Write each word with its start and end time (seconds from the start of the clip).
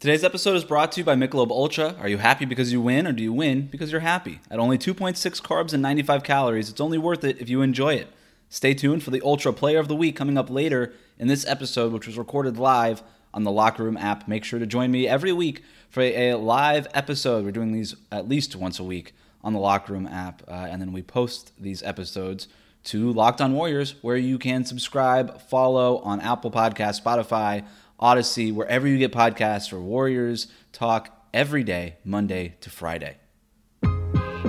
Today's 0.00 0.22
episode 0.22 0.54
is 0.54 0.62
brought 0.62 0.92
to 0.92 1.00
you 1.00 1.04
by 1.04 1.16
Michelob 1.16 1.50
Ultra. 1.50 1.96
Are 1.98 2.08
you 2.08 2.18
happy 2.18 2.44
because 2.44 2.72
you 2.72 2.80
win, 2.80 3.04
or 3.04 3.12
do 3.12 3.20
you 3.20 3.32
win 3.32 3.66
because 3.66 3.90
you're 3.90 4.00
happy? 4.00 4.38
At 4.48 4.60
only 4.60 4.78
2.6 4.78 5.42
carbs 5.42 5.72
and 5.72 5.82
95 5.82 6.22
calories, 6.22 6.70
it's 6.70 6.80
only 6.80 6.98
worth 6.98 7.24
it 7.24 7.40
if 7.40 7.48
you 7.48 7.62
enjoy 7.62 7.94
it. 7.94 8.06
Stay 8.48 8.74
tuned 8.74 9.02
for 9.02 9.10
the 9.10 9.20
Ultra 9.24 9.52
Player 9.52 9.80
of 9.80 9.88
the 9.88 9.96
Week 9.96 10.14
coming 10.14 10.38
up 10.38 10.50
later 10.50 10.92
in 11.18 11.26
this 11.26 11.44
episode, 11.48 11.92
which 11.92 12.06
was 12.06 12.16
recorded 12.16 12.58
live 12.58 13.02
on 13.34 13.42
the 13.42 13.50
Locker 13.50 13.82
Room 13.82 13.96
app. 13.96 14.28
Make 14.28 14.44
sure 14.44 14.60
to 14.60 14.66
join 14.66 14.92
me 14.92 15.08
every 15.08 15.32
week 15.32 15.64
for 15.90 16.00
a, 16.00 16.34
live 16.34 16.86
episode. 16.94 17.44
We're 17.44 17.50
doing 17.50 17.72
these 17.72 17.96
at 18.12 18.28
least 18.28 18.54
once 18.54 18.78
a 18.78 18.84
week 18.84 19.14
on 19.42 19.52
the 19.52 19.58
Locker 19.58 19.94
Room 19.94 20.06
app, 20.06 20.44
uh, 20.46 20.68
and 20.70 20.80
then 20.80 20.92
we 20.92 21.02
post 21.02 21.50
these 21.60 21.82
episodes 21.82 22.46
to 22.84 23.12
Locked 23.12 23.40
On 23.40 23.52
Warriors, 23.52 23.96
where 24.02 24.16
you 24.16 24.38
can 24.38 24.64
subscribe, 24.64 25.40
follow 25.40 25.98
on 25.98 26.20
Apple 26.20 26.52
Podcast, 26.52 27.02
Spotify, 27.02 27.64
Odyssey, 28.00 28.52
wherever 28.52 28.86
you 28.86 28.98
get 28.98 29.12
podcasts 29.12 29.68
for 29.68 29.80
Warriors 29.80 30.46
talk 30.72 31.26
every 31.34 31.64
day, 31.64 31.96
Monday 32.04 32.54
to 32.60 32.70
Friday. 32.70 33.16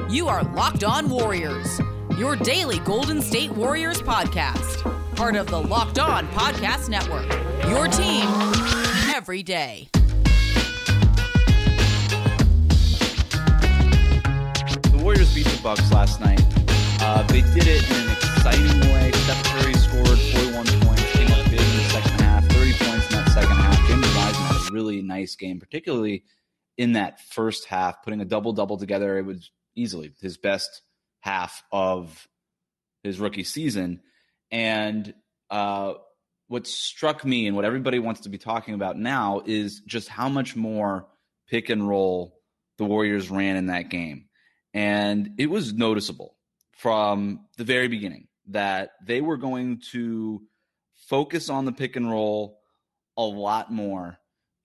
You 0.10 0.28
are 0.28 0.44
Locked 0.54 0.84
On 0.84 1.10
Warriors, 1.10 1.80
your 2.18 2.36
daily 2.36 2.80
Golden 2.80 3.22
State 3.22 3.52
Warriors 3.52 4.02
podcast, 4.02 5.16
part 5.16 5.36
of 5.36 5.48
the 5.48 5.60
Locked 5.60 5.98
On 6.00 6.28
Podcast 6.30 6.90
Network. 6.90 7.28
Your 7.68 7.88
team 7.88 8.28
every 9.16 9.42
day. 9.44 9.90
The 14.92 15.00
Warriors 15.02 15.34
beat 15.34 15.46
the 15.48 15.60
Bucks 15.64 15.92
last 15.92 16.20
night. 16.22 16.42
Uh, 17.02 17.24
they 17.24 17.42
did 17.42 17.66
it 17.66 17.90
in 17.90 18.06
an 18.06 18.12
exciting 18.12 18.80
way. 18.92 19.12
Steph 19.12 19.44
Curry 19.46 19.74
really 24.72 25.02
nice 25.02 25.36
game, 25.36 25.60
particularly 25.60 26.24
in 26.78 26.94
that 26.94 27.20
first 27.22 27.66
half, 27.66 28.04
putting 28.04 28.22
a 28.22 28.26
double 28.26 28.54
double 28.54 28.78
together. 28.78 29.18
It 29.18 29.26
was 29.26 29.52
easily 29.76 30.14
his 30.22 30.38
best 30.38 30.82
half 31.22 31.64
of 31.72 32.28
his 33.04 33.20
rookie 33.20 33.44
season. 33.44 34.02
And 34.52 35.14
uh, 35.50 35.94
what 36.48 36.68
struck 36.68 37.24
me 37.24 37.48
and 37.48 37.56
what 37.56 37.66
everybody 37.66 38.00
wants 38.00 38.22
to 38.22 38.30
be 38.30 38.38
talking 38.38 38.74
about 38.74 38.98
now 38.98 39.42
is 39.46 39.82
just 39.86 40.10
how 40.10 40.30
much 40.30 40.56
more 40.56 41.08
pick 41.48 41.70
and 41.70 41.88
roll 41.88 42.40
the 42.78 42.86
Warriors 42.86 43.30
ran 43.30 43.56
in 43.56 43.68
that 43.68 43.90
game. 43.90 44.26
And 44.74 45.34
it 45.38 45.48
was 45.48 45.74
noticeable 45.74 46.36
from 46.72 47.46
the 47.58 47.64
very 47.64 47.88
beginning 47.88 48.28
that 48.48 48.92
they 49.06 49.22
were 49.22 49.38
going 49.38 49.82
to 49.92 50.42
focus 50.96 51.50
on 51.50 51.66
the 51.66 51.72
pick 51.72 51.96
and 51.96 52.10
roll 52.10 52.60
a 53.18 53.24
lot 53.24 53.72
more. 53.72 54.18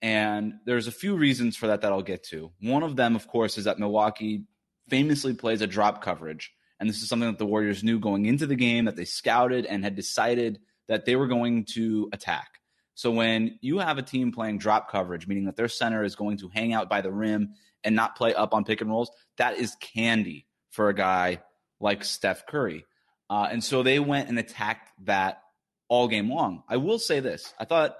And 0.05 0.59
there's 0.65 0.85
a 0.85 0.91
few 0.91 1.15
reasons 1.15 1.57
for 1.57 1.65
that 1.65 1.81
that 1.81 1.91
I'll 1.91 2.03
get 2.03 2.21
to. 2.25 2.51
One 2.61 2.83
of 2.83 2.95
them, 2.95 3.15
of 3.15 3.27
course, 3.27 3.57
is 3.57 3.63
that 3.63 3.79
Milwaukee 3.79 4.43
famously 4.87 5.33
plays 5.33 5.63
a 5.63 5.67
drop 5.67 6.03
coverage. 6.03 6.53
And 6.79 6.87
this 6.87 7.01
is 7.01 7.09
something 7.09 7.27
that 7.27 7.39
the 7.39 7.45
Warriors 7.47 7.83
knew 7.83 7.97
going 7.97 8.27
into 8.27 8.45
the 8.45 8.55
game, 8.55 8.85
that 8.85 8.95
they 8.95 9.05
scouted 9.05 9.65
and 9.65 9.83
had 9.83 9.95
decided 9.95 10.59
that 10.87 11.05
they 11.05 11.15
were 11.15 11.25
going 11.25 11.65
to 11.73 12.07
attack. 12.13 12.59
So 12.93 13.09
when 13.09 13.57
you 13.61 13.79
have 13.79 13.97
a 13.97 14.03
team 14.03 14.31
playing 14.31 14.59
drop 14.59 14.91
coverage, 14.91 15.25
meaning 15.25 15.45
that 15.45 15.55
their 15.55 15.67
center 15.67 16.03
is 16.03 16.15
going 16.15 16.37
to 16.37 16.49
hang 16.49 16.71
out 16.71 16.87
by 16.87 17.01
the 17.01 17.11
rim 17.11 17.55
and 17.83 17.95
not 17.95 18.15
play 18.15 18.35
up 18.35 18.53
on 18.53 18.63
pick 18.63 18.81
and 18.81 18.91
rolls, 18.91 19.09
that 19.37 19.57
is 19.57 19.75
candy 19.81 20.45
for 20.69 20.89
a 20.89 20.93
guy 20.93 21.41
like 21.79 22.03
Steph 22.03 22.45
Curry. 22.45 22.85
Uh, 23.27 23.47
and 23.49 23.63
so 23.63 23.81
they 23.81 23.97
went 23.97 24.29
and 24.29 24.37
attacked 24.37 24.91
that 25.05 25.41
all 25.87 26.07
game 26.07 26.29
long. 26.29 26.61
I 26.69 26.77
will 26.77 26.99
say 26.99 27.21
this 27.21 27.55
I 27.59 27.65
thought 27.65 27.95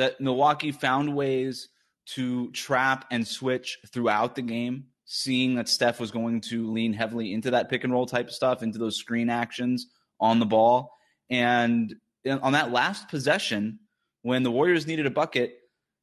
that 0.00 0.20
Milwaukee 0.20 0.72
found 0.72 1.14
ways 1.14 1.68
to 2.14 2.50
trap 2.52 3.04
and 3.10 3.26
switch 3.26 3.78
throughout 3.92 4.34
the 4.34 4.42
game, 4.42 4.86
seeing 5.04 5.54
that 5.56 5.68
Steph 5.68 6.00
was 6.00 6.10
going 6.10 6.40
to 6.40 6.72
lean 6.72 6.92
heavily 6.92 7.34
into 7.34 7.50
that 7.50 7.68
pick 7.68 7.84
and 7.84 7.92
roll 7.92 8.06
type 8.06 8.30
stuff, 8.30 8.62
into 8.62 8.78
those 8.78 8.96
screen 8.96 9.28
actions 9.28 9.86
on 10.18 10.40
the 10.40 10.46
ball. 10.46 10.96
And 11.28 11.94
on 12.26 12.52
that 12.52 12.72
last 12.72 13.08
possession, 13.08 13.78
when 14.22 14.42
the 14.42 14.50
Warriors 14.50 14.86
needed 14.86 15.06
a 15.06 15.10
bucket, 15.10 15.54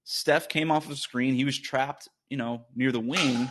Steph 0.03 0.47
came 0.47 0.71
off 0.71 0.83
of 0.83 0.89
the 0.89 0.95
screen. 0.95 1.33
He 1.33 1.44
was 1.44 1.59
trapped, 1.59 2.07
you 2.29 2.38
know, 2.38 2.66
near 2.75 2.91
the 2.91 3.00
wing. 3.00 3.50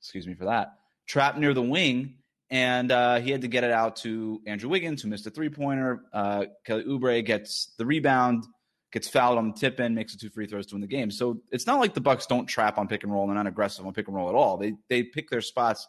Excuse 0.00 0.26
me 0.26 0.34
for 0.34 0.46
that. 0.46 0.72
Trapped 1.06 1.38
near 1.38 1.54
the 1.54 1.62
wing, 1.62 2.16
and 2.50 2.90
uh, 2.90 3.20
he 3.20 3.30
had 3.30 3.42
to 3.42 3.48
get 3.48 3.64
it 3.64 3.70
out 3.70 3.96
to 3.96 4.42
Andrew 4.46 4.68
Wiggins, 4.68 5.02
who 5.02 5.08
missed 5.08 5.26
a 5.26 5.30
three 5.30 5.48
pointer. 5.48 6.02
Uh, 6.12 6.46
Kelly 6.66 6.84
Oubre 6.84 7.24
gets 7.24 7.72
the 7.78 7.86
rebound, 7.86 8.44
gets 8.92 9.08
fouled 9.08 9.38
on 9.38 9.48
the 9.48 9.58
tip 9.58 9.80
in, 9.80 9.94
makes 9.94 10.12
the 10.12 10.18
two 10.18 10.30
free 10.30 10.46
throws 10.46 10.66
to 10.66 10.74
win 10.74 10.80
the 10.80 10.86
game. 10.86 11.10
So 11.10 11.40
it's 11.52 11.66
not 11.66 11.80
like 11.80 11.94
the 11.94 12.00
Bucks 12.00 12.26
don't 12.26 12.46
trap 12.46 12.78
on 12.78 12.88
pick 12.88 13.02
and 13.02 13.12
roll 13.12 13.22
and 13.22 13.30
they're 13.30 13.44
not 13.44 13.48
aggressive 13.48 13.86
on 13.86 13.92
pick 13.92 14.06
and 14.08 14.16
roll 14.16 14.28
at 14.28 14.34
all. 14.34 14.56
They 14.56 14.74
they 14.88 15.02
pick 15.02 15.30
their 15.30 15.40
spots 15.40 15.86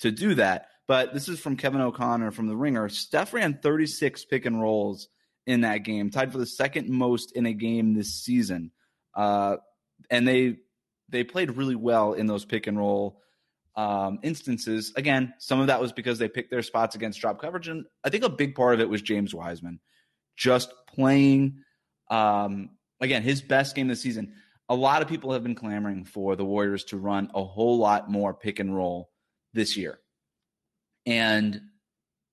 to 0.00 0.10
do 0.10 0.34
that. 0.34 0.68
But 0.86 1.14
this 1.14 1.28
is 1.28 1.40
from 1.40 1.56
Kevin 1.56 1.80
O'Connor 1.80 2.30
from 2.32 2.46
The 2.46 2.56
Ringer. 2.56 2.88
Steph 2.90 3.32
ran 3.32 3.58
36 3.62 4.26
pick 4.26 4.44
and 4.44 4.60
rolls 4.60 5.08
in 5.46 5.62
that 5.62 5.78
game, 5.78 6.10
tied 6.10 6.32
for 6.32 6.38
the 6.38 6.46
second 6.46 6.88
most 6.88 7.32
in 7.32 7.46
a 7.46 7.52
game 7.52 7.94
this 7.94 8.14
season. 8.14 8.70
Uh, 9.14 9.56
and 10.10 10.26
they 10.28 10.56
they 11.08 11.24
played 11.24 11.56
really 11.56 11.76
well 11.76 12.14
in 12.14 12.26
those 12.26 12.44
pick 12.44 12.66
and 12.66 12.78
roll 12.78 13.22
um, 13.76 14.18
instances. 14.22 14.92
Again, 14.96 15.34
some 15.38 15.60
of 15.60 15.68
that 15.68 15.80
was 15.80 15.92
because 15.92 16.18
they 16.18 16.28
picked 16.28 16.50
their 16.50 16.62
spots 16.62 16.94
against 16.94 17.20
drop 17.20 17.40
coverage, 17.40 17.68
and 17.68 17.86
I 18.02 18.10
think 18.10 18.24
a 18.24 18.28
big 18.28 18.54
part 18.54 18.74
of 18.74 18.80
it 18.80 18.88
was 18.88 19.02
James 19.02 19.34
Wiseman 19.34 19.80
just 20.36 20.72
playing. 20.88 21.60
Um, 22.10 22.70
again, 23.00 23.22
his 23.22 23.42
best 23.42 23.74
game 23.74 23.88
this 23.88 24.00
season. 24.00 24.34
A 24.68 24.74
lot 24.74 25.02
of 25.02 25.08
people 25.08 25.32
have 25.32 25.42
been 25.42 25.54
clamoring 25.54 26.04
for 26.04 26.36
the 26.36 26.44
Warriors 26.44 26.84
to 26.84 26.96
run 26.96 27.30
a 27.34 27.44
whole 27.44 27.78
lot 27.78 28.10
more 28.10 28.32
pick 28.32 28.60
and 28.60 28.74
roll 28.74 29.10
this 29.52 29.76
year. 29.76 29.98
And 31.06 31.60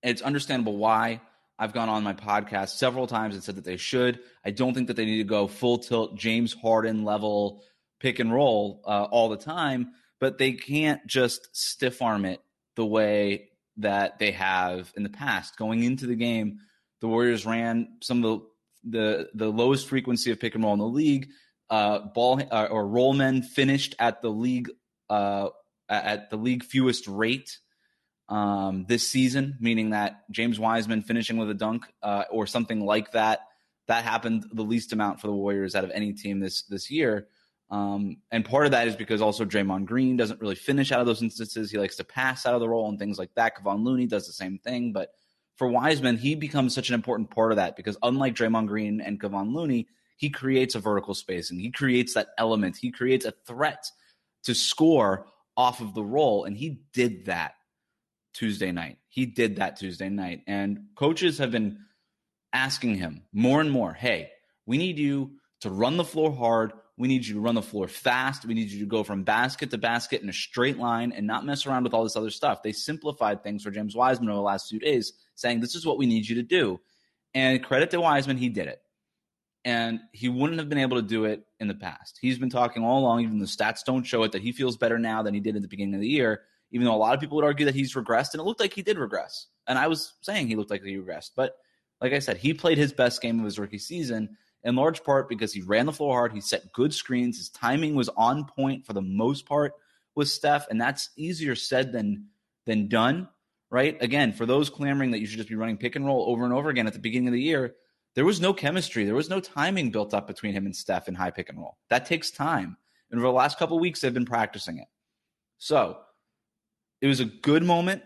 it's 0.02 0.22
understandable 0.22 0.76
why. 0.76 1.20
I've 1.58 1.74
gone 1.74 1.88
on 1.88 2.02
my 2.02 2.14
podcast 2.14 2.70
several 2.70 3.06
times 3.06 3.34
and 3.34 3.44
said 3.44 3.56
that 3.56 3.64
they 3.64 3.76
should. 3.76 4.18
I 4.44 4.50
don't 4.50 4.74
think 4.74 4.88
that 4.88 4.96
they 4.96 5.04
need 5.04 5.18
to 5.18 5.24
go 5.24 5.46
full 5.46 5.78
tilt 5.78 6.16
James 6.16 6.54
Harden 6.54 7.04
level 7.04 7.62
pick 8.00 8.18
and 8.18 8.32
roll 8.32 8.82
uh, 8.84 9.04
all 9.04 9.28
the 9.28 9.36
time, 9.36 9.92
but 10.18 10.38
they 10.38 10.52
can't 10.52 11.06
just 11.06 11.48
stiff 11.52 12.02
arm 12.02 12.24
it 12.24 12.40
the 12.74 12.84
way 12.84 13.50
that 13.76 14.18
they 14.18 14.32
have 14.32 14.92
in 14.96 15.02
the 15.02 15.08
past. 15.08 15.56
Going 15.56 15.84
into 15.84 16.06
the 16.06 16.16
game, 16.16 16.58
the 17.00 17.08
Warriors 17.08 17.46
ran 17.46 17.96
some 18.02 18.24
of 18.24 18.40
the 18.40 18.46
the, 18.84 19.28
the 19.34 19.48
lowest 19.48 19.88
frequency 19.88 20.30
of 20.30 20.40
pick 20.40 20.54
and 20.54 20.64
roll 20.64 20.72
in 20.72 20.78
the 20.78 20.86
league. 20.86 21.28
Uh, 21.70 22.00
ball 22.00 22.40
uh, 22.50 22.68
or 22.70 22.86
roll 22.86 23.14
men 23.14 23.42
finished 23.42 23.94
at 23.98 24.20
the 24.20 24.28
league 24.28 24.70
uh, 25.08 25.48
at 25.88 26.30
the 26.30 26.36
league 26.36 26.64
fewest 26.64 27.08
rate 27.08 27.58
um, 28.28 28.84
this 28.88 29.06
season, 29.06 29.56
meaning 29.60 29.90
that 29.90 30.22
James 30.30 30.58
Wiseman 30.58 31.02
finishing 31.02 31.36
with 31.36 31.50
a 31.50 31.54
dunk 31.54 31.84
uh, 32.02 32.24
or 32.30 32.46
something 32.46 32.84
like 32.84 33.12
that. 33.12 33.40
That 33.88 34.04
happened 34.04 34.44
the 34.52 34.62
least 34.62 34.92
amount 34.92 35.20
for 35.20 35.26
the 35.26 35.32
Warriors 35.32 35.74
out 35.74 35.84
of 35.84 35.90
any 35.90 36.12
team 36.12 36.40
this 36.40 36.62
this 36.62 36.90
year. 36.90 37.28
Um, 37.70 38.18
and 38.30 38.44
part 38.44 38.66
of 38.66 38.72
that 38.72 38.86
is 38.86 38.96
because 38.96 39.22
also 39.22 39.46
Draymond 39.46 39.86
Green 39.86 40.16
doesn't 40.16 40.40
really 40.40 40.54
finish 40.54 40.92
out 40.92 41.00
of 41.00 41.06
those 41.06 41.22
instances. 41.22 41.70
He 41.70 41.78
likes 41.78 41.96
to 41.96 42.04
pass 42.04 42.44
out 42.44 42.54
of 42.54 42.60
the 42.60 42.68
roll 42.68 42.88
and 42.88 42.98
things 42.98 43.18
like 43.18 43.34
that. 43.34 43.56
Kevon 43.56 43.82
Looney 43.82 44.06
does 44.06 44.26
the 44.26 44.32
same 44.32 44.58
thing. 44.58 44.92
But 44.92 45.12
for 45.56 45.68
Wiseman, 45.68 46.16
he 46.16 46.34
becomes 46.34 46.74
such 46.74 46.88
an 46.88 46.94
important 46.94 47.30
part 47.30 47.52
of 47.52 47.56
that 47.56 47.76
because 47.76 47.96
unlike 48.02 48.34
Draymond 48.34 48.66
Green 48.66 49.00
and 49.00 49.20
Kevon 49.20 49.54
Looney, 49.54 49.86
he 50.16 50.30
creates 50.30 50.74
a 50.74 50.80
vertical 50.80 51.14
spacing. 51.14 51.58
He 51.58 51.70
creates 51.70 52.14
that 52.14 52.28
element. 52.38 52.76
He 52.76 52.90
creates 52.90 53.24
a 53.24 53.34
threat 53.46 53.84
to 54.44 54.54
score 54.54 55.26
off 55.56 55.80
of 55.80 55.94
the 55.94 56.04
roll. 56.04 56.44
And 56.44 56.56
he 56.56 56.80
did 56.92 57.26
that 57.26 57.54
Tuesday 58.34 58.72
night. 58.72 58.98
He 59.08 59.26
did 59.26 59.56
that 59.56 59.76
Tuesday 59.76 60.08
night. 60.08 60.42
And 60.46 60.86
coaches 60.96 61.38
have 61.38 61.50
been 61.50 61.78
asking 62.52 62.96
him 62.96 63.22
more 63.32 63.60
and 63.60 63.70
more 63.70 63.92
hey, 63.92 64.30
we 64.66 64.78
need 64.78 64.98
you 64.98 65.32
to 65.60 65.70
run 65.70 65.96
the 65.96 66.04
floor 66.04 66.32
hard. 66.32 66.72
We 66.98 67.08
need 67.08 67.26
you 67.26 67.34
to 67.34 67.40
run 67.40 67.54
the 67.54 67.62
floor 67.62 67.88
fast. 67.88 68.44
We 68.44 68.54
need 68.54 68.70
you 68.70 68.80
to 68.80 68.86
go 68.86 69.02
from 69.02 69.24
basket 69.24 69.70
to 69.70 69.78
basket 69.78 70.22
in 70.22 70.28
a 70.28 70.32
straight 70.32 70.78
line 70.78 71.12
and 71.12 71.26
not 71.26 71.44
mess 71.44 71.66
around 71.66 71.84
with 71.84 71.94
all 71.94 72.04
this 72.04 72.16
other 72.16 72.30
stuff. 72.30 72.62
They 72.62 72.72
simplified 72.72 73.42
things 73.42 73.62
for 73.62 73.70
James 73.70 73.96
Wiseman 73.96 74.28
over 74.28 74.36
the 74.36 74.42
last 74.42 74.68
few 74.68 74.78
days, 74.78 75.14
saying, 75.34 75.60
This 75.60 75.74
is 75.74 75.86
what 75.86 75.98
we 75.98 76.06
need 76.06 76.28
you 76.28 76.36
to 76.36 76.42
do. 76.42 76.80
And 77.34 77.64
credit 77.64 77.90
to 77.90 78.00
Wiseman, 78.00 78.36
he 78.36 78.50
did 78.50 78.68
it. 78.68 78.82
And 79.64 80.00
he 80.12 80.28
wouldn't 80.28 80.58
have 80.58 80.68
been 80.68 80.78
able 80.78 80.96
to 80.96 81.06
do 81.06 81.24
it 81.24 81.44
in 81.60 81.68
the 81.68 81.74
past. 81.74 82.18
He's 82.20 82.38
been 82.38 82.50
talking 82.50 82.84
all 82.84 83.00
along, 83.00 83.22
even 83.22 83.38
the 83.38 83.46
stats 83.46 83.84
don't 83.84 84.04
show 84.04 84.22
it, 84.24 84.32
that 84.32 84.42
he 84.42 84.52
feels 84.52 84.76
better 84.76 84.98
now 84.98 85.22
than 85.22 85.34
he 85.34 85.40
did 85.40 85.56
at 85.56 85.62
the 85.62 85.68
beginning 85.68 85.94
of 85.94 86.00
the 86.00 86.08
year 86.08 86.42
even 86.72 86.86
though 86.86 86.94
a 86.94 86.96
lot 86.96 87.14
of 87.14 87.20
people 87.20 87.36
would 87.36 87.44
argue 87.44 87.66
that 87.66 87.74
he's 87.74 87.94
regressed, 87.94 88.32
and 88.32 88.40
it 88.40 88.44
looked 88.44 88.60
like 88.60 88.72
he 88.72 88.82
did 88.82 88.98
regress. 88.98 89.46
And 89.66 89.78
I 89.78 89.86
was 89.86 90.14
saying 90.22 90.48
he 90.48 90.56
looked 90.56 90.70
like 90.70 90.82
he 90.82 90.96
regressed. 90.96 91.32
But 91.36 91.54
like 92.00 92.12
I 92.12 92.18
said, 92.18 92.38
he 92.38 92.54
played 92.54 92.78
his 92.78 92.92
best 92.92 93.20
game 93.20 93.38
of 93.38 93.44
his 93.44 93.58
rookie 93.58 93.78
season 93.78 94.36
in 94.64 94.76
large 94.76 95.02
part 95.04 95.28
because 95.28 95.52
he 95.52 95.62
ran 95.62 95.86
the 95.86 95.92
floor 95.92 96.14
hard. 96.14 96.32
He 96.32 96.40
set 96.40 96.72
good 96.72 96.94
screens. 96.94 97.38
His 97.38 97.48
timing 97.50 97.94
was 97.94 98.08
on 98.10 98.44
point 98.44 98.86
for 98.86 98.92
the 98.92 99.02
most 99.02 99.46
part 99.46 99.72
with 100.14 100.28
Steph, 100.28 100.68
and 100.70 100.80
that's 100.80 101.10
easier 101.16 101.54
said 101.54 101.92
than 101.92 102.26
than 102.66 102.88
done. 102.88 103.28
Right? 103.70 103.96
Again, 104.02 104.34
for 104.34 104.44
those 104.44 104.68
clamoring 104.68 105.12
that 105.12 105.20
you 105.20 105.26
should 105.26 105.38
just 105.38 105.48
be 105.48 105.54
running 105.54 105.78
pick 105.78 105.96
and 105.96 106.04
roll 106.04 106.30
over 106.30 106.44
and 106.44 106.52
over 106.52 106.68
again 106.68 106.86
at 106.86 106.92
the 106.92 106.98
beginning 106.98 107.28
of 107.28 107.32
the 107.32 107.40
year, 107.40 107.74
There 108.14 108.24
was 108.24 108.40
no 108.40 108.52
chemistry. 108.52 109.04
There 109.04 109.14
was 109.14 109.30
no 109.30 109.40
timing 109.40 109.90
built 109.90 110.12
up 110.12 110.26
between 110.26 110.52
him 110.52 110.66
and 110.66 110.76
Steph 110.76 111.08
in 111.08 111.14
high 111.14 111.30
pick 111.30 111.48
and 111.48 111.58
roll. 111.58 111.78
That 111.88 112.06
takes 112.06 112.30
time. 112.30 112.76
And 113.10 113.18
over 113.18 113.28
the 113.28 113.32
last 113.32 113.58
couple 113.58 113.78
weeks, 113.78 114.00
they've 114.00 114.12
been 114.12 114.26
practicing 114.26 114.78
it. 114.78 114.88
So 115.58 115.98
it 117.00 117.06
was 117.06 117.20
a 117.20 117.24
good 117.24 117.62
moment 117.62 118.02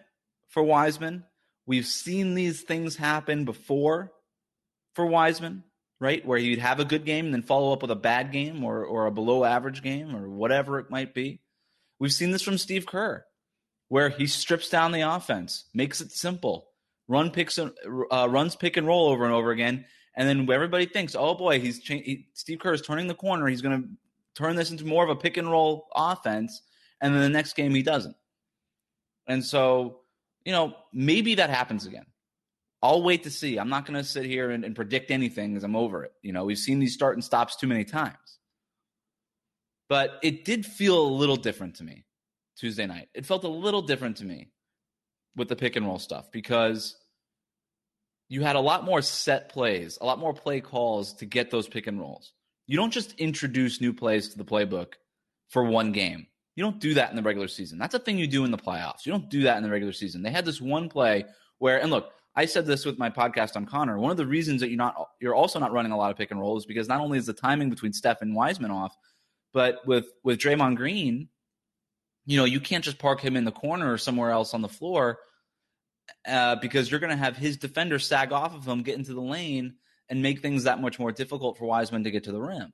for 0.49 0.63
Wiseman. 0.63 1.25
We've 1.67 1.87
seen 1.87 2.35
these 2.35 2.63
things 2.63 2.97
happen 2.97 3.45
before 3.45 4.13
for 4.95 5.07
Wiseman, 5.07 5.65
right? 6.01 6.25
Where 6.25 6.39
you'd 6.39 6.59
have 6.59 6.81
a 6.81 6.85
good 6.85 7.05
game 7.05 7.27
and 7.27 7.35
then 7.35 7.43
follow 7.43 7.73
up 7.73 7.83
with 7.83 7.91
a 7.91 7.97
bad 7.97 8.33
game 8.33 8.65
or, 8.65 8.85
or 8.85 9.07
a 9.07 9.11
below 9.13 9.45
average 9.45 9.83
game 9.83 10.15
or 10.15 10.29
whatever 10.29 10.79
it 10.79 10.91
might 10.91 11.15
be. 11.15 11.41
We've 11.99 12.13
seen 12.13 12.31
this 12.31 12.43
from 12.43 12.59
Steve 12.59 12.87
Kerr, 12.87 13.25
where 13.89 14.11
he 14.11 14.27
strips 14.27 14.69
down 14.69 14.93
the 14.93 15.01
offense, 15.01 15.65
makes 15.73 16.01
it 16.01 16.13
simple, 16.13 16.69
run 17.09 17.31
picks, 17.31 17.59
uh, 17.59 18.29
runs 18.29 18.57
pick 18.57 18.77
and 18.77 18.87
roll 18.87 19.09
over 19.09 19.25
and 19.25 19.33
over 19.33 19.51
again, 19.51 19.87
and 20.15 20.29
then 20.29 20.51
everybody 20.51 20.87
thinks, 20.87 21.15
oh 21.15 21.35
boy, 21.35 21.61
he's 21.61 21.81
cha- 21.81 21.95
he, 21.95 22.29
Steve 22.35 22.59
Kerr 22.59 22.75
is 22.75 22.83
turning 22.83 23.07
the 23.07 23.15
corner. 23.15 23.47
He's 23.47 23.63
going 23.63 23.83
to 23.83 23.89
turn 24.35 24.57
this 24.57 24.71
into 24.71 24.87
more 24.87 25.05
of 25.05 25.11
a 25.11 25.17
pick 25.17 25.37
and 25.37 25.51
roll 25.51 25.89
offense, 25.95 26.63
and 27.01 27.15
then 27.15 27.23
the 27.23 27.29
next 27.29 27.55
game 27.55 27.75
he 27.75 27.83
doesn't. 27.83 28.17
And 29.27 29.45
so, 29.45 30.01
you 30.45 30.53
know, 30.53 30.75
maybe 30.93 31.37
that 31.37 31.51
happens 31.51 31.87
again. 31.87 32.07
I'll 32.83 33.03
wait 33.03 33.25
to 33.25 33.31
see. 33.31 33.59
I'm 33.59 33.69
not 33.69 33.87
going 33.87 33.99
to 33.99 34.05
sit 34.05 34.27
here 34.27 34.51
and, 34.51 34.65
and 34.65 34.77
predict 34.77 35.11
anything 35.11 35.51
because 35.51 35.65
I'm 35.65 35.77
over 35.77 36.05
it. 36.05 36.13
You 36.23 36.33
know, 36.33 36.45
we've 36.45 36.59
seen 36.59 36.79
these 36.79 36.95
start 36.95 37.17
and 37.17 37.25
stops 37.25 37.57
too 37.57 37.67
many 37.67 37.85
times. 37.85 38.17
But 39.89 40.19
it 40.23 40.45
did 40.45 40.67
feel 40.67 41.01
a 41.01 41.09
little 41.09 41.37
different 41.37 41.77
to 41.77 41.85
me 41.85 42.05
Tuesday 42.59 42.87
night. 42.87 43.09
It 43.15 43.27
felt 43.27 43.45
a 43.45 43.49
little 43.49 43.83
different 43.83 44.19
to 44.19 44.25
me 44.25 44.51
with 45.37 45.49
the 45.49 45.57
pick 45.57 45.77
and 45.77 45.87
roll 45.87 45.99
stuff 45.99 46.31
because 46.33 46.97
you 48.29 48.43
had 48.43 48.57
a 48.57 48.61
lot 48.61 48.85
more 48.85 49.03
set 49.03 49.49
plays, 49.51 49.99
a 50.01 50.07
lot 50.07 50.19
more 50.19 50.35
play 50.35 50.61
calls 50.61 51.15
to 51.15 51.27
get 51.27 51.51
those 51.51 51.69
pick 51.69 51.87
and 51.87 52.01
rolls. 52.01 52.33
You 52.67 52.77
don't 52.77 52.93
just 52.93 53.13
introduce 53.13 53.81
new 53.81 53.93
plays 53.93 54.31
to 54.31 54.39
the 54.39 54.45
playbook 54.45 54.95
for 55.51 55.65
one 55.65 55.93
game. 55.93 56.27
You 56.57 56.65
don't 56.65 56.81
do 56.81 56.95
that 56.95 57.11
in 57.11 57.17
the 57.17 57.23
regular 57.23 57.49
season. 57.49 57.79
That's 57.79 57.95
a 57.95 57.99
thing 57.99 58.19
you 58.19 58.27
do 58.27 58.45
in 58.45 58.51
the 58.51 58.59
playoffs. 58.59 59.05
You 59.05 59.13
don't 59.13 59.29
do 59.29 59.43
that 59.43 59.57
in 59.59 59.63
the 59.63 59.71
regular 59.71 59.93
season. 59.93 60.23
They 60.23 60.31
had 60.31 60.45
this 60.45 60.61
one 60.61 60.89
play 60.89 61.27
where, 61.59 61.81
and 61.81 61.91
look, 61.91 62.11
I 62.37 62.45
said 62.45 62.67
this 62.67 62.85
with 62.85 62.99
my 62.99 63.09
podcast 63.09 63.57
on 63.57 63.65
Connor. 63.65 63.99
One 63.99 64.11
of 64.11 64.19
the 64.19 64.27
reasons 64.27 64.61
that 64.61 64.69
you're 64.69 64.77
not, 64.77 64.95
you're 65.21 65.35
also 65.35 65.59
not 65.59 65.73
running 65.73 65.93
a 65.93 65.97
lot 65.97 66.11
of 66.11 66.19
pick 66.19 66.31
and 66.31 66.39
rolls 66.39 66.63
is 66.63 66.67
because 66.67 66.87
not 66.87 67.01
only 67.01 67.19
is 67.19 67.27
the 67.27 67.33
timing 67.33 67.71
between 67.71 67.95
Steph 67.95 68.21
and 68.21 68.35
Wiseman 68.35 68.71
off, 68.71 68.95
but 69.55 69.87
with 69.87 70.07
with 70.23 70.39
Draymond 70.39 70.77
Green, 70.77 71.31
you 72.27 72.37
know, 72.37 72.45
you 72.45 72.61
can't 72.61 72.85
just 72.85 72.99
park 72.99 73.21
him 73.21 73.37
in 73.37 73.45
the 73.45 73.53
corner 73.53 73.91
or 73.91 73.99
somewhere 73.99 74.31
else 74.31 74.53
on 74.53 74.61
the 74.61 74.69
floor 74.69 75.19
uh, 76.29 76.57
because 76.57 76.91
you're 76.91 77.01
going 77.01 77.11
to 77.11 77.17
have 77.17 77.37
his 77.37 77.57
defender 77.57 77.99
sag 77.99 78.33
off 78.33 78.55
of 78.55 78.67
him, 78.67 78.83
get 78.83 78.99
into 78.99 79.15
the 79.15 79.21
lane, 79.21 79.77
and 80.09 80.23
make 80.23 80.41
things 80.41 80.65
that 80.65 80.81
much 80.81 80.99
more 80.99 81.13
difficult 81.13 81.57
for 81.57 81.67
Wiseman 81.67 82.05
to 82.05 82.11
get 82.11 82.25
to 82.25 82.33
the 82.33 82.41
rim. 82.41 82.73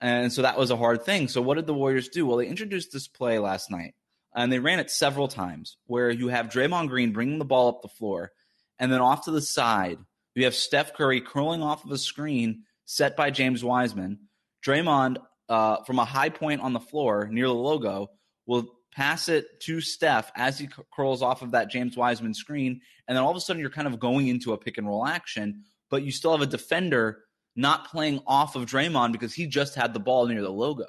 And 0.00 0.32
so 0.32 0.42
that 0.42 0.58
was 0.58 0.70
a 0.70 0.76
hard 0.76 1.04
thing. 1.04 1.28
So 1.28 1.42
what 1.42 1.54
did 1.54 1.66
the 1.66 1.74
Warriors 1.74 2.08
do? 2.08 2.26
Well, 2.26 2.38
they 2.38 2.46
introduced 2.46 2.92
this 2.92 3.06
play 3.06 3.38
last 3.38 3.70
night, 3.70 3.94
and 4.34 4.50
they 4.50 4.58
ran 4.58 4.80
it 4.80 4.90
several 4.90 5.28
times 5.28 5.76
where 5.86 6.10
you 6.10 6.28
have 6.28 6.46
Draymond 6.46 6.88
Green 6.88 7.12
bringing 7.12 7.38
the 7.38 7.44
ball 7.44 7.68
up 7.68 7.82
the 7.82 7.88
floor, 7.88 8.32
and 8.80 8.90
then 8.90 9.00
off 9.00 9.26
to 9.26 9.30
the 9.30 9.42
side, 9.42 9.98
we 10.34 10.44
have 10.44 10.54
Steph 10.54 10.94
Curry 10.94 11.20
curling 11.20 11.62
off 11.62 11.84
of 11.84 11.92
a 11.92 11.98
screen 11.98 12.64
set 12.86 13.16
by 13.16 13.30
James 13.30 13.62
Wiseman. 13.62 14.18
Draymond, 14.66 15.18
uh, 15.48 15.84
from 15.84 15.98
a 15.98 16.04
high 16.04 16.30
point 16.30 16.62
on 16.62 16.72
the 16.72 16.80
floor 16.80 17.28
near 17.30 17.46
the 17.46 17.54
logo, 17.54 18.08
will 18.46 18.68
pass 18.92 19.28
it 19.28 19.60
to 19.60 19.80
Steph 19.80 20.32
as 20.34 20.58
he 20.58 20.68
curls 20.92 21.22
off 21.22 21.42
of 21.42 21.52
that 21.52 21.70
James 21.70 21.96
Wiseman 21.96 22.34
screen. 22.34 22.80
And 23.06 23.16
then 23.16 23.22
all 23.22 23.30
of 23.30 23.36
a 23.36 23.40
sudden, 23.40 23.60
you're 23.60 23.70
kind 23.70 23.86
of 23.86 24.00
going 24.00 24.28
into 24.28 24.52
a 24.52 24.58
pick 24.58 24.78
and 24.78 24.86
roll 24.86 25.06
action, 25.06 25.64
but 25.90 26.02
you 26.02 26.10
still 26.10 26.32
have 26.32 26.40
a 26.40 26.46
defender 26.46 27.22
not 27.54 27.88
playing 27.90 28.20
off 28.26 28.56
of 28.56 28.66
Draymond 28.66 29.12
because 29.12 29.34
he 29.34 29.46
just 29.46 29.74
had 29.74 29.92
the 29.92 30.00
ball 30.00 30.26
near 30.26 30.42
the 30.42 30.50
logo. 30.50 30.86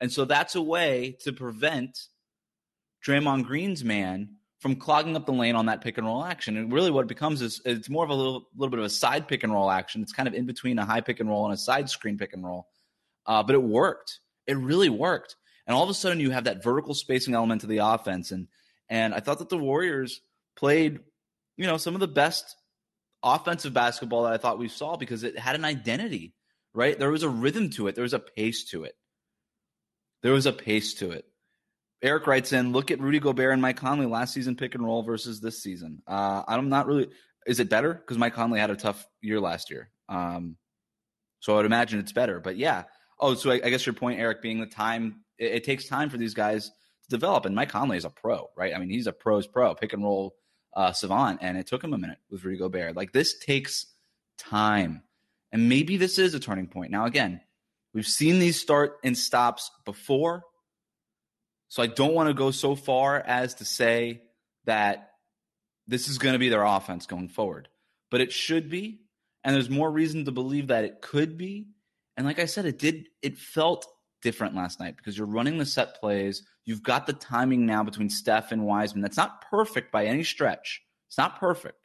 And 0.00 0.12
so 0.12 0.24
that's 0.24 0.54
a 0.54 0.62
way 0.62 1.16
to 1.20 1.32
prevent 1.32 1.98
Draymond 3.06 3.44
Green's 3.44 3.82
man 3.84 4.36
from 4.62 4.76
clogging 4.76 5.16
up 5.16 5.26
the 5.26 5.32
lane 5.32 5.56
on 5.56 5.66
that 5.66 5.82
pick 5.82 5.98
and 5.98 6.06
roll 6.06 6.24
action. 6.24 6.56
And 6.56 6.72
really, 6.72 6.90
what 6.90 7.02
it 7.02 7.08
becomes 7.08 7.42
is 7.42 7.60
it's 7.64 7.90
more 7.90 8.04
of 8.04 8.10
a 8.10 8.14
little, 8.14 8.48
little 8.56 8.70
bit 8.70 8.78
of 8.78 8.86
a 8.86 8.90
side 8.90 9.28
pick 9.28 9.42
and 9.42 9.52
roll 9.52 9.70
action. 9.70 10.00
It's 10.00 10.12
kind 10.12 10.26
of 10.28 10.34
in 10.34 10.46
between 10.46 10.78
a 10.78 10.84
high 10.84 11.00
pick 11.02 11.20
and 11.20 11.28
roll 11.28 11.44
and 11.44 11.52
a 11.52 11.58
side 11.58 11.90
screen 11.90 12.16
pick 12.16 12.32
and 12.32 12.44
roll. 12.44 12.68
Uh, 13.26 13.42
but 13.42 13.54
it 13.54 13.62
worked. 13.62 14.20
It 14.46 14.56
really 14.56 14.88
worked 14.88 15.36
and 15.66 15.76
all 15.76 15.84
of 15.84 15.90
a 15.90 15.94
sudden 15.94 16.20
you 16.20 16.30
have 16.30 16.44
that 16.44 16.62
vertical 16.62 16.94
spacing 16.94 17.34
element 17.34 17.60
to 17.60 17.66
the 17.66 17.78
offense. 17.78 18.30
And 18.30 18.48
and 18.88 19.14
I 19.14 19.20
thought 19.20 19.38
that 19.38 19.48
the 19.48 19.58
Warriors 19.58 20.20
played, 20.56 21.00
you 21.56 21.66
know, 21.66 21.76
some 21.76 21.94
of 21.94 22.00
the 22.00 22.08
best 22.08 22.56
offensive 23.22 23.72
basketball 23.72 24.24
that 24.24 24.32
I 24.32 24.38
thought 24.38 24.58
we 24.58 24.68
saw 24.68 24.96
because 24.96 25.22
it 25.22 25.38
had 25.38 25.54
an 25.54 25.64
identity, 25.64 26.34
right? 26.74 26.98
There 26.98 27.10
was 27.10 27.22
a 27.22 27.28
rhythm 27.28 27.70
to 27.70 27.86
it. 27.86 27.94
There 27.94 28.02
was 28.02 28.12
a 28.12 28.18
pace 28.18 28.64
to 28.70 28.84
it. 28.84 28.94
There 30.22 30.32
was 30.32 30.46
a 30.46 30.52
pace 30.52 30.94
to 30.94 31.12
it. 31.12 31.24
Eric 32.02 32.26
writes 32.26 32.52
in, 32.52 32.72
look 32.72 32.90
at 32.90 33.00
Rudy 33.00 33.20
Gobert 33.20 33.52
and 33.52 33.62
Mike 33.62 33.76
Conley 33.76 34.06
last 34.06 34.34
season 34.34 34.56
pick 34.56 34.74
and 34.74 34.84
roll 34.84 35.02
versus 35.02 35.40
this 35.40 35.62
season. 35.62 36.02
Uh, 36.06 36.42
I'm 36.48 36.68
not 36.68 36.86
really. 36.86 37.08
Is 37.46 37.60
it 37.60 37.68
better? 37.68 37.94
Because 37.94 38.18
Mike 38.18 38.34
Conley 38.34 38.58
had 38.58 38.70
a 38.70 38.76
tough 38.76 39.06
year 39.20 39.40
last 39.40 39.70
year. 39.70 39.90
Um, 40.08 40.56
so 41.40 41.54
I 41.54 41.56
would 41.56 41.66
imagine 41.66 42.00
it's 42.00 42.12
better. 42.12 42.40
But 42.40 42.56
yeah. 42.56 42.84
Oh, 43.20 43.34
so 43.34 43.50
I, 43.50 43.54
I 43.64 43.70
guess 43.70 43.86
your 43.86 43.94
point, 43.94 44.18
Eric, 44.18 44.42
being 44.42 44.60
the 44.60 44.66
time 44.66 45.22
it, 45.38 45.52
it, 45.52 45.64
takes 45.64 45.86
time 45.86 46.10
for 46.10 46.16
these 46.16 46.34
guys 46.34 46.68
to 46.68 47.08
develop. 47.08 47.46
And 47.46 47.54
Mike 47.54 47.68
Conley 47.68 47.96
is 47.96 48.04
a 48.04 48.10
pro, 48.10 48.48
right? 48.56 48.74
I 48.74 48.78
mean, 48.78 48.90
he's 48.90 49.06
a 49.06 49.12
pro's 49.12 49.46
pro, 49.46 49.74
pick 49.74 49.92
and 49.92 50.02
roll 50.02 50.34
uh, 50.74 50.92
savant, 50.92 51.40
and 51.42 51.56
it 51.56 51.66
took 51.66 51.84
him 51.84 51.92
a 51.92 51.98
minute 51.98 52.18
with 52.30 52.44
Rudy 52.44 52.58
Gobert. 52.58 52.96
Like 52.96 53.12
this 53.12 53.38
takes 53.38 53.86
time, 54.38 55.02
and 55.52 55.68
maybe 55.68 55.96
this 55.96 56.18
is 56.18 56.34
a 56.34 56.40
turning 56.40 56.66
point. 56.66 56.90
Now, 56.90 57.04
again, 57.04 57.40
we've 57.92 58.06
seen 58.06 58.38
these 58.38 58.60
start 58.60 58.98
and 59.04 59.16
stops 59.16 59.70
before, 59.84 60.44
so 61.72 61.82
I 61.82 61.86
don't 61.86 62.12
want 62.12 62.28
to 62.28 62.34
go 62.34 62.50
so 62.50 62.74
far 62.74 63.18
as 63.18 63.54
to 63.54 63.64
say 63.64 64.20
that 64.66 65.12
this 65.86 66.06
is 66.06 66.18
going 66.18 66.34
to 66.34 66.38
be 66.38 66.50
their 66.50 66.64
offense 66.64 67.06
going 67.06 67.30
forward, 67.30 67.66
but 68.10 68.20
it 68.20 68.30
should 68.30 68.68
be, 68.68 69.00
and 69.42 69.54
there's 69.54 69.70
more 69.70 69.90
reason 69.90 70.26
to 70.26 70.32
believe 70.32 70.66
that 70.66 70.84
it 70.84 71.00
could 71.00 71.38
be. 71.38 71.68
And 72.14 72.26
like 72.26 72.38
I 72.38 72.44
said, 72.44 72.66
it 72.66 72.78
did. 72.78 73.08
It 73.22 73.38
felt 73.38 73.86
different 74.20 74.54
last 74.54 74.80
night 74.80 74.98
because 74.98 75.16
you're 75.16 75.26
running 75.26 75.56
the 75.56 75.64
set 75.64 75.98
plays. 75.98 76.42
You've 76.66 76.82
got 76.82 77.06
the 77.06 77.14
timing 77.14 77.64
now 77.64 77.82
between 77.82 78.10
Steph 78.10 78.52
and 78.52 78.66
Wiseman. 78.66 79.00
That's 79.00 79.16
not 79.16 79.40
perfect 79.48 79.90
by 79.90 80.04
any 80.04 80.24
stretch. 80.24 80.82
It's 81.08 81.16
not 81.16 81.40
perfect. 81.40 81.78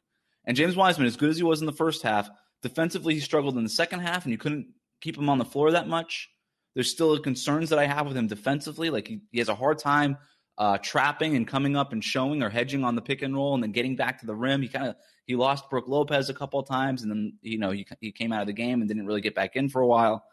And 0.44 0.58
James 0.58 0.76
Wiseman, 0.76 1.08
as 1.08 1.16
good 1.16 1.30
as 1.30 1.38
he 1.38 1.44
was 1.44 1.62
in 1.62 1.66
the 1.66 1.72
first 1.72 2.04
half, 2.04 2.30
defensively 2.62 3.14
he 3.14 3.22
struggled 3.22 3.56
in 3.56 3.64
the 3.64 3.70
second 3.70 4.02
half, 4.02 4.26
and 4.26 4.34
you 4.34 4.38
couldn't 4.38 4.68
keep 5.00 5.18
him 5.18 5.30
on 5.30 5.38
the 5.38 5.46
floor 5.46 5.72
that 5.72 5.88
much. 5.88 6.30
There's 6.78 6.92
still 6.92 7.18
concerns 7.18 7.72
that 7.72 7.80
I 7.80 7.88
have 7.88 8.06
with 8.06 8.16
him 8.16 8.28
defensively. 8.28 8.92
Like 8.92 9.08
he, 9.08 9.20
he 9.32 9.40
has 9.40 9.50
a 9.50 9.56
hard 9.56 9.80
time 9.80 10.16
uh, 10.60 10.78
trapping 10.78 11.36
and 11.36 11.48
coming 11.48 11.76
up 11.76 11.92
and 11.92 12.04
showing 12.04 12.44
or 12.44 12.52
hedging 12.52 12.84
on 12.84 12.94
the 12.94 13.02
pick 13.02 13.24
and 13.24 13.34
roll, 13.34 13.56
and 13.56 13.64
then 13.64 13.72
getting 13.72 13.96
back 13.96 14.20
to 14.20 14.28
the 14.28 14.36
rim. 14.36 14.62
He 14.62 14.68
kind 14.68 14.90
of 14.90 14.96
he 15.26 15.36
lost 15.36 15.72
Brook 15.72 15.86
Lopez 15.88 16.30
a 16.30 16.36
couple 16.36 16.60
of 16.60 16.68
times, 16.68 17.02
and 17.02 17.10
then 17.10 17.34
you 17.42 17.58
know 17.58 17.72
he 17.72 17.88
he 18.00 18.12
came 18.12 18.32
out 18.32 18.42
of 18.42 18.46
the 18.46 18.54
game 18.54 18.80
and 18.80 18.88
didn't 18.88 19.08
really 19.08 19.22
get 19.22 19.34
back 19.34 19.56
in 19.56 19.70
for 19.70 19.82
a 19.82 19.88
while. 19.88 20.24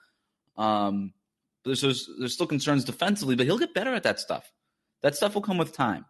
Um, 0.58 1.14
there's, 1.64 1.80
there's, 1.80 2.10
there's 2.18 2.34
still 2.34 2.46
concerns 2.46 2.84
defensively, 2.84 3.36
but 3.36 3.46
he'll 3.46 3.56
get 3.56 3.72
better 3.72 3.94
at 3.94 4.02
that 4.02 4.20
stuff. 4.20 4.52
That 5.00 5.16
stuff 5.16 5.34
will 5.34 5.40
come 5.40 5.56
with 5.56 5.72
time. 5.72 6.04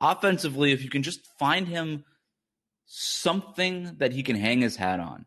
Offensively, 0.00 0.70
if 0.70 0.84
you 0.84 0.88
can 0.88 1.02
just 1.02 1.26
find 1.36 1.66
him 1.66 2.04
something 2.86 3.96
that 3.98 4.12
he 4.12 4.22
can 4.22 4.36
hang 4.36 4.60
his 4.60 4.76
hat 4.76 5.00
on. 5.00 5.26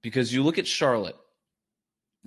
Because 0.00 0.32
you 0.32 0.44
look 0.44 0.58
at 0.58 0.68
Charlotte, 0.68 1.16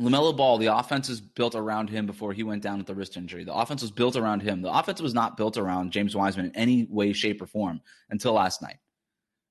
LaMelo 0.01 0.35
Ball, 0.35 0.57
the 0.57 0.75
offense 0.75 1.09
is 1.09 1.21
built 1.21 1.53
around 1.53 1.89
him 1.89 2.05
before 2.05 2.33
he 2.33 2.43
went 2.43 2.63
down 2.63 2.79
with 2.79 2.87
the 2.87 2.95
wrist 2.95 3.17
injury. 3.17 3.43
The 3.43 3.53
offense 3.53 3.81
was 3.81 3.91
built 3.91 4.15
around 4.15 4.41
him. 4.41 4.61
The 4.61 4.73
offense 4.73 5.01
was 5.01 5.13
not 5.13 5.37
built 5.37 5.57
around 5.57 5.91
James 5.91 6.15
Wiseman 6.15 6.47
in 6.47 6.55
any 6.55 6.87
way, 6.89 7.13
shape, 7.13 7.41
or 7.41 7.45
form 7.45 7.81
until 8.09 8.33
last 8.33 8.61
night. 8.61 8.77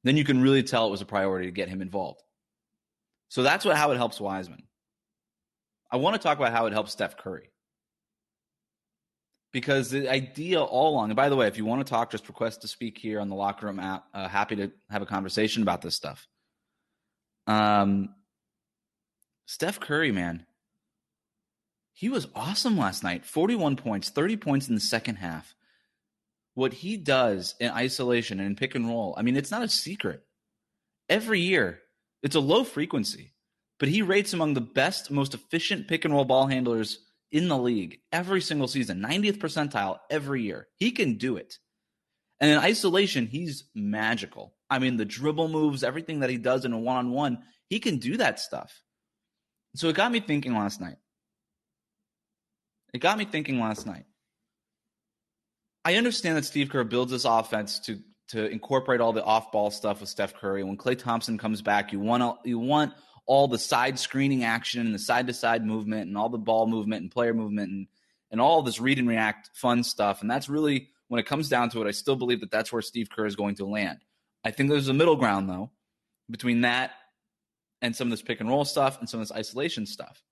Then 0.02 0.16
you 0.16 0.24
can 0.24 0.42
really 0.42 0.62
tell 0.62 0.86
it 0.86 0.90
was 0.90 1.02
a 1.02 1.06
priority 1.06 1.46
to 1.46 1.52
get 1.52 1.68
him 1.68 1.80
involved. 1.80 2.22
So 3.28 3.42
that's 3.42 3.64
what 3.64 3.76
how 3.76 3.92
it 3.92 3.96
helps 3.96 4.20
Wiseman. 4.20 4.64
I 5.90 5.96
want 5.98 6.14
to 6.14 6.22
talk 6.22 6.38
about 6.38 6.52
how 6.52 6.66
it 6.66 6.72
helps 6.72 6.92
Steph 6.92 7.16
Curry. 7.16 7.50
Because 9.52 9.90
the 9.90 10.08
idea 10.08 10.60
all 10.60 10.94
along, 10.94 11.10
and 11.10 11.16
by 11.16 11.28
the 11.28 11.36
way, 11.36 11.46
if 11.48 11.58
you 11.58 11.64
want 11.64 11.84
to 11.84 11.90
talk, 11.90 12.10
just 12.10 12.28
request 12.28 12.62
to 12.62 12.68
speak 12.68 12.98
here 12.98 13.20
on 13.20 13.28
the 13.28 13.34
locker 13.34 13.66
room 13.66 13.80
app. 13.80 14.04
Uh, 14.14 14.28
happy 14.28 14.56
to 14.56 14.70
have 14.88 15.02
a 15.02 15.06
conversation 15.06 15.62
about 15.62 15.82
this 15.82 15.94
stuff. 15.94 16.26
Um, 17.46 18.14
Steph 19.50 19.80
Curry, 19.80 20.12
man, 20.12 20.46
he 21.92 22.08
was 22.08 22.28
awesome 22.34 22.78
last 22.78 23.02
night. 23.02 23.24
41 23.24 23.76
points, 23.76 24.08
30 24.08 24.36
points 24.36 24.68
in 24.68 24.74
the 24.74 24.80
second 24.80 25.16
half. 25.16 25.54
What 26.54 26.72
he 26.72 26.96
does 26.96 27.54
in 27.60 27.70
isolation 27.70 28.38
and 28.38 28.46
in 28.46 28.56
pick 28.56 28.74
and 28.74 28.86
roll, 28.86 29.14
I 29.16 29.22
mean, 29.22 29.36
it's 29.36 29.50
not 29.50 29.62
a 29.62 29.68
secret. 29.68 30.22
Every 31.08 31.40
year, 31.40 31.80
it's 32.22 32.36
a 32.36 32.40
low 32.40 32.64
frequency 32.64 33.32
but 33.80 33.88
he 33.88 34.02
rates 34.02 34.34
among 34.34 34.54
the 34.54 34.60
best, 34.60 35.10
most 35.10 35.34
efficient 35.34 35.88
pick 35.88 36.04
and 36.04 36.14
roll 36.14 36.26
ball 36.26 36.46
handlers 36.46 36.98
in 37.32 37.48
the 37.48 37.58
league 37.58 37.98
every 38.12 38.42
single 38.42 38.68
season, 38.68 39.00
90th 39.00 39.38
percentile 39.38 39.98
every 40.10 40.42
year. 40.42 40.68
He 40.76 40.92
can 40.92 41.16
do 41.16 41.36
it. 41.36 41.58
And 42.38 42.50
in 42.50 42.58
isolation, 42.58 43.26
he's 43.26 43.64
magical. 43.74 44.54
I 44.68 44.78
mean, 44.78 44.98
the 44.98 45.04
dribble 45.04 45.48
moves, 45.48 45.82
everything 45.82 46.20
that 46.20 46.30
he 46.30 46.36
does 46.36 46.64
in 46.64 46.72
a 46.72 46.78
one 46.78 46.96
on 46.96 47.10
one, 47.10 47.38
he 47.68 47.80
can 47.80 47.96
do 47.96 48.18
that 48.18 48.38
stuff. 48.38 48.82
So 49.74 49.88
it 49.88 49.96
got 49.96 50.10
me 50.10 50.20
thinking 50.20 50.54
last 50.54 50.80
night. 50.80 50.96
It 52.92 52.98
got 52.98 53.18
me 53.18 53.24
thinking 53.24 53.60
last 53.60 53.86
night. 53.86 54.04
I 55.84 55.94
understand 55.94 56.36
that 56.36 56.44
Steve 56.44 56.70
Kerr 56.70 56.84
builds 56.84 57.12
this 57.12 57.24
offense 57.24 57.78
to 57.80 58.00
to 58.28 58.48
incorporate 58.48 59.00
all 59.00 59.12
the 59.12 59.24
off 59.24 59.50
ball 59.50 59.72
stuff 59.72 60.00
with 60.00 60.08
Steph 60.08 60.34
Curry. 60.34 60.62
When 60.62 60.76
Klay 60.76 60.96
Thompson 60.96 61.36
comes 61.36 61.62
back, 61.62 61.92
you 61.92 61.98
want 62.00 62.38
you 62.44 62.58
want 62.58 62.92
all 63.26 63.48
the 63.48 63.58
side 63.58 63.98
screening 63.98 64.44
action 64.44 64.86
and 64.86 64.94
the 64.94 64.98
side 64.98 65.26
to 65.26 65.32
side 65.32 65.64
movement 65.64 66.08
and 66.08 66.16
all 66.16 66.28
the 66.28 66.38
ball 66.38 66.66
movement 66.66 67.02
and 67.02 67.10
player 67.10 67.34
movement 67.34 67.70
and 67.70 67.86
and 68.30 68.40
all 68.40 68.62
this 68.62 68.80
read 68.80 68.98
and 68.98 69.08
react 69.08 69.50
fun 69.54 69.82
stuff. 69.82 70.20
And 70.20 70.30
that's 70.30 70.48
really 70.48 70.90
when 71.08 71.18
it 71.18 71.26
comes 71.26 71.48
down 71.48 71.70
to 71.70 71.82
it, 71.82 71.88
I 71.88 71.92
still 71.92 72.16
believe 72.16 72.40
that 72.40 72.50
that's 72.50 72.72
where 72.72 72.82
Steve 72.82 73.08
Kerr 73.10 73.26
is 73.26 73.36
going 73.36 73.56
to 73.56 73.66
land. 73.66 73.98
I 74.44 74.52
think 74.52 74.70
there's 74.70 74.88
a 74.88 74.94
middle 74.94 75.16
ground 75.16 75.48
though 75.48 75.70
between 76.30 76.60
that 76.60 76.92
and 77.82 77.94
some 77.94 78.08
of 78.08 78.10
this 78.10 78.22
pick 78.22 78.40
and 78.40 78.48
roll 78.48 78.64
stuff 78.64 78.98
and 79.00 79.08
some 79.08 79.20
of 79.20 79.28
this 79.28 79.36
isolation 79.36 79.86
stuff. 79.86 80.22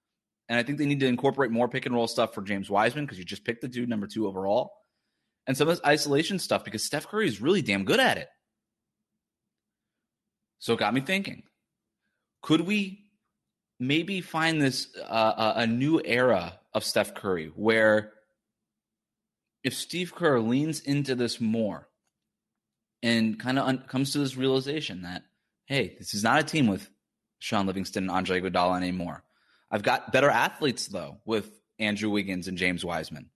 And 0.48 0.58
I 0.58 0.62
think 0.62 0.78
they 0.78 0.86
need 0.86 1.00
to 1.00 1.06
incorporate 1.06 1.50
more 1.50 1.68
pick 1.68 1.86
and 1.86 1.94
roll 1.94 2.08
stuff 2.08 2.34
for 2.34 2.42
James 2.42 2.70
Wiseman 2.70 3.04
because 3.04 3.18
you 3.18 3.24
just 3.24 3.44
picked 3.44 3.60
the 3.60 3.68
dude 3.68 3.88
number 3.88 4.06
two 4.06 4.26
overall. 4.26 4.72
And 5.46 5.56
some 5.56 5.68
of 5.68 5.76
this 5.76 5.84
isolation 5.84 6.38
stuff 6.38 6.64
because 6.64 6.84
Steph 6.84 7.06
Curry 7.06 7.26
is 7.26 7.40
really 7.40 7.62
damn 7.62 7.84
good 7.84 8.00
at 8.00 8.18
it. 8.18 8.28
So 10.58 10.74
it 10.74 10.78
got 10.78 10.94
me 10.94 11.00
thinking 11.00 11.44
could 12.42 12.60
we 12.62 13.04
maybe 13.80 14.20
find 14.20 14.60
this 14.60 14.88
uh, 14.96 15.52
a 15.56 15.66
new 15.66 16.00
era 16.04 16.58
of 16.72 16.84
Steph 16.84 17.14
Curry 17.14 17.52
where 17.54 18.12
if 19.64 19.74
Steve 19.74 20.14
Kerr 20.14 20.40
leans 20.40 20.80
into 20.80 21.14
this 21.14 21.40
more 21.40 21.88
and 23.02 23.38
kind 23.38 23.58
of 23.58 23.66
un- 23.66 23.84
comes 23.88 24.12
to 24.12 24.18
this 24.18 24.36
realization 24.36 25.02
that, 25.02 25.24
hey, 25.66 25.96
this 25.98 26.14
is 26.14 26.22
not 26.22 26.40
a 26.40 26.44
team 26.44 26.66
with 26.66 26.88
Shaun 27.38 27.66
Livingston 27.66 28.04
and 28.04 28.10
Andre 28.10 28.40
Iguodala 28.40 28.76
anymore. 28.76 29.22
I've 29.70 29.82
got 29.82 30.12
better 30.12 30.30
athletes 30.30 30.86
though 30.86 31.18
with 31.24 31.50
Andrew 31.78 32.10
Wiggins 32.10 32.48
and 32.48 32.58
James 32.58 32.84
Wiseman. 32.84 33.30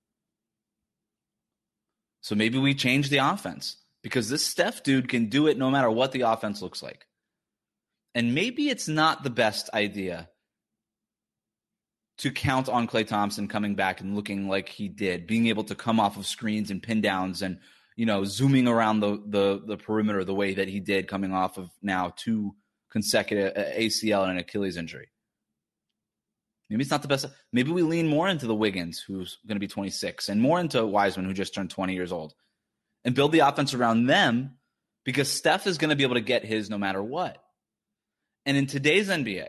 So 2.22 2.34
maybe 2.34 2.58
we 2.58 2.74
change 2.74 3.08
the 3.08 3.18
offense 3.18 3.76
because 4.02 4.28
this 4.28 4.44
Steph 4.44 4.82
dude 4.82 5.08
can 5.08 5.26
do 5.26 5.46
it 5.46 5.58
no 5.58 5.70
matter 5.70 5.90
what 5.90 6.12
the 6.12 6.22
offense 6.22 6.62
looks 6.62 6.82
like. 6.82 7.06
And 8.14 8.34
maybe 8.34 8.68
it's 8.68 8.88
not 8.88 9.22
the 9.22 9.30
best 9.30 9.70
idea 9.72 10.28
to 12.18 12.30
count 12.30 12.68
on 12.68 12.86
Klay 12.86 13.06
Thompson 13.06 13.48
coming 13.48 13.74
back 13.74 14.00
and 14.00 14.14
looking 14.14 14.48
like 14.48 14.68
he 14.68 14.88
did, 14.88 15.26
being 15.26 15.46
able 15.48 15.64
to 15.64 15.74
come 15.74 15.98
off 15.98 16.16
of 16.16 16.26
screens 16.26 16.70
and 16.70 16.82
pin 16.82 17.00
downs 17.00 17.42
and 17.42 17.58
you 17.96 18.06
know 18.06 18.24
zooming 18.24 18.68
around 18.68 19.00
the 19.00 19.22
the 19.26 19.62
the 19.66 19.76
perimeter 19.76 20.24
the 20.24 20.34
way 20.34 20.54
that 20.54 20.68
he 20.68 20.80
did 20.80 21.08
coming 21.08 21.32
off 21.32 21.58
of 21.58 21.70
now 21.82 22.12
two 22.16 22.54
consecutive 22.92 23.56
uh, 23.56 23.70
ACL 23.76 24.22
and 24.22 24.32
an 24.32 24.38
Achilles 24.38 24.76
injury. 24.76 25.08
Maybe 26.68 26.82
it's 26.82 26.90
not 26.90 27.02
the 27.02 27.08
best. 27.08 27.26
Maybe 27.52 27.70
we 27.70 27.82
lean 27.82 28.06
more 28.06 28.28
into 28.28 28.46
the 28.46 28.54
Wiggins, 28.54 29.00
who's 29.00 29.38
going 29.46 29.56
to 29.56 29.60
be 29.60 29.68
26, 29.68 30.28
and 30.28 30.40
more 30.40 30.60
into 30.60 30.86
Wiseman, 30.86 31.26
who 31.26 31.34
just 31.34 31.54
turned 31.54 31.70
20 31.70 31.94
years 31.94 32.12
old, 32.12 32.34
and 33.04 33.14
build 33.14 33.32
the 33.32 33.40
offense 33.40 33.74
around 33.74 34.06
them 34.06 34.56
because 35.04 35.28
Steph 35.28 35.66
is 35.66 35.78
going 35.78 35.90
to 35.90 35.96
be 35.96 36.04
able 36.04 36.14
to 36.14 36.20
get 36.20 36.44
his 36.44 36.70
no 36.70 36.78
matter 36.78 37.02
what. 37.02 37.42
And 38.46 38.56
in 38.56 38.66
today's 38.66 39.08
NBA, 39.08 39.48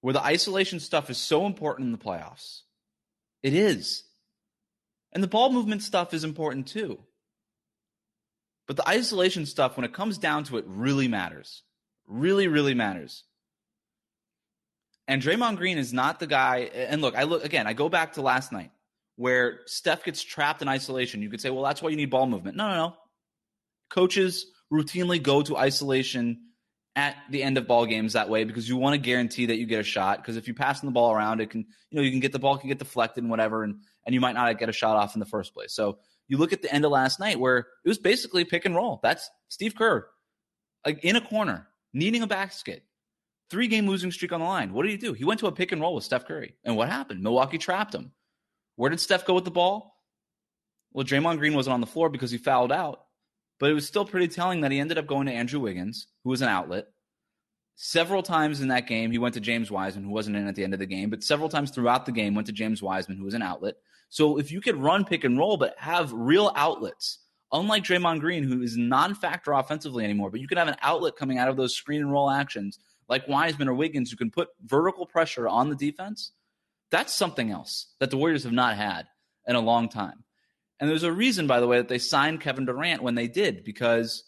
where 0.00 0.14
the 0.14 0.22
isolation 0.22 0.80
stuff 0.80 1.10
is 1.10 1.18
so 1.18 1.46
important 1.46 1.86
in 1.86 1.92
the 1.92 1.98
playoffs, 1.98 2.60
it 3.42 3.54
is. 3.54 4.04
And 5.12 5.22
the 5.22 5.28
ball 5.28 5.52
movement 5.52 5.82
stuff 5.82 6.14
is 6.14 6.24
important 6.24 6.68
too. 6.68 6.98
But 8.70 8.76
the 8.76 8.88
isolation 8.88 9.46
stuff, 9.46 9.76
when 9.76 9.84
it 9.84 9.92
comes 9.92 10.16
down 10.16 10.44
to 10.44 10.56
it, 10.56 10.64
really 10.68 11.08
matters. 11.08 11.64
Really, 12.06 12.46
really 12.46 12.72
matters. 12.72 13.24
And 15.08 15.20
Draymond 15.20 15.56
Green 15.56 15.76
is 15.76 15.92
not 15.92 16.20
the 16.20 16.28
guy. 16.28 16.70
And 16.72 17.02
look, 17.02 17.16
I 17.16 17.24
look 17.24 17.44
again, 17.44 17.66
I 17.66 17.72
go 17.72 17.88
back 17.88 18.12
to 18.12 18.22
last 18.22 18.52
night 18.52 18.70
where 19.16 19.62
Steph 19.66 20.04
gets 20.04 20.22
trapped 20.22 20.62
in 20.62 20.68
isolation. 20.68 21.20
You 21.20 21.30
could 21.30 21.40
say, 21.40 21.50
well, 21.50 21.64
that's 21.64 21.82
why 21.82 21.90
you 21.90 21.96
need 21.96 22.10
ball 22.10 22.28
movement. 22.28 22.56
No, 22.56 22.68
no, 22.68 22.76
no. 22.76 22.96
Coaches 23.88 24.46
routinely 24.72 25.20
go 25.20 25.42
to 25.42 25.56
isolation 25.56 26.38
at 26.94 27.16
the 27.28 27.42
end 27.42 27.58
of 27.58 27.66
ball 27.66 27.86
games 27.86 28.12
that 28.12 28.28
way 28.28 28.44
because 28.44 28.68
you 28.68 28.76
want 28.76 28.94
to 28.94 28.98
guarantee 28.98 29.46
that 29.46 29.56
you 29.56 29.66
get 29.66 29.80
a 29.80 29.82
shot. 29.82 30.18
Because 30.18 30.36
if 30.36 30.46
you 30.46 30.54
pass 30.54 30.80
the 30.80 30.92
ball 30.92 31.12
around, 31.12 31.40
it 31.40 31.50
can 31.50 31.66
you 31.90 31.96
know 31.96 32.02
you 32.02 32.12
can 32.12 32.20
get 32.20 32.30
the 32.30 32.38
ball 32.38 32.56
can 32.56 32.68
get 32.68 32.78
deflected 32.78 33.24
and 33.24 33.32
whatever, 33.32 33.64
and 33.64 33.80
and 34.06 34.14
you 34.14 34.20
might 34.20 34.36
not 34.36 34.56
get 34.60 34.68
a 34.68 34.72
shot 34.72 34.94
off 34.96 35.16
in 35.16 35.18
the 35.18 35.26
first 35.26 35.54
place. 35.54 35.72
So 35.72 35.98
you 36.30 36.38
look 36.38 36.52
at 36.52 36.62
the 36.62 36.72
end 36.72 36.84
of 36.84 36.92
last 36.92 37.18
night 37.18 37.40
where 37.40 37.58
it 37.58 37.88
was 37.88 37.98
basically 37.98 38.44
pick 38.44 38.64
and 38.64 38.74
roll. 38.74 39.00
That's 39.02 39.28
Steve 39.48 39.74
Kerr, 39.74 40.06
like 40.86 41.04
in 41.04 41.16
a 41.16 41.20
corner, 41.20 41.66
needing 41.92 42.22
a 42.22 42.28
basket, 42.28 42.84
three 43.50 43.66
game 43.66 43.88
losing 43.88 44.12
streak 44.12 44.32
on 44.32 44.38
the 44.38 44.46
line. 44.46 44.72
What 44.72 44.84
did 44.84 44.92
he 44.92 44.96
do? 44.96 45.12
He 45.12 45.24
went 45.24 45.40
to 45.40 45.48
a 45.48 45.52
pick 45.52 45.72
and 45.72 45.82
roll 45.82 45.96
with 45.96 46.04
Steph 46.04 46.26
Curry, 46.28 46.54
and 46.64 46.76
what 46.76 46.88
happened? 46.88 47.24
Milwaukee 47.24 47.58
trapped 47.58 47.94
him. 47.94 48.12
Where 48.76 48.90
did 48.90 49.00
Steph 49.00 49.26
go 49.26 49.34
with 49.34 49.44
the 49.44 49.50
ball? 49.50 49.96
Well, 50.92 51.04
Draymond 51.04 51.38
Green 51.38 51.54
wasn't 51.54 51.74
on 51.74 51.80
the 51.80 51.86
floor 51.86 52.08
because 52.08 52.30
he 52.30 52.38
fouled 52.38 52.72
out. 52.72 53.00
But 53.58 53.70
it 53.70 53.74
was 53.74 53.86
still 53.86 54.04
pretty 54.04 54.28
telling 54.28 54.60
that 54.60 54.70
he 54.70 54.78
ended 54.78 54.98
up 54.98 55.06
going 55.06 55.26
to 55.26 55.32
Andrew 55.32 55.60
Wiggins, 55.60 56.06
who 56.24 56.30
was 56.30 56.42
an 56.42 56.48
outlet. 56.48 56.86
Several 57.82 58.22
times 58.22 58.60
in 58.60 58.68
that 58.68 58.86
game, 58.86 59.10
he 59.10 59.16
went 59.16 59.32
to 59.32 59.40
James 59.40 59.70
Wiseman, 59.70 60.04
who 60.04 60.10
wasn't 60.10 60.36
in 60.36 60.46
at 60.46 60.54
the 60.54 60.64
end 60.64 60.74
of 60.74 60.78
the 60.78 60.84
game, 60.84 61.08
but 61.08 61.24
several 61.24 61.48
times 61.48 61.70
throughout 61.70 62.04
the 62.04 62.12
game, 62.12 62.34
went 62.34 62.46
to 62.48 62.52
James 62.52 62.82
Wiseman, 62.82 63.16
who 63.16 63.24
was 63.24 63.32
an 63.32 63.40
outlet. 63.40 63.76
So 64.10 64.38
if 64.38 64.52
you 64.52 64.60
could 64.60 64.76
run 64.76 65.06
pick 65.06 65.24
and 65.24 65.38
roll, 65.38 65.56
but 65.56 65.78
have 65.78 66.12
real 66.12 66.52
outlets, 66.54 67.20
unlike 67.52 67.84
Draymond 67.84 68.20
Green, 68.20 68.42
who 68.42 68.60
is 68.60 68.76
non-factor 68.76 69.52
offensively 69.52 70.04
anymore, 70.04 70.30
but 70.30 70.40
you 70.40 70.46
could 70.46 70.58
have 70.58 70.68
an 70.68 70.76
outlet 70.82 71.16
coming 71.16 71.38
out 71.38 71.48
of 71.48 71.56
those 71.56 71.74
screen 71.74 72.02
and 72.02 72.12
roll 72.12 72.30
actions, 72.30 72.78
like 73.08 73.26
Wiseman 73.26 73.66
or 73.66 73.72
Wiggins, 73.72 74.10
who 74.10 74.18
can 74.18 74.30
put 74.30 74.50
vertical 74.62 75.06
pressure 75.06 75.48
on 75.48 75.70
the 75.70 75.74
defense. 75.74 76.32
That's 76.90 77.14
something 77.14 77.50
else 77.50 77.86
that 77.98 78.10
the 78.10 78.18
Warriors 78.18 78.44
have 78.44 78.52
not 78.52 78.76
had 78.76 79.06
in 79.48 79.56
a 79.56 79.60
long 79.60 79.88
time. 79.88 80.22
And 80.80 80.90
there's 80.90 81.02
a 81.02 81.10
reason, 81.10 81.46
by 81.46 81.60
the 81.60 81.66
way, 81.66 81.78
that 81.78 81.88
they 81.88 81.96
signed 81.96 82.42
Kevin 82.42 82.66
Durant 82.66 83.02
when 83.02 83.14
they 83.14 83.26
did, 83.26 83.64
because 83.64 84.24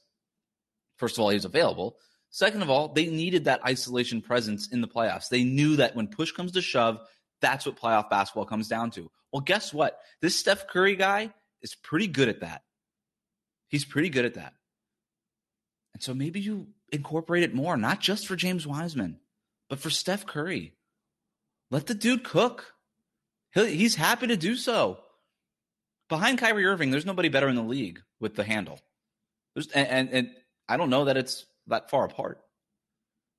first 0.97 1.19
of 1.19 1.23
all, 1.23 1.29
he 1.29 1.37
was 1.37 1.45
available. 1.45 1.99
Second 2.33 2.63
of 2.63 2.71
all, 2.71 2.89
they 2.89 3.07
needed 3.07 3.45
that 3.45 3.65
isolation 3.65 4.21
presence 4.21 4.69
in 4.69 4.81
the 4.81 4.89
playoffs. 4.89 5.29
They 5.29 5.45
knew 5.45 5.77
that 5.77 5.95
when 5.95 6.09
push 6.09 6.33
comes 6.33 6.53
to 6.53 6.63
shove, 6.63 6.99
that's 7.41 7.65
what 7.65 7.77
playoff 7.77 8.11
basketball 8.11 8.47
comes 8.47 8.69
down 8.69 8.91
to. 8.93 9.11
Well, 9.33 9.41
guess 9.41 9.73
what? 9.73 10.01
This 10.21 10.39
Steph 10.39 10.67
Curry 10.67 10.97
guy 10.97 11.33
is 11.61 11.75
pretty 11.75 12.09
good 12.09 12.29
at 12.29 12.41
that. 12.41 12.63
He's 13.69 13.85
pretty 13.85 14.09
good 14.11 14.25
at 14.25 14.35
that. 14.35 14.55
And 15.95 16.03
so 16.03 16.15
maybe 16.15 16.41
you 16.41 16.69
incorporate 16.91 17.45
it 17.45 17.55
more, 17.55 17.77
not 17.77 18.01
just 18.01 18.27
for 18.27 18.35
James 18.35 18.67
Wiseman, 18.67 19.21
but 19.69 19.79
for 19.79 19.91
Steph 19.91 20.27
Curry. 20.27 20.73
Let 21.71 21.87
the 21.87 21.95
dude 21.95 22.25
cook. 22.25 22.75
he's 23.55 23.95
happy 23.95 24.27
to 24.27 24.37
do 24.37 24.57
so 24.57 24.99
behind 26.13 26.39
Kyrie 26.39 26.67
Irving, 26.67 26.91
there's 26.91 27.07
nobody 27.07 27.31
better 27.31 27.49
in 27.49 27.57
the 27.57 27.63
league 27.63 28.03
with 28.21 28.35
the 28.35 28.45
handle. 28.45 28.79
There's, 29.55 29.69
and, 29.69 29.89
and, 29.89 30.09
and 30.11 30.31
I 30.69 30.77
don't 30.77 30.91
know 30.91 31.07
that 31.07 31.17
it's 31.17 31.47
that 31.67 31.91
far 31.91 32.05
apart. 32.05 32.41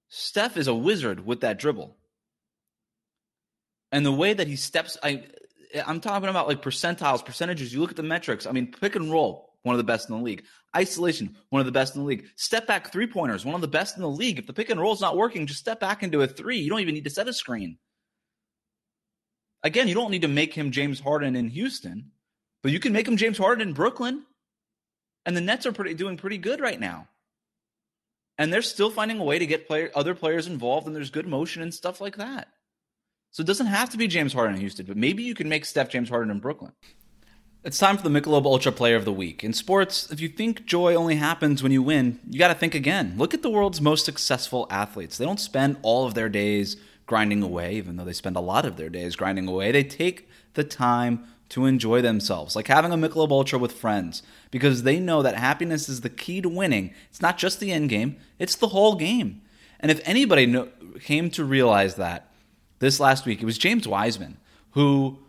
Steph 0.10 0.58
is 0.58 0.68
a 0.68 0.76
wizard 0.76 1.26
with 1.26 1.42
that 1.42 1.60
dribble. 1.60 1.98
And 3.92 4.06
the 4.06 4.12
way 4.12 4.34
that 4.34 4.48
he 4.48 4.56
steps, 4.56 4.98
I, 5.04 5.24
I'm 5.86 6.00
talking 6.00 6.30
about 6.30 6.48
like 6.48 6.62
percentiles, 6.62 7.26
percentages. 7.26 7.74
You 7.74 7.80
look 7.80 7.92
at 7.92 7.96
the 7.96 8.04
metrics. 8.04 8.46
I 8.46 8.52
mean, 8.52 8.72
pick 8.72 8.96
and 8.96 9.12
roll, 9.12 9.54
one 9.64 9.74
of 9.74 9.78
the 9.78 9.84
best 9.84 10.10
in 10.10 10.16
the 10.16 10.24
league. 10.24 10.44
Isolation, 10.76 11.36
one 11.50 11.60
of 11.60 11.66
the 11.66 11.72
best 11.72 11.96
in 11.96 12.02
the 12.02 12.08
league. 12.08 12.26
Step 12.36 12.66
back 12.68 12.92
three 12.92 13.08
pointers, 13.08 13.46
one 13.46 13.56
of 13.56 13.62
the 13.62 13.68
best 13.68 13.96
in 13.96 14.02
the 14.02 14.10
league. 14.10 14.40
If 14.40 14.48
the 14.48 14.54
pick 14.54 14.70
and 14.70 14.80
roll 14.80 14.94
is 14.94 15.02
not 15.02 15.18
working, 15.18 15.46
just 15.46 15.60
step 15.60 15.80
back 15.80 16.04
into 16.04 16.22
a 16.22 16.28
three. 16.28 16.58
You 16.58 16.70
don't 16.70 16.80
even 16.80 16.96
need 16.96 17.04
to 17.04 17.10
set 17.10 17.28
a 17.28 17.34
screen. 17.34 17.78
Again, 19.64 19.88
you 19.88 19.94
don't 19.94 20.12
need 20.12 20.24
to 20.24 20.28
make 20.28 20.54
him 20.54 20.72
James 20.72 21.00
Harden 21.00 21.36
in 21.36 21.50
Houston. 21.50 22.12
But 22.64 22.72
you 22.72 22.80
can 22.80 22.94
make 22.94 23.08
him 23.08 23.18
James 23.18 23.38
Harden 23.38 23.68
in 23.68 23.74
Brooklyn. 23.74 24.24
And 25.26 25.38
the 25.38 25.42
Nets 25.42 25.66
are 25.66 25.72
pretty 25.72 25.94
doing 25.94 26.18
pretty 26.18 26.38
good 26.38 26.60
right 26.60 26.80
now. 26.80 27.08
And 28.38 28.52
they're 28.52 28.62
still 28.62 28.90
finding 28.90 29.20
a 29.20 29.24
way 29.24 29.38
to 29.38 29.46
get 29.46 29.68
player, 29.68 29.92
other 29.94 30.16
players 30.16 30.48
involved, 30.48 30.88
and 30.88 30.96
there's 30.96 31.12
good 31.12 31.28
motion 31.28 31.62
and 31.62 31.74
stuff 31.74 32.02
like 32.02 32.18
that. 32.18 32.48
So 33.32 33.42
it 33.42 33.48
doesn't 33.48 33.68
have 33.68 33.90
to 33.92 33.98
be 33.98 34.08
James 34.08 34.34
Harden 34.34 34.56
in 34.56 34.62
Houston, 34.62 34.86
but 34.86 34.98
maybe 34.98 35.24
you 35.24 35.36
can 35.36 35.50
make 35.50 35.66
Steph 35.66 35.90
James 35.90 36.10
Harden 36.10 36.32
in 36.32 36.40
Brooklyn. 36.40 36.74
It's 37.64 37.80
time 37.80 37.98
for 37.98 38.08
the 38.08 38.10
Michelob 38.10 38.46
Ultra 38.46 38.72
Player 38.72 38.96
of 38.96 39.06
the 39.06 39.14
Week. 39.14 39.44
In 39.44 39.54
sports, 39.54 40.12
if 40.12 40.20
you 40.20 40.28
think 40.28 40.66
joy 40.66 40.96
only 40.96 41.16
happens 41.16 41.64
when 41.64 41.72
you 41.72 41.82
win, 41.82 42.20
you 42.30 42.38
got 42.38 42.50
to 42.50 42.54
think 42.56 42.76
again. 42.76 43.16
Look 43.18 43.34
at 43.34 43.42
the 43.42 43.50
world's 43.50 43.80
most 43.80 44.04
successful 44.04 44.68
athletes. 44.70 45.18
They 45.18 45.26
don't 45.26 45.40
spend 45.40 45.78
all 45.82 46.06
of 46.06 46.14
their 46.14 46.28
days 46.28 46.76
grinding 47.06 47.42
away, 47.42 47.76
even 47.76 47.96
though 47.96 48.04
they 48.04 48.14
spend 48.14 48.36
a 48.36 48.42
lot 48.42 48.66
of 48.66 48.76
their 48.76 48.90
days 48.90 49.16
grinding 49.16 49.48
away. 49.48 49.72
They 49.72 49.84
take 49.84 50.30
the 50.56 50.64
time 50.64 51.26
to 51.50 51.66
enjoy 51.66 52.02
themselves, 52.02 52.56
like 52.56 52.68
having 52.68 52.92
a 52.92 52.98
Michelob 52.98 53.32
Ultra 53.32 53.60
with 53.60 53.74
friends, 53.74 54.24
because 54.50 54.84
they 54.84 55.00
know 55.00 55.22
that 55.22 55.36
happiness 55.36 55.88
is 55.88 56.02
the 56.02 56.10
key 56.10 56.42
to 56.42 56.50
winning. 56.50 56.94
It's 57.10 57.22
not 57.22 57.38
just 57.38 57.60
the 57.60 57.72
end 57.72 57.90
game, 57.90 58.18
it's 58.40 58.56
the 58.56 58.70
whole 58.70 58.96
game. 58.96 59.42
And 59.80 59.92
if 59.92 60.02
anybody 60.06 60.66
came 61.02 61.30
to 61.32 61.44
realize 61.44 61.96
that 61.96 62.32
this 62.80 63.00
last 63.00 63.26
week, 63.26 63.42
it 63.42 63.46
was 63.46 63.58
James 63.58 63.88
Wiseman, 63.88 64.38
who, 64.72 65.20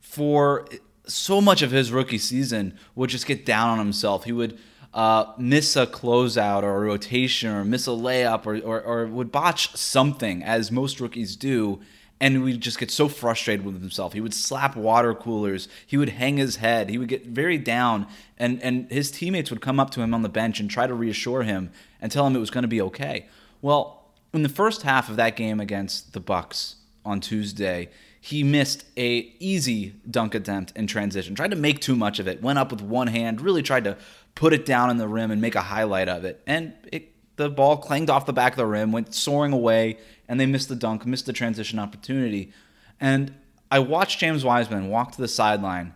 for 0.00 0.66
so 1.06 1.40
much 1.40 1.62
of 1.62 1.70
his 1.70 1.92
rookie 1.92 2.18
season, 2.18 2.76
would 2.94 3.10
just 3.10 3.26
get 3.26 3.46
down 3.46 3.70
on 3.70 3.78
himself. 3.78 4.24
He 4.24 4.32
would 4.32 4.58
uh, 4.94 5.32
miss 5.38 5.76
a 5.76 5.86
closeout 5.86 6.62
or 6.62 6.76
a 6.76 6.86
rotation 6.86 7.50
or 7.50 7.64
miss 7.64 7.86
a 7.86 7.90
layup 7.90 8.46
or, 8.46 8.58
or, 8.58 8.80
or 8.80 9.06
would 9.06 9.30
botch 9.30 9.76
something, 9.76 10.42
as 10.42 10.72
most 10.72 11.00
rookies 11.00 11.36
do 11.36 11.80
and 12.20 12.42
we'd 12.42 12.60
just 12.60 12.78
get 12.78 12.90
so 12.90 13.08
frustrated 13.08 13.64
with 13.64 13.80
himself. 13.80 14.12
He 14.12 14.20
would 14.20 14.34
slap 14.34 14.76
water 14.76 15.14
coolers. 15.14 15.68
He 15.86 15.96
would 15.96 16.10
hang 16.10 16.36
his 16.36 16.56
head. 16.56 16.90
He 16.90 16.98
would 16.98 17.08
get 17.08 17.26
very 17.26 17.58
down, 17.58 18.06
and 18.36 18.62
and 18.62 18.90
his 18.90 19.10
teammates 19.10 19.50
would 19.50 19.60
come 19.60 19.78
up 19.78 19.90
to 19.90 20.02
him 20.02 20.14
on 20.14 20.22
the 20.22 20.28
bench 20.28 20.60
and 20.60 20.70
try 20.70 20.86
to 20.86 20.94
reassure 20.94 21.42
him 21.42 21.70
and 22.00 22.10
tell 22.10 22.26
him 22.26 22.34
it 22.34 22.40
was 22.40 22.50
going 22.50 22.62
to 22.62 22.68
be 22.68 22.82
okay. 22.82 23.26
Well, 23.62 24.04
in 24.32 24.42
the 24.42 24.48
first 24.48 24.82
half 24.82 25.08
of 25.08 25.16
that 25.16 25.36
game 25.36 25.60
against 25.60 26.12
the 26.12 26.20
Bucks 26.20 26.76
on 27.04 27.20
Tuesday, 27.20 27.88
he 28.20 28.42
missed 28.42 28.84
a 28.96 29.32
easy 29.38 29.94
dunk 30.10 30.34
attempt 30.34 30.72
in 30.76 30.86
transition. 30.86 31.34
Tried 31.34 31.50
to 31.52 31.56
make 31.56 31.80
too 31.80 31.96
much 31.96 32.18
of 32.18 32.28
it. 32.28 32.42
Went 32.42 32.58
up 32.58 32.70
with 32.70 32.82
one 32.82 33.06
hand. 33.06 33.40
Really 33.40 33.62
tried 33.62 33.84
to 33.84 33.96
put 34.34 34.52
it 34.52 34.66
down 34.66 34.90
in 34.90 34.98
the 34.98 35.08
rim 35.08 35.30
and 35.30 35.40
make 35.40 35.54
a 35.54 35.62
highlight 35.62 36.08
of 36.08 36.24
it, 36.24 36.42
and 36.46 36.74
it 36.92 37.12
the 37.38 37.48
ball 37.48 37.78
clanged 37.78 38.10
off 38.10 38.26
the 38.26 38.32
back 38.32 38.52
of 38.52 38.58
the 38.58 38.66
rim, 38.66 38.92
went 38.92 39.14
soaring 39.14 39.52
away, 39.52 39.96
and 40.28 40.38
they 40.38 40.44
missed 40.44 40.68
the 40.68 40.76
dunk, 40.76 41.06
missed 41.06 41.24
the 41.24 41.32
transition 41.32 41.78
opportunity. 41.78 42.52
And 43.00 43.32
I 43.70 43.78
watched 43.78 44.18
James 44.18 44.44
Wiseman 44.44 44.90
walk 44.90 45.12
to 45.12 45.20
the 45.20 45.28
sideline 45.28 45.94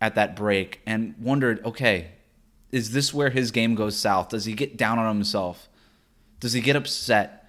at 0.00 0.16
that 0.16 0.36
break 0.36 0.80
and 0.84 1.14
wondered, 1.18 1.64
okay, 1.64 2.08
is 2.72 2.92
this 2.92 3.14
where 3.14 3.30
his 3.30 3.52
game 3.52 3.74
goes 3.74 3.96
south? 3.96 4.30
Does 4.30 4.44
he 4.44 4.52
get 4.52 4.76
down 4.76 4.98
on 4.98 5.14
himself? 5.14 5.68
Does 6.40 6.52
he 6.52 6.60
get 6.60 6.76
upset? 6.76 7.48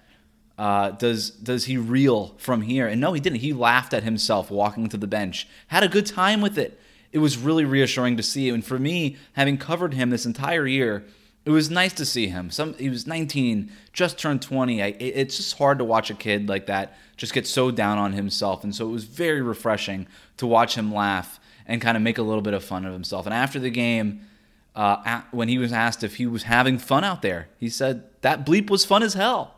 Uh, 0.56 0.92
does 0.92 1.30
does 1.30 1.64
he 1.66 1.76
reel 1.76 2.34
from 2.38 2.62
here? 2.62 2.86
And 2.86 3.00
no, 3.00 3.12
he 3.12 3.20
didn't. 3.20 3.40
He 3.40 3.52
laughed 3.52 3.92
at 3.92 4.04
himself 4.04 4.50
walking 4.50 4.88
to 4.88 4.96
the 4.96 5.06
bench. 5.06 5.46
Had 5.66 5.82
a 5.82 5.88
good 5.88 6.06
time 6.06 6.40
with 6.40 6.56
it. 6.56 6.80
It 7.12 7.18
was 7.18 7.36
really 7.36 7.64
reassuring 7.64 8.16
to 8.16 8.22
see. 8.22 8.48
And 8.48 8.64
for 8.64 8.78
me, 8.78 9.16
having 9.32 9.58
covered 9.58 9.94
him 9.94 10.10
this 10.10 10.24
entire 10.24 10.66
year, 10.66 11.04
it 11.46 11.50
was 11.50 11.70
nice 11.70 11.92
to 11.94 12.04
see 12.04 12.26
him. 12.26 12.50
Some 12.50 12.74
he 12.74 12.90
was 12.90 13.06
19, 13.06 13.70
just 13.92 14.18
turned 14.18 14.42
20. 14.42 14.82
I, 14.82 14.86
it's 14.98 15.36
just 15.36 15.56
hard 15.56 15.78
to 15.78 15.84
watch 15.84 16.10
a 16.10 16.14
kid 16.14 16.48
like 16.48 16.66
that 16.66 16.98
just 17.16 17.32
get 17.32 17.46
so 17.46 17.70
down 17.70 17.96
on 17.96 18.12
himself, 18.12 18.64
and 18.64 18.74
so 18.74 18.86
it 18.86 18.92
was 18.92 19.04
very 19.04 19.40
refreshing 19.40 20.06
to 20.36 20.46
watch 20.46 20.74
him 20.74 20.92
laugh 20.92 21.40
and 21.64 21.80
kind 21.80 21.96
of 21.96 22.02
make 22.02 22.18
a 22.18 22.22
little 22.22 22.42
bit 22.42 22.52
of 22.52 22.62
fun 22.62 22.84
of 22.84 22.92
himself. 22.92 23.26
And 23.26 23.34
after 23.34 23.58
the 23.58 23.70
game, 23.70 24.26
uh, 24.74 25.22
when 25.30 25.48
he 25.48 25.56
was 25.56 25.72
asked 25.72 26.04
if 26.04 26.16
he 26.16 26.26
was 26.26 26.42
having 26.42 26.78
fun 26.78 27.04
out 27.04 27.22
there, 27.22 27.48
he 27.58 27.70
said 27.70 28.04
that 28.20 28.44
bleep 28.44 28.68
was 28.68 28.84
fun 28.84 29.04
as 29.04 29.14
hell, 29.14 29.54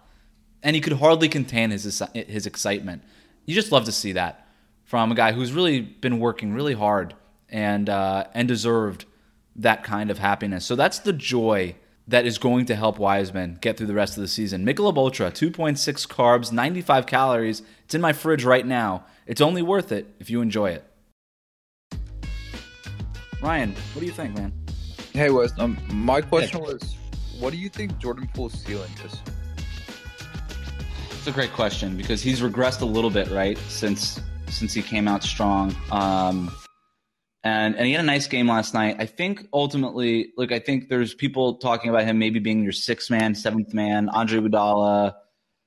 and 0.63 0.77
he 0.77 0.83
could 0.83 0.95
hardly 0.95 1.29
contain 1.29 1.71
his 1.71 2.03
his 2.15 2.47
excitement. 2.47 3.03
You 3.47 3.55
just 3.55 3.73
love 3.73 3.87
to 3.87 3.93
see 3.93 4.13
that 4.13 4.47
from 4.85 5.11
a 5.11 5.15
guy 5.15 5.33
who's 5.33 5.53
really 5.53 5.81
been 5.81 6.21
working 6.21 6.53
really 6.53 6.75
hard 6.75 7.15
and 7.49 7.89
uh, 7.89 8.25
and 8.35 8.47
deserved 8.47 9.07
that 9.59 9.85
kind 9.85 10.11
of 10.11 10.19
happiness. 10.19 10.65
So 10.65 10.77
that's 10.77 11.01
the 11.01 11.13
joy 11.13 11.75
that 12.07 12.25
is 12.25 12.39
going 12.39 12.65
to 12.67 12.75
help 12.75 12.99
Wiseman 12.99 13.59
get 13.61 13.77
through 13.77 13.89
the 13.89 13.95
rest 13.95 14.17
of 14.17 14.23
the 14.23 14.29
season. 14.29 14.65
Michelob 14.65 14.97
Ultra, 14.97 15.31
2.6 15.31 16.09
carbs, 16.09 16.51
95 16.51 17.07
calories. 17.07 17.63
It's 17.85 17.95
in 17.95 18.01
my 18.01 18.15
fridge 18.15 18.45
right 18.45 18.67
now. 18.67 19.05
It's 19.27 19.43
only 19.43 19.61
worth 19.61 19.93
it 19.93 20.07
if 20.19 20.31
you 20.31 20.41
enjoy 20.41 20.71
it. 20.71 20.85
Ryan, 23.43 23.75
what 23.93 24.01
do 24.01 24.07
you 24.07 24.13
think, 24.13 24.35
man? 24.35 24.53
Hey, 25.13 25.31
Wes. 25.31 25.53
Um, 25.59 25.79
my 25.93 26.23
question 26.23 26.61
was, 26.61 26.97
what 27.39 27.51
do 27.51 27.59
you 27.59 27.69
think 27.69 27.99
Jordan 27.99 28.29
Poole's 28.35 28.55
ceiling 28.55 28.91
is? 29.05 29.21
It's 31.11 31.27
a 31.27 31.33
great 31.33 31.53
question 31.53 31.97
because 31.97 32.23
he's 32.23 32.41
regressed 32.41 32.81
a 32.81 32.87
little 32.87 33.11
bit, 33.11 33.29
right, 33.31 33.59
since 33.69 34.21
since 34.49 34.73
he 34.73 34.81
came 34.81 35.07
out 35.07 35.23
strong. 35.23 35.77
Um, 35.93 36.51
and 37.45 37.77
and 37.77 37.87
he 37.87 37.93
had 37.93 38.01
a 38.01 38.07
nice 38.07 38.27
game 38.27 38.49
last 38.49 38.75
night. 38.75 38.97
I 38.99 39.07
think 39.07 39.47
ultimately, 39.53 40.33
look, 40.37 40.53
I 40.53 40.59
think 40.59 40.89
there's 40.89 41.15
people 41.15 41.55
talking 41.57 41.91
about 41.91 42.05
him 42.05 42.19
maybe 42.19 42.39
being 42.41 42.63
your 42.63 42.73
sixth 42.73 43.11
man, 43.11 43.35
seventh 43.35 43.73
man, 43.73 44.09
Andre 44.09 44.41
Iguodala, 44.41 45.15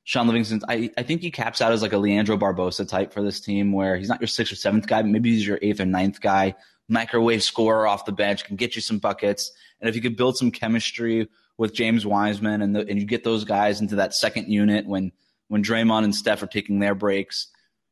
Shaun 0.03 0.27
Livingston. 0.27 0.61
I, 0.67 0.89
I 0.97 1.03
think 1.03 1.21
he 1.21 1.31
caps 1.31 1.61
out 1.61 1.71
as 1.71 1.81
like 1.81 1.93
a 1.93 1.97
Leandro 1.97 2.37
Barbosa 2.37 2.87
type 2.87 3.13
for 3.13 3.21
this 3.21 3.39
team, 3.39 3.71
where 3.71 3.97
he's 3.97 4.09
not 4.09 4.19
your 4.19 4.27
sixth 4.27 4.51
or 4.51 4.57
seventh 4.57 4.87
guy, 4.87 5.01
but 5.01 5.09
maybe 5.09 5.31
he's 5.31 5.47
your 5.47 5.59
eighth 5.61 5.79
or 5.79 5.85
ninth 5.85 6.19
guy, 6.19 6.55
microwave 6.89 7.43
scorer 7.43 7.87
off 7.87 8.05
the 8.05 8.11
bench, 8.11 8.43
can 8.43 8.57
get 8.57 8.75
you 8.75 8.81
some 8.81 9.00
buckets, 9.00 9.51
and 9.79 9.89
if 9.89 9.96
you 9.96 10.01
could 10.01 10.17
build 10.17 10.37
some 10.37 10.51
chemistry 10.51 11.29
with 11.57 11.74
James 11.74 12.05
Wiseman 12.05 12.61
and 12.61 12.75
the, 12.75 12.81
and 12.87 13.00
you 13.00 13.05
get 13.05 13.24
those 13.24 13.46
guys 13.46 13.81
into 13.81 13.96
that 13.96 14.13
second 14.13 14.48
unit 14.48 14.85
when 14.85 15.11
when 15.48 15.63
Draymond 15.63 16.03
and 16.03 16.15
Steph 16.15 16.41
are 16.43 16.48
taking 16.48 16.79
their 16.79 16.96
breaks 16.96 17.48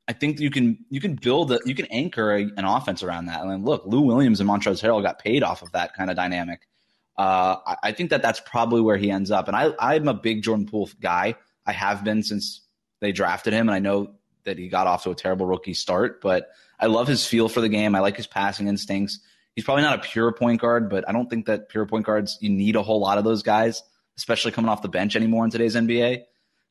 I 0.10 0.14
think 0.14 0.40
you 0.40 0.50
can 0.50 0.84
you 0.90 1.00
can 1.00 1.14
build 1.14 1.52
a, 1.52 1.60
you 1.66 1.76
can 1.76 1.86
anchor 1.86 2.36
a, 2.36 2.42
an 2.58 2.66
offense 2.66 3.04
around 3.04 3.28
that. 3.28 3.46
Mean, 3.46 3.64
look, 3.64 3.84
Lou 3.86 4.02
Williams 4.02 4.40
and 4.40 4.50
Montrezl 4.50 4.82
Harrell 4.82 5.04
got 5.04 5.20
paid 5.20 5.44
off 5.44 5.62
of 5.62 5.72
that 5.74 5.94
kind 5.94 6.10
of 6.10 6.16
dynamic. 6.16 6.68
Uh, 7.16 7.58
I, 7.68 7.76
I, 7.84 7.92
think 7.92 8.10
that 8.10 8.24
that's 8.24 8.40
probably 8.40 8.82
where 8.82 8.98
he 8.98 9.12
ends 9.12 9.30
up. 9.30 9.48
And 9.48 9.56
I 9.56 9.72
I'm 9.80 10.08
a 10.08 10.16
big 10.16 10.42
Jordan 10.42 10.66
Poole 10.66 10.90
guy. 11.00 11.36
I 11.64 11.74
have 11.74 12.04
been 12.04 12.24
since 12.24 12.62
they 13.02 13.12
drafted 13.12 13.54
him, 13.54 13.70
and 13.70 13.76
I 13.76 13.80
know 13.80 14.16
that 14.46 14.58
he 14.58 14.68
got 14.68 14.88
off 14.88 15.04
to 15.04 15.12
a 15.12 15.16
terrible 15.16 15.46
rookie 15.46 15.76
start, 15.76 16.22
but 16.22 16.50
I 16.80 16.88
love 16.88 17.08
his 17.08 17.28
feel 17.28 17.48
for 17.48 17.62
the 17.62 17.70
game. 17.70 17.94
I 17.94 18.00
like 18.00 18.18
his 18.18 18.26
passing 18.26 18.68
instincts. 18.68 19.20
He's 19.56 19.64
probably 19.64 19.84
not 19.84 20.00
a 20.00 20.02
pure 20.02 20.32
point 20.32 20.60
guard, 20.60 20.90
but 20.90 21.08
I 21.08 21.12
don't 21.12 21.30
think 21.30 21.46
that 21.46 21.70
pure 21.70 21.86
point 21.86 22.08
guards 22.08 22.40
you 22.42 22.50
need 22.50 22.76
a 22.76 22.82
whole 22.82 23.00
lot 23.00 23.20
of 23.20 23.26
those 23.26 23.44
guys, 23.44 23.84
especially 24.18 24.54
coming 24.54 24.70
off 24.70 24.82
the 24.82 24.90
bench 24.90 25.16
anymore 25.16 25.46
in 25.46 25.52
today's 25.52 25.76
NBA. 25.76 26.24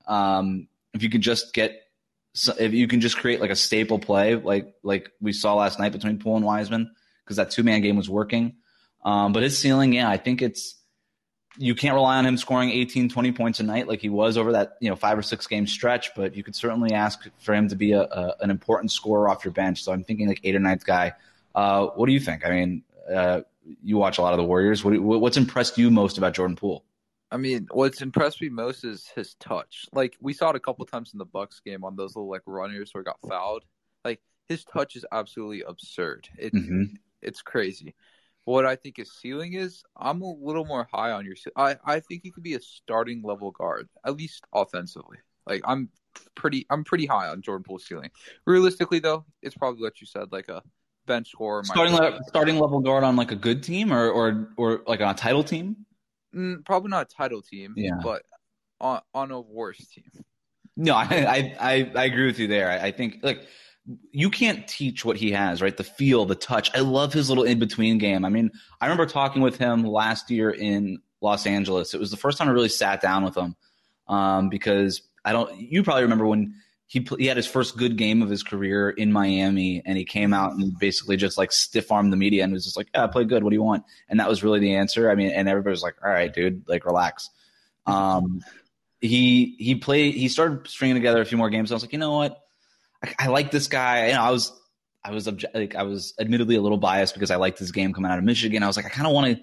Um, 0.09 0.66
if 0.92 1.05
you 1.05 1.11
could 1.11 1.20
just 1.20 1.55
get 1.55 1.83
so 2.34 2.54
if 2.58 2.72
you 2.72 2.86
can 2.86 3.00
just 3.00 3.16
create 3.18 3.40
like 3.40 3.50
a 3.50 3.56
staple 3.56 3.98
play, 3.98 4.34
like 4.34 4.74
like 4.82 5.10
we 5.20 5.32
saw 5.32 5.54
last 5.54 5.78
night 5.78 5.92
between 5.92 6.18
Poole 6.18 6.36
and 6.36 6.44
Wiseman, 6.44 6.90
because 7.24 7.36
that 7.36 7.50
two 7.50 7.62
man 7.62 7.80
game 7.80 7.96
was 7.96 8.08
working. 8.08 8.56
Um, 9.04 9.32
but 9.32 9.42
his 9.42 9.58
ceiling, 9.58 9.92
yeah, 9.92 10.08
I 10.08 10.16
think 10.16 10.42
it's 10.42 10.76
you 11.56 11.74
can't 11.74 11.94
rely 11.94 12.18
on 12.18 12.26
him 12.26 12.36
scoring 12.36 12.70
18, 12.70 13.08
20 13.08 13.32
points 13.32 13.58
a 13.58 13.64
night 13.64 13.88
like 13.88 14.00
he 14.00 14.08
was 14.08 14.36
over 14.36 14.52
that 14.52 14.76
you 14.80 14.88
know 14.88 14.96
five 14.96 15.18
or 15.18 15.22
six 15.22 15.46
game 15.46 15.66
stretch. 15.66 16.14
But 16.14 16.36
you 16.36 16.42
could 16.42 16.54
certainly 16.54 16.92
ask 16.92 17.26
for 17.38 17.54
him 17.54 17.68
to 17.68 17.76
be 17.76 17.92
a, 17.92 18.02
a 18.02 18.36
an 18.40 18.50
important 18.50 18.92
scorer 18.92 19.28
off 19.28 19.44
your 19.44 19.52
bench. 19.52 19.82
So 19.82 19.92
I'm 19.92 20.04
thinking 20.04 20.28
like 20.28 20.40
eight 20.44 20.54
or 20.54 20.60
ninth 20.60 20.84
guy. 20.84 21.14
Uh, 21.54 21.86
what 21.86 22.06
do 22.06 22.12
you 22.12 22.20
think? 22.20 22.46
I 22.46 22.50
mean, 22.50 22.82
uh, 23.12 23.40
you 23.82 23.96
watch 23.96 24.18
a 24.18 24.22
lot 24.22 24.32
of 24.32 24.38
the 24.38 24.44
Warriors. 24.44 24.84
What, 24.84 24.98
what's 25.00 25.36
impressed 25.36 25.78
you 25.78 25.90
most 25.90 26.18
about 26.18 26.34
Jordan 26.34 26.56
Poole? 26.56 26.84
I 27.30 27.36
mean, 27.36 27.66
what's 27.70 28.00
impressed 28.00 28.40
me 28.40 28.48
most 28.48 28.84
is 28.84 29.06
his 29.14 29.34
touch. 29.34 29.84
Like 29.92 30.16
we 30.20 30.32
saw 30.32 30.50
it 30.50 30.56
a 30.56 30.60
couple 30.60 30.84
times 30.86 31.12
in 31.12 31.18
the 31.18 31.26
Bucks 31.26 31.60
game 31.60 31.84
on 31.84 31.96
those 31.96 32.16
little 32.16 32.30
like 32.30 32.42
runners 32.46 32.90
where 32.92 33.02
he 33.02 33.04
got 33.04 33.20
fouled. 33.28 33.64
Like 34.04 34.20
his 34.48 34.64
touch 34.64 34.96
is 34.96 35.04
absolutely 35.12 35.62
absurd. 35.62 36.28
It's 36.38 36.56
mm-hmm. 36.56 36.94
it's 37.20 37.42
crazy. 37.42 37.94
What 38.44 38.64
I 38.64 38.76
think 38.76 38.96
his 38.96 39.12
ceiling 39.12 39.52
is, 39.52 39.82
I'm 39.94 40.22
a 40.22 40.32
little 40.32 40.64
more 40.64 40.88
high 40.90 41.10
on 41.10 41.26
your. 41.26 41.34
I 41.54 41.76
I 41.84 42.00
think 42.00 42.22
he 42.22 42.30
could 42.30 42.42
be 42.42 42.54
a 42.54 42.60
starting 42.60 43.22
level 43.22 43.50
guard, 43.50 43.88
at 44.06 44.16
least 44.16 44.44
offensively. 44.54 45.18
Like 45.46 45.60
I'm 45.66 45.90
pretty, 46.34 46.66
I'm 46.70 46.84
pretty 46.84 47.04
high 47.04 47.28
on 47.28 47.42
Jordan 47.42 47.64
Poole's 47.64 47.86
ceiling. 47.86 48.10
Realistically, 48.46 49.00
though, 49.00 49.26
it's 49.42 49.54
probably 49.54 49.82
what 49.82 50.00
you 50.00 50.06
said, 50.06 50.32
like 50.32 50.48
a 50.48 50.62
bench 51.06 51.30
scorer. 51.30 51.64
Starting 51.64 51.94
level, 51.94 52.20
starting 52.26 52.58
level 52.58 52.80
guard 52.80 53.04
on 53.04 53.16
like 53.16 53.32
a 53.32 53.36
good 53.36 53.62
team 53.62 53.92
or 53.92 54.08
or 54.08 54.48
or 54.56 54.82
like 54.86 55.02
on 55.02 55.10
a 55.10 55.14
title 55.14 55.44
team. 55.44 55.84
Mm, 56.34 56.64
probably 56.64 56.90
not 56.90 57.10
a 57.10 57.16
title 57.16 57.42
team, 57.42 57.74
yeah. 57.76 57.98
but 58.02 58.22
on 58.80 59.00
on 59.14 59.30
a 59.30 59.40
worse 59.40 59.86
team. 59.88 60.10
No, 60.76 60.94
I 60.96 61.54
I 61.60 61.90
I, 61.94 62.04
agree 62.04 62.26
with 62.26 62.38
you 62.38 62.46
there. 62.46 62.70
I, 62.70 62.86
I 62.86 62.92
think 62.92 63.18
like 63.22 63.46
you 64.10 64.30
can't 64.30 64.66
teach 64.68 65.04
what 65.04 65.16
he 65.16 65.32
has, 65.32 65.62
right? 65.62 65.76
The 65.76 65.84
feel, 65.84 66.26
the 66.26 66.34
touch. 66.34 66.70
I 66.74 66.80
love 66.80 67.12
his 67.12 67.28
little 67.28 67.44
in 67.44 67.58
between 67.58 67.98
game. 67.98 68.24
I 68.24 68.28
mean, 68.28 68.50
I 68.80 68.86
remember 68.86 69.06
talking 69.06 69.40
with 69.40 69.56
him 69.56 69.84
last 69.84 70.30
year 70.30 70.50
in 70.50 70.98
Los 71.20 71.46
Angeles. 71.46 71.94
It 71.94 72.00
was 72.00 72.10
the 72.10 72.16
first 72.16 72.38
time 72.38 72.48
I 72.48 72.52
really 72.52 72.68
sat 72.68 73.00
down 73.00 73.24
with 73.24 73.36
him 73.36 73.56
um, 74.06 74.48
because 74.50 75.02
I 75.24 75.32
don't. 75.32 75.58
You 75.58 75.82
probably 75.82 76.02
remember 76.02 76.26
when 76.26 76.54
he 76.88 77.07
he 77.18 77.27
had 77.27 77.37
his 77.37 77.46
first 77.46 77.77
good 77.77 77.96
game 77.96 78.22
of 78.22 78.31
his 78.31 78.42
career 78.42 78.88
in 78.88 79.12
Miami, 79.12 79.83
and 79.85 79.96
he 79.98 80.05
came 80.05 80.33
out 80.33 80.55
and 80.55 80.77
basically 80.79 81.18
just 81.18 81.37
like 81.37 81.53
stiff 81.53 81.92
armed 81.92 82.11
the 82.12 82.16
media 82.16 82.42
and 82.42 82.53
was 82.53 82.64
just 82.64 82.79
like, 82.79 82.88
"Yeah, 82.94 83.05
I 83.05 83.07
played 83.09 83.29
good. 83.29 83.44
What 83.44 83.51
do 83.51 83.57
you 83.57 83.62
want?" 83.62 83.85
And 84.09 84.18
that 84.20 84.29
was 84.29 84.42
really 84.42 84.59
the 84.59 84.74
answer. 84.74 85.11
I 85.11 85.14
mean, 85.14 85.31
and 85.31 85.48
everybody 85.48 85.70
was 85.70 85.83
like, 85.83 85.96
"All 86.03 86.11
right, 86.11 86.33
dude, 86.33 86.66
like 86.66 86.87
relax." 86.87 87.29
Um, 87.87 88.42
he 89.03 89.55
he 89.59 89.74
played. 89.74 90.14
He 90.14 90.29
started 90.29 90.66
stringing 90.66 90.96
together 90.96 91.20
a 91.20 91.27
few 91.27 91.37
more 91.37 91.51
games. 91.51 91.70
I 91.70 91.74
was 91.74 91.83
like, 91.83 91.92
you 91.92 91.98
know 91.98 92.16
what? 92.16 92.40
I, 93.05 93.14
I 93.18 93.27
like 93.29 93.51
this 93.51 93.66
guy. 93.66 94.07
You 94.07 94.14
know, 94.14 94.22
I 94.22 94.31
was 94.31 94.59
I 95.05 95.12
was 95.12 95.27
obje- 95.27 95.55
like 95.55 95.74
I 95.74 95.83
was 95.83 96.14
admittedly 96.18 96.57
a 96.57 96.62
little 96.62 96.79
biased 96.79 97.12
because 97.12 97.31
I 97.31 97.37
liked 97.37 97.59
his 97.59 97.70
game 97.70 97.92
coming 97.92 98.11
out 98.11 98.18
of 98.18 98.24
Michigan. 98.24 98.62
I 98.62 98.66
was 98.66 98.77
like, 98.77 98.87
I 98.87 98.90
kind 98.90 99.07
of 99.07 99.12
want 99.12 99.37
to. 99.37 99.42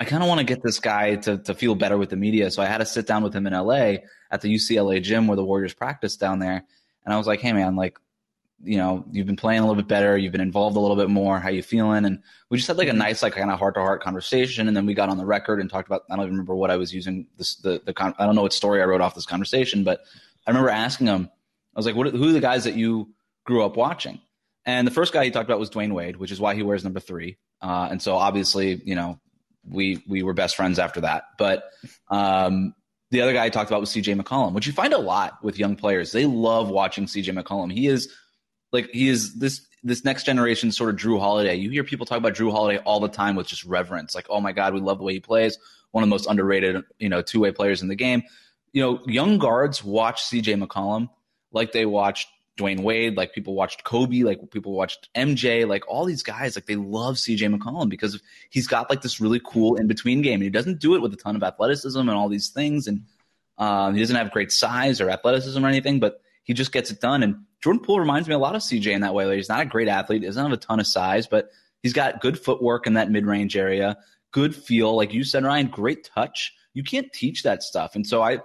I 0.00 0.04
kind 0.04 0.22
of 0.22 0.28
want 0.28 0.38
to 0.38 0.44
get 0.44 0.62
this 0.62 0.78
guy 0.78 1.16
to 1.16 1.38
to 1.38 1.54
feel 1.54 1.74
better 1.74 1.98
with 1.98 2.10
the 2.10 2.16
media, 2.16 2.50
so 2.50 2.62
I 2.62 2.66
had 2.66 2.78
to 2.78 2.86
sit 2.86 3.06
down 3.06 3.22
with 3.22 3.34
him 3.34 3.46
in 3.46 3.52
LA 3.52 3.96
at 4.30 4.40
the 4.40 4.54
UCLA 4.54 5.02
gym 5.02 5.26
where 5.26 5.36
the 5.36 5.44
Warriors 5.44 5.74
practice 5.74 6.16
down 6.16 6.38
there. 6.38 6.64
And 7.04 7.14
I 7.14 7.16
was 7.16 7.26
like, 7.26 7.40
hey 7.40 7.52
man, 7.52 7.74
like, 7.74 7.98
you 8.62 8.76
know, 8.76 9.04
you've 9.10 9.26
been 9.26 9.36
playing 9.36 9.60
a 9.60 9.62
little 9.62 9.80
bit 9.80 9.88
better, 9.88 10.16
you've 10.16 10.32
been 10.32 10.40
involved 10.40 10.76
a 10.76 10.80
little 10.80 10.96
bit 10.96 11.10
more. 11.10 11.40
How 11.40 11.48
you 11.48 11.62
feeling? 11.62 12.04
And 12.04 12.22
we 12.48 12.58
just 12.58 12.68
had 12.68 12.76
like 12.76 12.88
a 12.88 12.90
mm-hmm. 12.90 12.98
nice, 12.98 13.22
like 13.22 13.34
kind 13.34 13.50
of 13.50 13.58
heart 13.58 13.74
to 13.74 13.80
heart 13.80 14.02
conversation. 14.02 14.68
And 14.68 14.76
then 14.76 14.86
we 14.86 14.94
got 14.94 15.08
on 15.08 15.16
the 15.16 15.26
record 15.26 15.60
and 15.60 15.68
talked 15.68 15.88
about. 15.88 16.02
I 16.10 16.14
don't 16.14 16.24
even 16.24 16.34
remember 16.34 16.54
what 16.54 16.70
I 16.70 16.76
was 16.76 16.94
using. 16.94 17.26
This 17.36 17.56
the 17.56 17.80
the 17.84 17.92
con- 17.92 18.14
I 18.18 18.26
don't 18.26 18.36
know 18.36 18.42
what 18.42 18.52
story 18.52 18.80
I 18.82 18.84
wrote 18.84 19.00
off 19.00 19.14
this 19.14 19.26
conversation, 19.26 19.82
but 19.82 20.02
I 20.46 20.50
remember 20.50 20.70
asking 20.70 21.08
him. 21.08 21.28
I 21.74 21.78
was 21.78 21.86
like, 21.86 21.96
what? 21.96 22.12
Who 22.12 22.28
are 22.28 22.32
the 22.32 22.40
guys 22.40 22.64
that 22.64 22.74
you 22.74 23.08
grew 23.44 23.64
up 23.64 23.76
watching? 23.76 24.20
And 24.64 24.86
the 24.86 24.92
first 24.92 25.12
guy 25.12 25.24
he 25.24 25.30
talked 25.30 25.48
about 25.48 25.58
was 25.58 25.70
Dwyane 25.70 25.92
Wade, 25.92 26.16
which 26.16 26.30
is 26.30 26.40
why 26.40 26.54
he 26.54 26.62
wears 26.62 26.84
number 26.84 27.00
three. 27.00 27.38
Uh, 27.62 27.88
and 27.90 28.02
so 28.02 28.16
obviously, 28.16 28.80
you 28.84 28.94
know, 28.94 29.18
we 29.70 30.02
we 30.08 30.22
were 30.22 30.34
best 30.34 30.56
friends 30.56 30.78
after 30.78 31.00
that. 31.02 31.24
But 31.38 31.64
um, 32.08 32.74
the 33.10 33.20
other 33.20 33.32
guy 33.32 33.44
I 33.44 33.50
talked 33.50 33.70
about 33.70 33.80
was 33.80 33.90
CJ 33.90 34.20
McCollum, 34.20 34.52
which 34.52 34.66
you 34.66 34.72
find 34.72 34.92
a 34.92 34.98
lot 34.98 35.42
with 35.42 35.58
young 35.58 35.76
players. 35.76 36.12
They 36.12 36.26
love 36.26 36.68
watching 36.68 37.06
CJ 37.06 37.40
McCollum. 37.40 37.72
He 37.72 37.86
is 37.86 38.12
like 38.72 38.90
he 38.92 39.08
is 39.08 39.34
this 39.38 39.66
this 39.82 40.04
next 40.04 40.24
generation 40.24 40.72
sort 40.72 40.90
of 40.90 40.96
Jrue 40.96 41.20
Holiday. 41.20 41.54
You 41.54 41.70
hear 41.70 41.84
people 41.84 42.06
talk 42.06 42.18
about 42.18 42.34
Jrue 42.34 42.50
Holiday 42.50 42.78
all 42.84 43.00
the 43.00 43.08
time 43.08 43.36
with 43.36 43.46
just 43.46 43.64
reverence, 43.64 44.14
like, 44.14 44.26
oh 44.28 44.40
my 44.40 44.52
God, 44.52 44.74
we 44.74 44.80
love 44.80 44.98
the 44.98 45.04
way 45.04 45.12
he 45.12 45.20
plays. 45.20 45.58
One 45.92 46.02
of 46.02 46.08
the 46.08 46.10
most 46.10 46.26
underrated, 46.26 46.82
you 46.98 47.08
know, 47.08 47.22
two 47.22 47.40
way 47.40 47.52
players 47.52 47.80
in 47.82 47.88
the 47.88 47.94
game. 47.94 48.22
You 48.72 48.82
know, 48.82 49.00
young 49.06 49.38
guards 49.38 49.82
watch 49.82 50.22
CJ 50.24 50.62
McCollum 50.62 51.08
like 51.52 51.72
they 51.72 51.86
watched 51.86 52.28
Dwyane 52.58 52.80
Wade, 52.80 53.16
like 53.16 53.32
people 53.32 53.54
watched 53.54 53.84
Kobe, 53.84 54.22
like 54.22 54.50
people 54.50 54.72
watched 54.72 55.08
MJ, 55.14 55.66
like 55.66 55.88
all 55.88 56.04
these 56.04 56.22
guys, 56.22 56.56
like 56.56 56.66
they 56.66 56.76
love 56.76 57.14
CJ 57.14 57.56
McCollum 57.56 57.88
because 57.88 58.20
he's 58.50 58.66
got 58.66 58.90
like 58.90 59.00
this 59.00 59.20
really 59.20 59.40
cool 59.44 59.76
in 59.76 59.86
between 59.86 60.20
game. 60.22 60.34
And 60.34 60.42
he 60.42 60.50
doesn't 60.50 60.80
do 60.80 60.94
it 60.94 61.02
with 61.02 61.12
a 61.14 61.16
ton 61.16 61.36
of 61.36 61.42
athleticism 61.42 61.98
and 61.98 62.10
all 62.10 62.28
these 62.28 62.48
things. 62.48 62.86
And 62.86 63.04
um, 63.56 63.94
he 63.94 64.00
doesn't 64.00 64.16
have 64.16 64.32
great 64.32 64.52
size 64.52 65.00
or 65.00 65.08
athleticism 65.08 65.64
or 65.64 65.68
anything, 65.68 66.00
but 66.00 66.20
he 66.42 66.52
just 66.54 66.72
gets 66.72 66.90
it 66.90 67.00
done. 67.00 67.22
And 67.22 67.44
Jordan 67.62 67.82
Poole 67.82 68.00
reminds 68.00 68.28
me 68.28 68.34
a 68.34 68.38
lot 68.38 68.54
of 68.54 68.62
CJ 68.62 68.92
in 68.92 69.02
that 69.02 69.14
way. 69.14 69.26
Like 69.26 69.36
he's 69.36 69.48
not 69.48 69.60
a 69.60 69.66
great 69.66 69.88
athlete, 69.88 70.22
doesn't 70.22 70.42
have 70.42 70.52
a 70.52 70.56
ton 70.56 70.80
of 70.80 70.86
size, 70.86 71.26
but 71.26 71.50
he's 71.82 71.92
got 71.92 72.20
good 72.20 72.38
footwork 72.38 72.86
in 72.86 72.94
that 72.94 73.10
mid 73.10 73.26
range 73.26 73.56
area, 73.56 73.98
good 74.32 74.54
feel. 74.54 74.96
Like 74.96 75.12
you 75.12 75.24
said, 75.24 75.44
Ryan, 75.44 75.68
great 75.68 76.04
touch. 76.04 76.54
You 76.74 76.82
can't 76.82 77.12
teach 77.12 77.44
that 77.44 77.62
stuff. 77.62 77.94
And 77.94 78.06
so 78.06 78.22
I, 78.22 78.38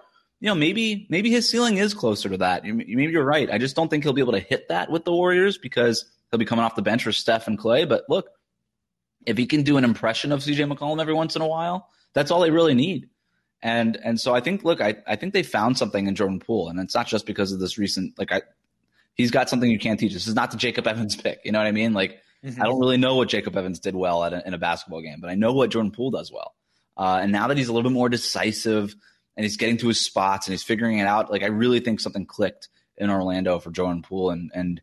you 0.43 0.49
know, 0.49 0.55
maybe 0.55 1.07
maybe 1.09 1.31
his 1.31 1.49
ceiling 1.49 1.77
is 1.77 1.93
closer 1.93 2.27
to 2.27 2.37
that. 2.39 2.65
Maybe 2.65 3.13
you're 3.13 3.23
right. 3.23 3.49
I 3.49 3.57
just 3.57 3.77
don't 3.77 3.87
think 3.87 4.03
he'll 4.03 4.11
be 4.11 4.19
able 4.19 4.33
to 4.33 4.41
hit 4.41 4.67
that 4.67 4.91
with 4.91 5.05
the 5.05 5.13
Warriors 5.13 5.57
because 5.57 6.03
he'll 6.29 6.37
be 6.37 6.43
coming 6.43 6.65
off 6.65 6.75
the 6.75 6.81
bench 6.81 7.05
for 7.05 7.13
Steph 7.13 7.47
and 7.47 7.57
Klay. 7.57 7.87
But 7.87 8.03
look, 8.09 8.27
if 9.25 9.37
he 9.37 9.45
can 9.45 9.63
do 9.63 9.77
an 9.77 9.85
impression 9.85 10.33
of 10.33 10.41
CJ 10.41 10.69
McCollum 10.69 10.99
every 10.99 11.13
once 11.13 11.37
in 11.37 11.41
a 11.41 11.47
while, 11.47 11.87
that's 12.11 12.29
all 12.29 12.41
they 12.41 12.51
really 12.51 12.73
need. 12.73 13.07
And 13.61 13.97
and 14.03 14.19
so 14.19 14.35
I 14.35 14.41
think 14.41 14.65
look, 14.65 14.81
I, 14.81 14.97
I 15.07 15.15
think 15.15 15.31
they 15.31 15.43
found 15.43 15.77
something 15.77 16.07
in 16.07 16.13
Jordan 16.13 16.41
Poole, 16.41 16.67
and 16.67 16.77
it's 16.77 16.93
not 16.93 17.07
just 17.07 17.25
because 17.25 17.53
of 17.53 17.61
this 17.61 17.77
recent 17.77 18.19
like 18.19 18.33
I 18.33 18.41
he's 19.13 19.31
got 19.31 19.49
something 19.49 19.71
you 19.71 19.79
can't 19.79 19.97
teach. 19.97 20.11
This 20.11 20.27
is 20.27 20.35
not 20.35 20.51
the 20.51 20.57
Jacob 20.57 20.85
Evans 20.87 21.15
pick. 21.15 21.39
You 21.45 21.53
know 21.53 21.59
what 21.59 21.67
I 21.67 21.71
mean? 21.71 21.93
Like, 21.93 22.19
mm-hmm. 22.43 22.61
I 22.61 22.65
don't 22.65 22.81
really 22.81 22.97
know 22.97 23.15
what 23.15 23.29
Jacob 23.29 23.55
Evans 23.55 23.79
did 23.79 23.95
well 23.95 24.21
a, 24.25 24.43
in 24.45 24.53
a 24.53 24.57
basketball 24.57 24.99
game, 24.99 25.21
but 25.21 25.29
I 25.29 25.35
know 25.35 25.53
what 25.53 25.69
Jordan 25.69 25.91
Poole 25.91 26.11
does 26.11 26.33
well. 26.33 26.53
Uh, 26.97 27.19
and 27.21 27.31
now 27.31 27.47
that 27.47 27.57
he's 27.57 27.69
a 27.69 27.73
little 27.73 27.89
bit 27.89 27.95
more 27.95 28.09
decisive 28.09 28.93
and 29.35 29.43
he's 29.43 29.57
getting 29.57 29.77
to 29.77 29.87
his 29.87 29.99
spots 29.99 30.47
and 30.47 30.53
he's 30.53 30.63
figuring 30.63 30.99
it 30.99 31.07
out, 31.07 31.31
like 31.31 31.43
I 31.43 31.47
really 31.47 31.79
think 31.79 31.99
something 31.99 32.25
clicked 32.25 32.69
in 32.97 33.09
Orlando 33.09 33.59
for 33.59 33.71
Jordan 33.71 34.01
Poole. 34.01 34.29
And, 34.29 34.51
and, 34.53 34.81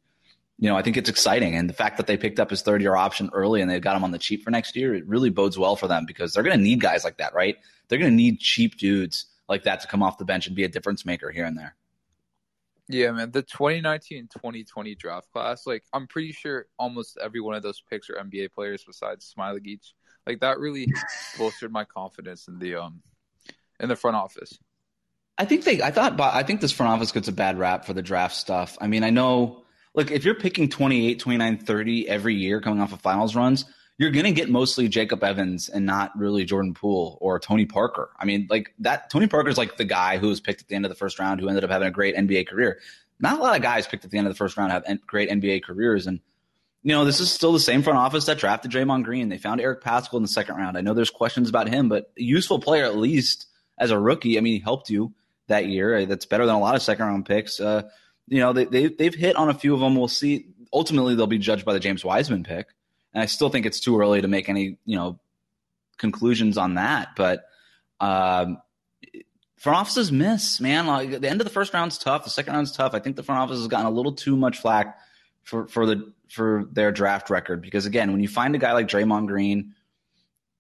you 0.58 0.68
know, 0.68 0.76
I 0.76 0.82
think 0.82 0.96
it's 0.96 1.08
exciting. 1.08 1.54
And 1.54 1.68
the 1.68 1.74
fact 1.74 1.96
that 1.96 2.06
they 2.06 2.16
picked 2.16 2.40
up 2.40 2.50
his 2.50 2.62
third 2.62 2.82
year 2.82 2.96
option 2.96 3.30
early 3.32 3.60
and 3.60 3.70
they've 3.70 3.80
got 3.80 3.96
him 3.96 4.04
on 4.04 4.10
the 4.10 4.18
cheap 4.18 4.42
for 4.42 4.50
next 4.50 4.76
year, 4.76 4.94
it 4.94 5.06
really 5.06 5.30
bodes 5.30 5.58
well 5.58 5.76
for 5.76 5.86
them 5.86 6.04
because 6.06 6.32
they're 6.32 6.42
going 6.42 6.56
to 6.56 6.62
need 6.62 6.80
guys 6.80 7.04
like 7.04 7.18
that, 7.18 7.34
right? 7.34 7.56
They're 7.88 7.98
going 7.98 8.10
to 8.10 8.16
need 8.16 8.40
cheap 8.40 8.76
dudes 8.76 9.26
like 9.48 9.64
that 9.64 9.80
to 9.80 9.86
come 9.86 10.02
off 10.02 10.18
the 10.18 10.24
bench 10.24 10.46
and 10.46 10.56
be 10.56 10.64
a 10.64 10.68
difference 10.68 11.06
maker 11.06 11.30
here 11.30 11.44
and 11.44 11.56
there. 11.56 11.76
Yeah, 12.88 13.12
man. 13.12 13.30
The 13.30 13.44
2019-2020 13.44 14.98
draft 14.98 15.30
class, 15.32 15.64
like 15.64 15.84
I'm 15.92 16.08
pretty 16.08 16.32
sure 16.32 16.66
almost 16.76 17.18
every 17.22 17.40
one 17.40 17.54
of 17.54 17.62
those 17.62 17.80
picks 17.88 18.10
are 18.10 18.14
NBA 18.14 18.52
players 18.52 18.82
besides 18.84 19.32
Smailagic. 19.36 19.80
Like 20.26 20.40
that 20.40 20.58
really 20.58 20.92
bolstered 21.38 21.72
my 21.72 21.84
confidence 21.84 22.48
in 22.48 22.58
the 22.58 22.74
um 22.74 23.00
in 23.80 23.88
the 23.88 23.96
front 23.96 24.16
office. 24.16 24.58
I 25.38 25.46
think 25.46 25.64
they 25.64 25.82
I 25.82 25.90
thought 25.90 26.20
I 26.20 26.42
think 26.42 26.60
this 26.60 26.72
front 26.72 26.92
office 26.92 27.12
gets 27.12 27.28
a 27.28 27.32
bad 27.32 27.58
rap 27.58 27.86
for 27.86 27.94
the 27.94 28.02
draft 28.02 28.36
stuff. 28.36 28.76
I 28.80 28.86
mean, 28.86 29.04
I 29.04 29.10
know 29.10 29.64
look, 29.94 30.10
if 30.10 30.24
you're 30.24 30.34
picking 30.34 30.68
28, 30.68 31.18
29, 31.18 31.58
30 31.58 32.08
every 32.08 32.34
year 32.34 32.60
coming 32.60 32.80
off 32.80 32.92
of 32.92 33.00
finals 33.00 33.34
runs, 33.34 33.64
you're 33.98 34.10
going 34.10 34.24
to 34.24 34.32
get 34.32 34.48
mostly 34.48 34.88
Jacob 34.88 35.22
Evans 35.22 35.68
and 35.68 35.84
not 35.84 36.16
really 36.18 36.44
Jordan 36.44 36.74
Poole 36.74 37.18
or 37.20 37.38
Tony 37.38 37.66
Parker. 37.66 38.10
I 38.18 38.24
mean, 38.24 38.46
like 38.48 38.72
that 38.78 39.10
Tony 39.10 39.26
Parker's 39.26 39.58
like 39.58 39.76
the 39.76 39.84
guy 39.84 40.18
who 40.18 40.28
was 40.28 40.40
picked 40.40 40.62
at 40.62 40.68
the 40.68 40.74
end 40.74 40.86
of 40.86 40.88
the 40.88 40.94
first 40.94 41.18
round 41.18 41.40
who 41.40 41.48
ended 41.48 41.64
up 41.64 41.70
having 41.70 41.88
a 41.88 41.92
great 41.92 42.16
NBA 42.16 42.48
career. 42.48 42.78
Not 43.18 43.38
a 43.38 43.42
lot 43.42 43.56
of 43.56 43.62
guys 43.62 43.86
picked 43.86 44.04
at 44.06 44.10
the 44.10 44.16
end 44.16 44.26
of 44.26 44.32
the 44.32 44.38
first 44.38 44.56
round 44.56 44.72
have 44.72 44.84
great 45.06 45.28
NBA 45.28 45.64
careers. 45.64 46.06
And, 46.06 46.20
you 46.82 46.92
know, 46.94 47.04
this 47.04 47.20
is 47.20 47.30
still 47.30 47.52
the 47.52 47.60
same 47.60 47.82
front 47.82 47.98
office 47.98 48.24
that 48.24 48.38
drafted 48.38 48.70
Draymond 48.70 49.04
Green. 49.04 49.28
They 49.28 49.36
found 49.36 49.60
Eric 49.60 49.82
Paschall 49.82 50.14
in 50.14 50.22
the 50.22 50.28
second 50.28 50.56
round. 50.56 50.78
I 50.78 50.80
know 50.80 50.94
there's 50.94 51.10
questions 51.10 51.50
about 51.50 51.68
him, 51.68 51.90
but 51.90 52.10
a 52.18 52.22
useful 52.22 52.58
player 52.58 52.84
at 52.84 52.96
least 52.96 53.48
as 53.80 53.90
a 53.90 53.98
rookie. 53.98 54.38
I 54.38 54.42
mean, 54.42 54.54
he 54.54 54.58
helped 54.60 54.90
you 54.90 55.12
that 55.48 55.66
year. 55.66 56.06
That's 56.06 56.26
better 56.26 56.46
than 56.46 56.54
a 56.54 56.60
lot 56.60 56.76
of 56.76 56.82
second 56.82 57.06
round 57.06 57.26
picks. 57.26 57.58
Uh, 57.58 57.82
you 58.28 58.38
know, 58.38 58.52
they, 58.52 58.66
they, 58.66 58.86
they've 58.86 59.14
hit 59.14 59.34
on 59.34 59.48
a 59.48 59.54
few 59.54 59.74
of 59.74 59.80
them. 59.80 59.96
We'll 59.96 60.06
see. 60.06 60.46
Ultimately, 60.72 61.16
they'll 61.16 61.26
be 61.26 61.38
judged 61.38 61.64
by 61.64 61.72
the 61.72 61.80
James 61.80 62.04
Wiseman 62.04 62.44
pick. 62.44 62.68
And 63.12 63.22
I 63.22 63.26
still 63.26 63.48
think 63.48 63.66
it's 63.66 63.80
too 63.80 63.98
early 63.98 64.20
to 64.20 64.28
make 64.28 64.48
any, 64.48 64.76
you 64.84 64.96
know, 64.96 65.18
conclusions 65.98 66.56
on 66.56 66.74
that. 66.74 67.08
But 67.16 67.44
um, 67.98 68.58
front 69.56 69.78
offices 69.78 70.12
miss, 70.12 70.60
man. 70.60 70.86
Like 70.86 71.20
the 71.20 71.28
end 71.28 71.40
of 71.40 71.46
the 71.46 71.52
first 71.52 71.74
round's 71.74 71.98
tough. 71.98 72.22
The 72.22 72.30
second 72.30 72.54
round's 72.54 72.72
tough. 72.72 72.94
I 72.94 73.00
think 73.00 73.16
the 73.16 73.24
front 73.24 73.40
office 73.40 73.58
has 73.58 73.66
gotten 73.66 73.86
a 73.86 73.90
little 73.90 74.12
too 74.12 74.36
much 74.36 74.58
flack 74.58 74.98
for 75.42 75.66
for 75.66 75.86
the 75.86 76.12
for 76.28 76.66
their 76.70 76.92
draft 76.92 77.30
record 77.30 77.60
because 77.60 77.86
again, 77.86 78.12
when 78.12 78.20
you 78.20 78.28
find 78.28 78.54
a 78.54 78.58
guy 78.58 78.72
like 78.72 78.86
Draymond 78.86 79.26
Green, 79.26 79.74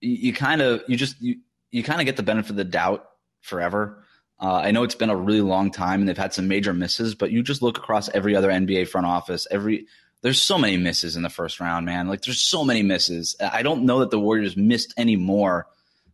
you, 0.00 0.14
you 0.14 0.32
kind 0.32 0.60
of 0.60 0.82
you 0.88 0.96
just 0.96 1.20
you 1.22 1.36
you 1.70 1.82
kind 1.82 2.00
of 2.00 2.06
get 2.06 2.16
the 2.16 2.22
benefit 2.22 2.50
of 2.50 2.56
the 2.56 2.64
doubt 2.64 3.08
forever. 3.40 4.04
Uh, 4.40 4.54
I 4.54 4.70
know 4.70 4.84
it's 4.84 4.94
been 4.94 5.10
a 5.10 5.16
really 5.16 5.42
long 5.42 5.70
time 5.70 6.00
and 6.00 6.08
they've 6.08 6.16
had 6.16 6.32
some 6.32 6.48
major 6.48 6.72
misses, 6.72 7.14
but 7.14 7.30
you 7.30 7.42
just 7.42 7.62
look 7.62 7.76
across 7.76 8.08
every 8.08 8.34
other 8.34 8.50
NBA 8.50 8.88
front 8.88 9.06
office, 9.06 9.46
every 9.50 9.86
there's 10.22 10.42
so 10.42 10.58
many 10.58 10.76
misses 10.76 11.16
in 11.16 11.22
the 11.22 11.30
first 11.30 11.60
round, 11.60 11.86
man. 11.86 12.08
Like 12.08 12.22
there's 12.22 12.40
so 12.40 12.64
many 12.64 12.82
misses. 12.82 13.36
I 13.40 13.62
don't 13.62 13.84
know 13.84 14.00
that 14.00 14.10
the 14.10 14.20
Warriors 14.20 14.56
missed 14.56 14.92
any 14.96 15.16
more 15.16 15.66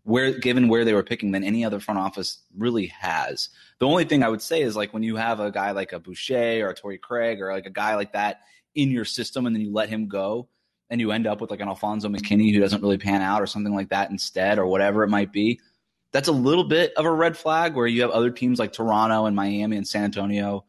where 0.04 0.38
given 0.38 0.68
where 0.68 0.84
they 0.84 0.94
were 0.94 1.02
picking 1.02 1.32
than 1.32 1.42
any 1.42 1.64
other 1.64 1.80
front 1.80 1.98
office 1.98 2.40
really 2.56 2.86
has. 2.86 3.48
The 3.80 3.86
only 3.86 4.04
thing 4.04 4.22
I 4.22 4.28
would 4.28 4.42
say 4.42 4.62
is 4.62 4.76
like 4.76 4.94
when 4.94 5.02
you 5.02 5.16
have 5.16 5.40
a 5.40 5.50
guy 5.50 5.72
like 5.72 5.92
a 5.92 5.98
Boucher 5.98 6.64
or 6.64 6.70
a 6.70 6.74
Torrey 6.74 6.98
Craig 6.98 7.40
or 7.40 7.52
like 7.52 7.66
a 7.66 7.70
guy 7.70 7.96
like 7.96 8.12
that 8.12 8.42
in 8.74 8.90
your 8.90 9.04
system 9.04 9.46
and 9.46 9.56
then 9.56 9.62
you 9.62 9.72
let 9.72 9.88
him 9.88 10.06
go 10.06 10.48
and 10.90 11.00
you 11.00 11.10
end 11.10 11.26
up 11.26 11.40
with 11.40 11.50
like 11.50 11.60
an 11.60 11.68
Alfonzo 11.68 12.08
McKinnie 12.08 12.54
who 12.54 12.60
doesn't 12.60 12.82
really 12.82 12.98
pan 12.98 13.20
out 13.20 13.42
or 13.42 13.46
something 13.46 13.74
like 13.74 13.88
that 13.88 14.10
instead 14.10 14.60
or 14.60 14.66
whatever 14.66 15.02
it 15.02 15.08
might 15.08 15.32
be. 15.32 15.58
That's 16.12 16.28
a 16.28 16.32
little 16.32 16.64
bit 16.64 16.94
of 16.94 17.04
a 17.04 17.10
red 17.10 17.36
flag 17.36 17.74
where 17.74 17.86
you 17.86 18.02
have 18.02 18.10
other 18.10 18.30
teams 18.30 18.58
like 18.58 18.72
Toronto 18.72 19.26
and 19.26 19.36
Miami 19.36 19.76
and 19.76 19.86
San 19.86 20.04
Antonio 20.04 20.64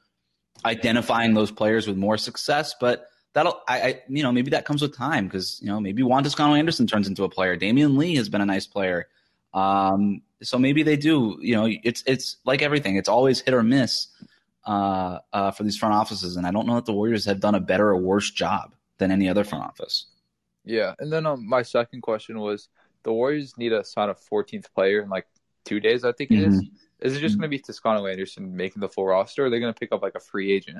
identifying 0.66 1.34
those 1.34 1.52
players 1.52 1.88
with 1.88 1.98
more 1.98 2.18
success, 2.18 2.76
but 2.80 3.08
that'll 3.34 3.62
I, 3.68 3.82
I, 3.82 4.02
you 4.10 4.24
know 4.24 4.32
maybe 4.32 4.52
that 4.52 4.66
comes 4.66 4.82
with 4.82 4.96
time 4.96 5.26
because 5.26 5.60
you 5.62 5.68
know 5.68 5.80
maybe 5.80 6.04
Juan 6.04 6.24
Toscano 6.24 6.56
Anderson 6.56 6.88
turns 6.88 7.08
into 7.08 7.24
a 7.24 7.30
player. 7.30 7.56
Damion 7.58 7.98
Lee 7.98 8.16
has 8.16 8.30
been 8.30 8.42
a 8.42 8.46
nice 8.46 8.66
player, 8.66 9.08
um, 9.54 10.22
so 10.42 10.58
maybe 10.58 10.84
they 10.84 10.98
do. 10.98 11.38
You 11.42 11.56
know, 11.56 11.70
it's 11.84 12.04
it's 12.06 12.38
like 12.46 12.62
everything; 12.62 12.96
it's 12.96 13.10
always 13.10 13.40
hit 13.40 13.54
or 13.54 13.64
miss 13.64 14.08
uh, 14.66 15.20
uh, 15.32 15.52
for 15.52 15.64
these 15.64 15.78
front 15.78 15.96
offices, 15.96 16.36
and 16.36 16.46
I 16.46 16.52
don't 16.52 16.68
know 16.68 16.76
that 16.76 16.86
the 16.86 16.94
Warriors 16.94 17.26
have 17.26 17.40
done 17.40 17.56
a 17.56 17.60
better 17.60 17.90
or 17.90 17.98
worse 17.98 18.32
job 18.32 18.74
than 18.98 19.12
any 19.12 19.30
other 19.30 19.44
front 19.44 19.66
office. 19.66 20.08
Yeah, 20.66 20.96
and 21.00 21.14
then 21.14 21.26
um, 21.26 21.48
my 21.48 21.62
second 21.62 22.02
question 22.02 22.40
was 22.40 22.70
the 23.08 23.14
Warriors 23.14 23.58
need 23.58 23.70
to 23.70 23.86
sign 23.86 24.10
a 24.10 24.14
14th 24.14 24.66
player 24.76 25.02
in 25.02 25.08
like 25.08 25.26
two 25.64 25.80
days. 25.80 26.04
I 26.04 26.12
think 26.12 26.30
it 26.30 26.36
mm-hmm. 26.36 26.60
is. 26.60 26.70
Is 27.00 27.16
it 27.16 27.22
just 27.22 27.36
mm-hmm. 27.36 27.42
going 27.42 27.52
to 27.52 27.58
be 27.58 27.60
Toscano 27.60 28.06
Anderson 28.06 28.56
making 28.56 28.82
the 28.82 28.90
full 28.90 29.06
roster, 29.06 29.44
or 29.44 29.46
are 29.46 29.50
they 29.50 29.62
going 29.62 29.74
to 29.74 29.80
pick 29.80 29.94
up 29.94 30.02
like 30.02 30.16
a 30.16 30.20
free 30.20 30.52
agent? 30.52 30.80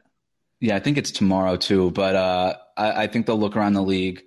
Yeah, 0.60 0.76
I 0.76 0.80
think 0.80 0.98
it's 0.98 1.12
tomorrow 1.12 1.56
too. 1.56 1.92
But 1.92 2.16
uh, 2.16 2.58
I, 2.76 3.04
I, 3.04 3.08
think 3.08 3.28
they'll 3.28 3.40
look 3.40 3.56
around 3.56 3.74
the 3.74 3.82
league. 3.82 4.24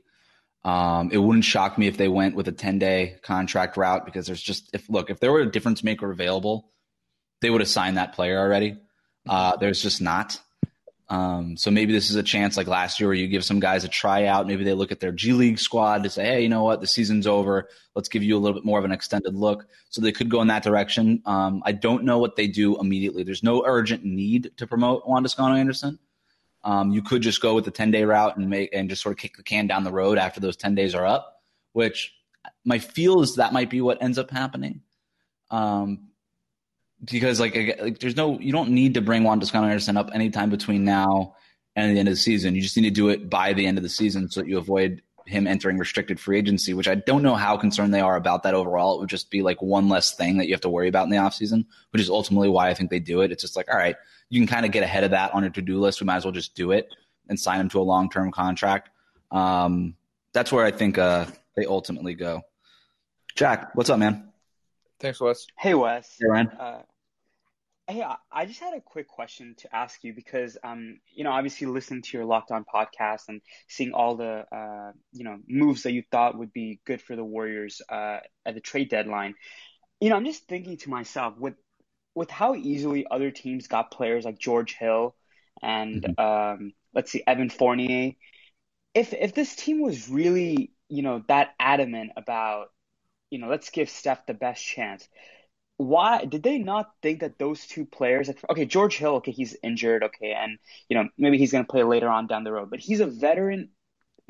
Um, 0.65 1.11
it 1.13 1.19
wouldn't 1.19 1.45
shock 1.45 1.77
me 1.77 1.89
if 1.89 1.99
they 1.99 2.09
went 2.09 2.37
with 2.37 2.49
a 2.49 2.53
10 2.53 2.79
day 2.79 3.17
contract 3.23 3.77
route 3.77 4.07
because 4.07 4.27
there's 4.27 4.41
just 4.41 4.71
if 4.73 4.89
look 4.89 5.11
if 5.11 5.21
there 5.21 5.31
were 5.31 5.41
a 5.41 5.51
difference 5.51 5.85
maker 5.85 6.11
available, 6.11 6.71
they 7.43 7.51
would 7.51 7.61
have 7.61 7.69
signed 7.69 7.99
that 7.99 8.15
player 8.15 8.39
already. 8.39 8.79
Uh, 9.29 9.57
there's 9.57 9.83
just 9.83 10.01
not. 10.01 10.41
Um, 11.11 11.57
so 11.57 11.73
maybe 11.73 11.93
this 11.93 12.09
is 12.09 12.15
a 12.15 12.23
chance 12.23 12.57
like 12.57 12.69
last 12.69 13.01
year 13.01 13.09
where 13.09 13.17
you 13.17 13.27
give 13.27 13.45
some 13.45 13.59
guys 13.59 13.83
a 13.83 13.89
tryout. 13.89 14.47
Maybe 14.47 14.63
they 14.63 14.75
look 14.75 14.93
at 14.93 15.01
their 15.01 15.11
G 15.11 15.33
League 15.33 15.59
squad 15.59 16.05
to 16.05 16.11
say, 16.11 16.25
hey, 16.25 16.43
you 16.43 16.49
know 16.49 16.63
what, 16.63 16.81
the 16.81 16.87
season's 16.87 17.27
over. 17.27 17.69
Let's 17.97 18.09
give 18.09 18.23
you 18.23 18.37
a 18.37 18.39
little 18.39 18.55
bit 18.55 18.65
more 18.65 18.79
of 18.79 18.85
an 18.85 18.93
extended 18.93 19.35
look. 19.35 19.67
So 19.89 20.01
they 20.01 20.13
could 20.13 20.31
go 20.31 20.41
in 20.41 20.47
that 20.47 20.63
direction. 20.63 21.21
Um, 21.27 21.63
I 21.67 21.73
don't 21.73 22.05
know 22.05 22.19
what 22.19 22.37
they 22.37 22.47
do 22.47 22.79
immediately. 22.79 23.25
There's 23.25 23.43
no 23.43 23.65
urgent 23.67 24.05
need 24.05 24.53
to 24.59 24.69
promote 24.69 25.07
Juan 25.07 25.25
Toscano 25.25 25.57
Anderson. 25.57 25.99
Um, 26.63 26.93
you 26.93 27.03
could 27.03 27.23
just 27.23 27.41
go 27.41 27.57
with 27.57 27.65
the 27.65 27.73
10 27.73 27.91
day 27.91 28.05
route 28.05 28.37
and 28.37 28.49
make 28.49 28.73
and 28.73 28.89
just 28.89 29.03
sort 29.03 29.15
of 29.15 29.19
kick 29.19 29.37
the 29.37 29.43
can 29.43 29.67
down 29.67 29.83
the 29.83 29.91
road 29.91 30.17
after 30.17 30.39
those 30.39 30.57
10 30.57 30.77
days 30.77 30.95
are 30.95 31.07
up, 31.07 31.43
which 31.73 32.15
my 32.65 32.79
feel 32.79 33.21
is 33.23 33.35
that 33.35 33.53
might 33.53 33.71
be 33.71 33.81
what 33.81 34.01
ends 34.01 34.19
up 34.19 34.31
happening. 34.31 34.83
Um, 35.51 36.10
because 37.05 37.41
like, 37.41 37.55
like 37.81 37.99
there's 37.99 38.17
no 38.17 38.39
you 38.39 38.53
don't 38.53 38.71
need 38.71 38.95
to 38.95 39.01
bring 39.01 39.25
Juan 39.25 39.41
Toscano 39.41 39.67
Anderson 39.67 39.97
up 39.97 40.11
anytime 40.13 40.51
between 40.51 40.85
now 40.85 41.35
and 41.77 41.95
the 41.95 41.99
end 41.99 42.09
of 42.09 42.15
the 42.15 42.21
season. 42.21 42.55
You 42.55 42.63
just 42.63 42.77
need 42.77 42.85
to 42.85 42.91
do 42.91 43.09
it 43.09 43.31
by 43.31 43.53
the 43.53 43.67
end 43.67 43.79
of 43.79 43.83
the 43.83 43.89
season 43.89 44.31
so 44.31 44.41
that 44.41 44.49
you 44.49 44.59
avoid 44.59 45.03
him 45.27 45.47
entering 45.47 45.79
restricted 45.79 46.19
free 46.19 46.39
agency, 46.39 46.75
which 46.75 46.89
I 46.89 46.97
don't 46.97 47.23
know 47.23 47.37
how 47.37 47.57
concerned 47.57 47.95
they 47.95 48.01
are 48.01 48.17
about 48.17 48.43
that 48.43 48.55
overall. 48.55 48.97
It 48.97 49.01
would 49.01 49.09
just 49.09 49.31
be 49.31 49.43
like 49.43 49.63
one 49.63 49.89
less 49.89 50.15
thing 50.15 50.39
that 50.39 50.49
you 50.49 50.55
have 50.55 50.61
to 50.63 50.69
worry 50.69 50.89
about 50.89 51.05
in 51.05 51.11
the 51.11 51.19
offseason, 51.19 51.67
which 51.91 52.03
is 52.03 52.11
ultimately 52.11 52.49
why 52.49 52.69
I 52.69 52.75
think 52.75 52.91
they 52.91 52.99
do 52.99 53.21
it. 53.21 53.31
It's 53.31 53.43
just 53.43 53.57
like, 53.57 53.71
all 53.71 53.79
right, 53.79 53.97
you 54.29 54.41
can 54.41 54.49
kind 54.49 54.67
of 54.67 54.73
get 54.73 54.83
ahead 54.83 55.05
of 55.05 55.13
that 55.13 55.33
on 55.33 55.43
your 55.43 55.53
to 55.53 55.63
do 55.63 55.79
list. 55.79 56.01
We 56.01 56.07
might 56.07 56.17
as 56.17 56.25
well 56.25 56.33
just 56.33 56.55
do 56.55 56.73
it 56.73 56.89
and 57.29 57.39
sign 57.39 57.61
him 57.61 57.69
to 57.71 57.81
a 57.81 57.83
long 57.83 58.11
term 58.11 58.33
contract. 58.33 58.91
Um, 59.31 59.95
that's 60.33 60.51
where 60.51 60.65
I 60.65 60.73
think 60.73 60.99
uh, 60.99 61.27
they 61.57 61.65
ultimately 61.65 62.15
go. 62.15 62.43
Jack, 63.37 63.71
what's 63.75 63.91
up, 63.91 63.99
man? 63.99 64.33
Thanks, 64.99 65.21
Wes. 65.21 65.47
Hey, 65.57 65.75
Wes. 65.75 66.17
Hey, 66.21 66.27
Ryan. 66.27 66.49
Uh, 66.49 66.83
hey, 67.91 68.05
I 68.31 68.47
just 68.47 68.61
had 68.61 68.75
a 68.75 68.81
quick 68.81 69.09
question 69.09 69.55
to 69.59 69.75
ask 69.75 70.03
you 70.03 70.13
because, 70.15 70.57
um, 70.63 70.99
you 71.15 71.25
know, 71.25 71.31
obviously 71.31 71.67
listening 71.67 72.03
to 72.03 72.17
your 72.17 72.27
Locked 72.27 72.51
On 72.51 72.65
podcast 72.65 73.23
and 73.29 73.41
seeing 73.69 73.93
all 73.93 74.17
the, 74.17 74.45
uh, 74.55 74.93
you 75.13 75.25
know, 75.25 75.39
moves 75.49 75.83
that 75.83 75.93
you 75.93 76.03
thought 76.11 76.39
would 76.39 76.53
be 76.53 76.81
good 76.85 77.01
for 77.03 77.17
the 77.17 77.25
Warriors 77.25 77.81
uh, 77.89 78.19
at 78.47 78.55
the 78.55 78.61
trade 78.61 78.89
deadline. 78.91 79.35
You 80.01 80.11
know, 80.11 80.17
I'm 80.17 80.25
just 80.25 80.47
thinking 80.47 80.77
to 80.79 80.91
myself 80.91 81.39
with 81.39 81.55
with 82.15 82.31
how 82.31 82.55
easily 82.55 83.07
other 83.09 83.31
teams 83.31 83.69
got 83.69 83.93
players 83.93 84.25
like 84.25 84.39
George 84.39 84.75
Hill 84.75 85.15
and 85.63 86.03
mm-hmm. 86.03 86.21
um, 86.65 86.73
let's 86.95 87.13
see, 87.13 87.23
Evan 87.27 87.51
Fournier. 87.51 88.13
If 88.95 89.13
if 89.13 89.35
this 89.35 89.55
team 89.55 89.81
was 89.81 90.09
really, 90.09 90.73
you 90.89 91.03
know, 91.03 91.23
that 91.29 91.51
adamant 91.59 92.13
about 92.17 92.69
you 93.31 93.39
know, 93.39 93.49
let's 93.49 93.71
give 93.71 93.89
Steph 93.89 94.27
the 94.27 94.35
best 94.35 94.65
chance. 94.65 95.09
Why 95.81 96.27
did 96.27 96.43
they 96.43 96.59
not 96.59 96.91
think 97.01 97.21
that 97.21 97.39
those 97.39 97.67
two 97.67 97.87
players? 97.87 98.29
Like, 98.29 98.45
okay, 98.51 98.67
George 98.67 98.99
Hill, 98.99 99.15
okay, 99.17 99.33
he's 99.33 99.57
injured, 99.63 100.05
okay, 100.05 100.33
and 100.33 100.59
you 100.91 100.97
know 100.97 101.09
maybe 101.17 101.39
he's 101.39 101.53
going 101.53 101.65
to 101.65 101.71
play 101.71 101.83
later 101.85 102.09
on 102.11 102.27
down 102.27 102.45
the 102.45 102.53
road, 102.53 102.69
but 102.69 102.81
he's 102.81 103.01
a 103.01 103.07
veteran 103.07 103.71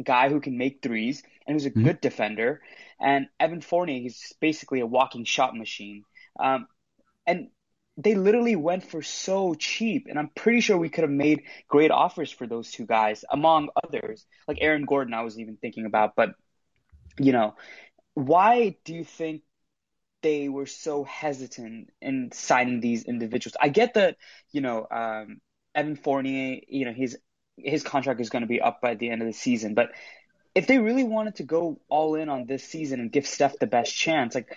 guy 0.00 0.28
who 0.28 0.40
can 0.40 0.56
make 0.56 0.80
threes 0.80 1.24
and 1.44 1.54
who's 1.54 1.66
a 1.66 1.70
mm-hmm. 1.70 1.82
good 1.82 2.00
defender. 2.00 2.60
And 3.00 3.26
Evan 3.40 3.62
Fournier, 3.62 4.00
he's 4.00 4.32
basically 4.40 4.78
a 4.78 4.86
walking 4.86 5.24
shot 5.24 5.56
machine. 5.56 6.04
Um, 6.38 6.68
and 7.26 7.48
they 7.96 8.14
literally 8.14 8.54
went 8.54 8.88
for 8.88 9.02
so 9.02 9.54
cheap, 9.54 10.06
and 10.08 10.20
I'm 10.20 10.30
pretty 10.36 10.60
sure 10.60 10.78
we 10.78 10.88
could 10.88 11.02
have 11.02 11.10
made 11.10 11.42
great 11.66 11.90
offers 11.90 12.30
for 12.30 12.46
those 12.46 12.70
two 12.70 12.86
guys, 12.86 13.24
among 13.28 13.70
others, 13.82 14.24
like 14.46 14.58
Aaron 14.60 14.84
Gordon. 14.84 15.14
I 15.14 15.22
was 15.22 15.36
even 15.36 15.56
thinking 15.56 15.84
about, 15.84 16.14
but 16.14 16.30
you 17.18 17.32
know, 17.32 17.56
why 18.14 18.76
do 18.84 18.94
you 18.94 19.04
think 19.04 19.42
they 20.22 20.48
were 20.48 20.66
so 20.66 21.04
hesitant 21.04 21.90
in 22.00 22.30
signing 22.33 22.80
these 22.80 23.04
individuals? 23.04 23.56
I 23.61 23.68
get 23.68 23.94
that, 23.94 24.16
you 24.52 24.61
know, 24.61 24.87
um, 24.90 25.40
Evan 25.74 25.96
Fournier, 25.96 26.61
you 26.68 26.85
know, 26.85 26.92
his 26.92 27.18
his 27.56 27.83
contract 27.83 28.20
is 28.20 28.30
going 28.30 28.42
to 28.42 28.48
be 28.48 28.61
up 28.61 28.80
by 28.80 28.94
the 28.94 29.11
end 29.11 29.20
of 29.22 29.26
the 29.26 29.35
season, 29.35 29.74
but 29.74 29.90
if 30.54 30.66
they 30.66 30.78
really 30.78 31.04
wanted 31.04 31.37
to 31.37 31.42
go 31.44 31.80
all 31.88 32.14
in 32.14 32.28
on 32.28 32.46
this 32.46 32.64
season 32.64 33.00
and 33.00 33.12
give 33.12 33.26
Steph 33.26 33.59
the 33.59 33.66
best 33.66 33.94
chance, 33.94 34.35
like 34.35 34.56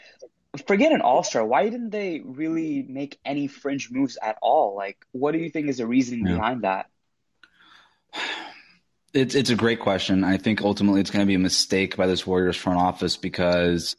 forget 0.67 0.91
an 0.91 1.01
all 1.01 1.23
star. 1.23 1.45
Why 1.45 1.63
didn't 1.63 1.89
they 1.89 2.21
really 2.23 2.83
make 2.87 3.19
any 3.25 3.47
fringe 3.47 3.89
moves 3.91 4.17
at 4.21 4.37
all? 4.41 4.75
Like, 4.75 4.97
what 5.11 5.31
do 5.31 5.39
you 5.39 5.49
think 5.49 5.67
is 5.69 5.77
the 5.77 5.87
reasoning 5.87 6.27
yeah. 6.27 6.35
behind 6.35 6.61
that? 6.63 6.89
It's 9.13 9.35
it's 9.35 9.49
a 9.49 9.55
great 9.55 9.79
question. 9.79 10.23
I 10.23 10.37
think 10.37 10.61
ultimately 10.61 11.01
it's 11.01 11.11
going 11.11 11.23
to 11.23 11.27
be 11.27 11.35
a 11.35 11.39
mistake 11.39 11.95
by 11.95 12.07
this 12.07 12.25
Warriors 12.25 12.57
front 12.57 12.79
office 12.79 13.15
because 13.15 13.95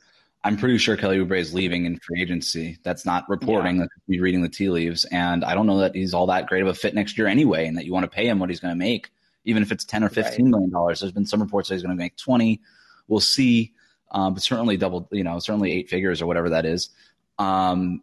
I'm 0.46 0.58
pretty 0.58 0.76
sure 0.76 0.94
Kelly 0.98 1.16
Oubre 1.16 1.38
is 1.38 1.54
leaving 1.54 1.86
in 1.86 1.98
free 1.98 2.20
agency. 2.20 2.78
That's 2.82 3.06
not 3.06 3.26
reporting. 3.30 3.76
Yeah. 3.76 3.82
That's 3.82 4.08
me 4.08 4.20
reading 4.20 4.42
the 4.42 4.50
tea 4.50 4.68
leaves, 4.68 5.06
and 5.06 5.42
I 5.42 5.54
don't 5.54 5.66
know 5.66 5.78
that 5.78 5.94
he's 5.94 6.12
all 6.12 6.26
that 6.26 6.46
great 6.46 6.60
of 6.60 6.68
a 6.68 6.74
fit 6.74 6.94
next 6.94 7.16
year 7.16 7.26
anyway, 7.26 7.66
and 7.66 7.78
that 7.78 7.86
you 7.86 7.94
want 7.94 8.04
to 8.04 8.10
pay 8.10 8.28
him 8.28 8.38
what 8.38 8.50
he's 8.50 8.60
going 8.60 8.72
to 8.72 8.78
make, 8.78 9.10
even 9.46 9.62
if 9.62 9.72
it's 9.72 9.86
ten 9.86 10.04
or 10.04 10.10
fifteen 10.10 10.46
right. 10.46 10.50
million 10.50 10.70
dollars. 10.70 11.00
There's 11.00 11.12
been 11.12 11.24
some 11.24 11.40
reports 11.40 11.70
that 11.70 11.76
he's 11.76 11.82
going 11.82 11.96
to 11.96 12.00
make 12.00 12.16
twenty. 12.16 12.60
We'll 13.08 13.20
see, 13.20 13.72
um, 14.10 14.34
but 14.34 14.42
certainly 14.42 14.76
double. 14.76 15.08
You 15.10 15.24
know, 15.24 15.38
certainly 15.38 15.72
eight 15.72 15.88
figures 15.88 16.20
or 16.20 16.26
whatever 16.26 16.50
that 16.50 16.66
is. 16.66 16.90
Um, 17.38 18.02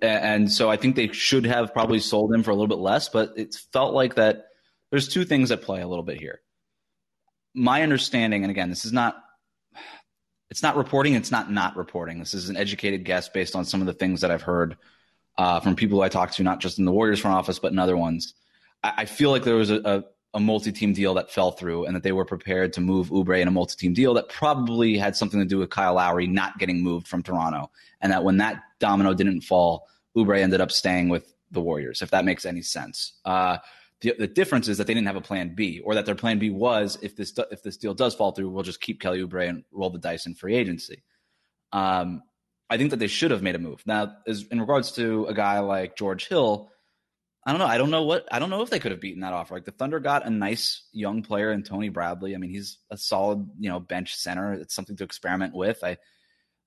and 0.00 0.50
so 0.50 0.70
I 0.70 0.78
think 0.78 0.96
they 0.96 1.08
should 1.08 1.44
have 1.44 1.74
probably 1.74 1.98
sold 1.98 2.32
him 2.32 2.42
for 2.42 2.50
a 2.50 2.54
little 2.54 2.68
bit 2.68 2.78
less, 2.78 3.10
but 3.10 3.34
it 3.36 3.54
felt 3.72 3.92
like 3.92 4.14
that 4.14 4.46
there's 4.90 5.08
two 5.08 5.24
things 5.24 5.50
at 5.50 5.60
play 5.60 5.82
a 5.82 5.88
little 5.88 6.04
bit 6.04 6.18
here. 6.18 6.40
My 7.52 7.82
understanding, 7.82 8.42
and 8.42 8.50
again, 8.50 8.70
this 8.70 8.84
is 8.84 8.92
not 8.92 9.21
it's 10.52 10.62
not 10.62 10.76
reporting, 10.76 11.14
it's 11.14 11.30
not 11.30 11.50
not 11.50 11.78
reporting. 11.78 12.18
This 12.18 12.34
is 12.34 12.50
an 12.50 12.58
educated 12.58 13.06
guess 13.06 13.26
based 13.26 13.56
on 13.56 13.64
some 13.64 13.80
of 13.80 13.86
the 13.86 13.94
things 13.94 14.20
that 14.20 14.30
I've 14.30 14.42
heard 14.42 14.76
uh, 15.38 15.60
from 15.60 15.74
people 15.76 15.96
who 15.96 16.02
I 16.02 16.10
talked 16.10 16.34
to, 16.34 16.42
not 16.42 16.60
just 16.60 16.78
in 16.78 16.84
the 16.84 16.92
Warriors 16.92 17.20
front 17.20 17.34
office, 17.34 17.58
but 17.58 17.72
in 17.72 17.78
other 17.78 17.96
ones. 17.96 18.34
I, 18.84 18.92
I 18.98 19.04
feel 19.06 19.30
like 19.30 19.44
there 19.44 19.54
was 19.54 19.70
a, 19.70 19.80
a, 19.82 20.04
a 20.34 20.40
multi-team 20.40 20.92
deal 20.92 21.14
that 21.14 21.30
fell 21.30 21.52
through, 21.52 21.86
and 21.86 21.96
that 21.96 22.02
they 22.02 22.12
were 22.12 22.26
prepared 22.26 22.74
to 22.74 22.82
move 22.82 23.08
Oubre 23.08 23.40
in 23.40 23.48
a 23.48 23.50
multi-team 23.50 23.94
deal 23.94 24.12
that 24.12 24.28
probably 24.28 24.98
had 24.98 25.16
something 25.16 25.40
to 25.40 25.46
do 25.46 25.56
with 25.56 25.70
Kyle 25.70 25.94
Lowry 25.94 26.26
not 26.26 26.58
getting 26.58 26.82
moved 26.82 27.08
from 27.08 27.22
Toronto, 27.22 27.70
and 28.02 28.12
that 28.12 28.22
when 28.22 28.36
that 28.36 28.62
domino 28.78 29.14
didn't 29.14 29.40
fall, 29.40 29.88
Oubre 30.14 30.38
ended 30.38 30.60
up 30.60 30.70
staying 30.70 31.08
with 31.08 31.32
the 31.50 31.62
Warriors. 31.62 32.02
If 32.02 32.10
that 32.10 32.26
makes 32.26 32.44
any 32.44 32.60
sense. 32.60 33.14
Uh, 33.24 33.56
the, 34.02 34.26
difference 34.26 34.68
is 34.68 34.78
that 34.78 34.86
they 34.86 34.94
didn't 34.94 35.06
have 35.06 35.16
a 35.16 35.20
plan 35.20 35.54
B, 35.54 35.80
or 35.84 35.94
that 35.94 36.06
their 36.06 36.14
plan 36.14 36.38
B 36.38 36.50
was 36.50 36.98
if 37.02 37.16
this 37.16 37.32
if 37.50 37.62
this 37.62 37.76
deal 37.76 37.94
does 37.94 38.14
fall 38.14 38.32
through, 38.32 38.50
we'll 38.50 38.64
just 38.64 38.80
keep 38.80 39.00
Kelly 39.00 39.24
Oubre 39.24 39.48
and 39.48 39.64
roll 39.70 39.90
the 39.90 39.98
dice 39.98 40.26
in 40.26 40.34
free 40.34 40.56
agency. 40.56 41.02
Um, 41.72 42.22
I 42.68 42.78
think 42.78 42.90
that 42.90 42.98
they 42.98 43.06
should 43.06 43.30
have 43.30 43.42
made 43.42 43.54
a 43.54 43.58
move. 43.58 43.82
Now, 43.86 44.16
as 44.26 44.44
in 44.50 44.60
regards 44.60 44.92
to 44.92 45.26
a 45.26 45.34
guy 45.34 45.60
like 45.60 45.96
George 45.96 46.26
Hill, 46.26 46.70
I 47.46 47.52
don't 47.52 47.58
know. 47.58 47.66
I 47.66 47.78
don't 47.78 47.90
know 47.90 48.02
what 48.02 48.26
I 48.32 48.38
don't 48.38 48.50
know 48.50 48.62
if 48.62 48.70
they 48.70 48.78
could 48.78 48.92
have 48.92 49.00
beaten 49.00 49.20
that 49.20 49.32
offer. 49.32 49.54
Like 49.54 49.64
the 49.64 49.72
Thunder 49.72 50.00
got 50.00 50.26
a 50.26 50.30
nice 50.30 50.84
young 50.92 51.22
player 51.22 51.52
in 51.52 51.62
Tony 51.62 51.88
Bradley. 51.88 52.34
I 52.34 52.38
mean, 52.38 52.50
he's 52.50 52.78
a 52.90 52.96
solid, 52.96 53.48
you 53.58 53.68
know, 53.68 53.78
bench 53.78 54.16
center. 54.16 54.52
It's 54.54 54.74
something 54.74 54.96
to 54.96 55.04
experiment 55.04 55.54
with. 55.54 55.84
I 55.84 55.98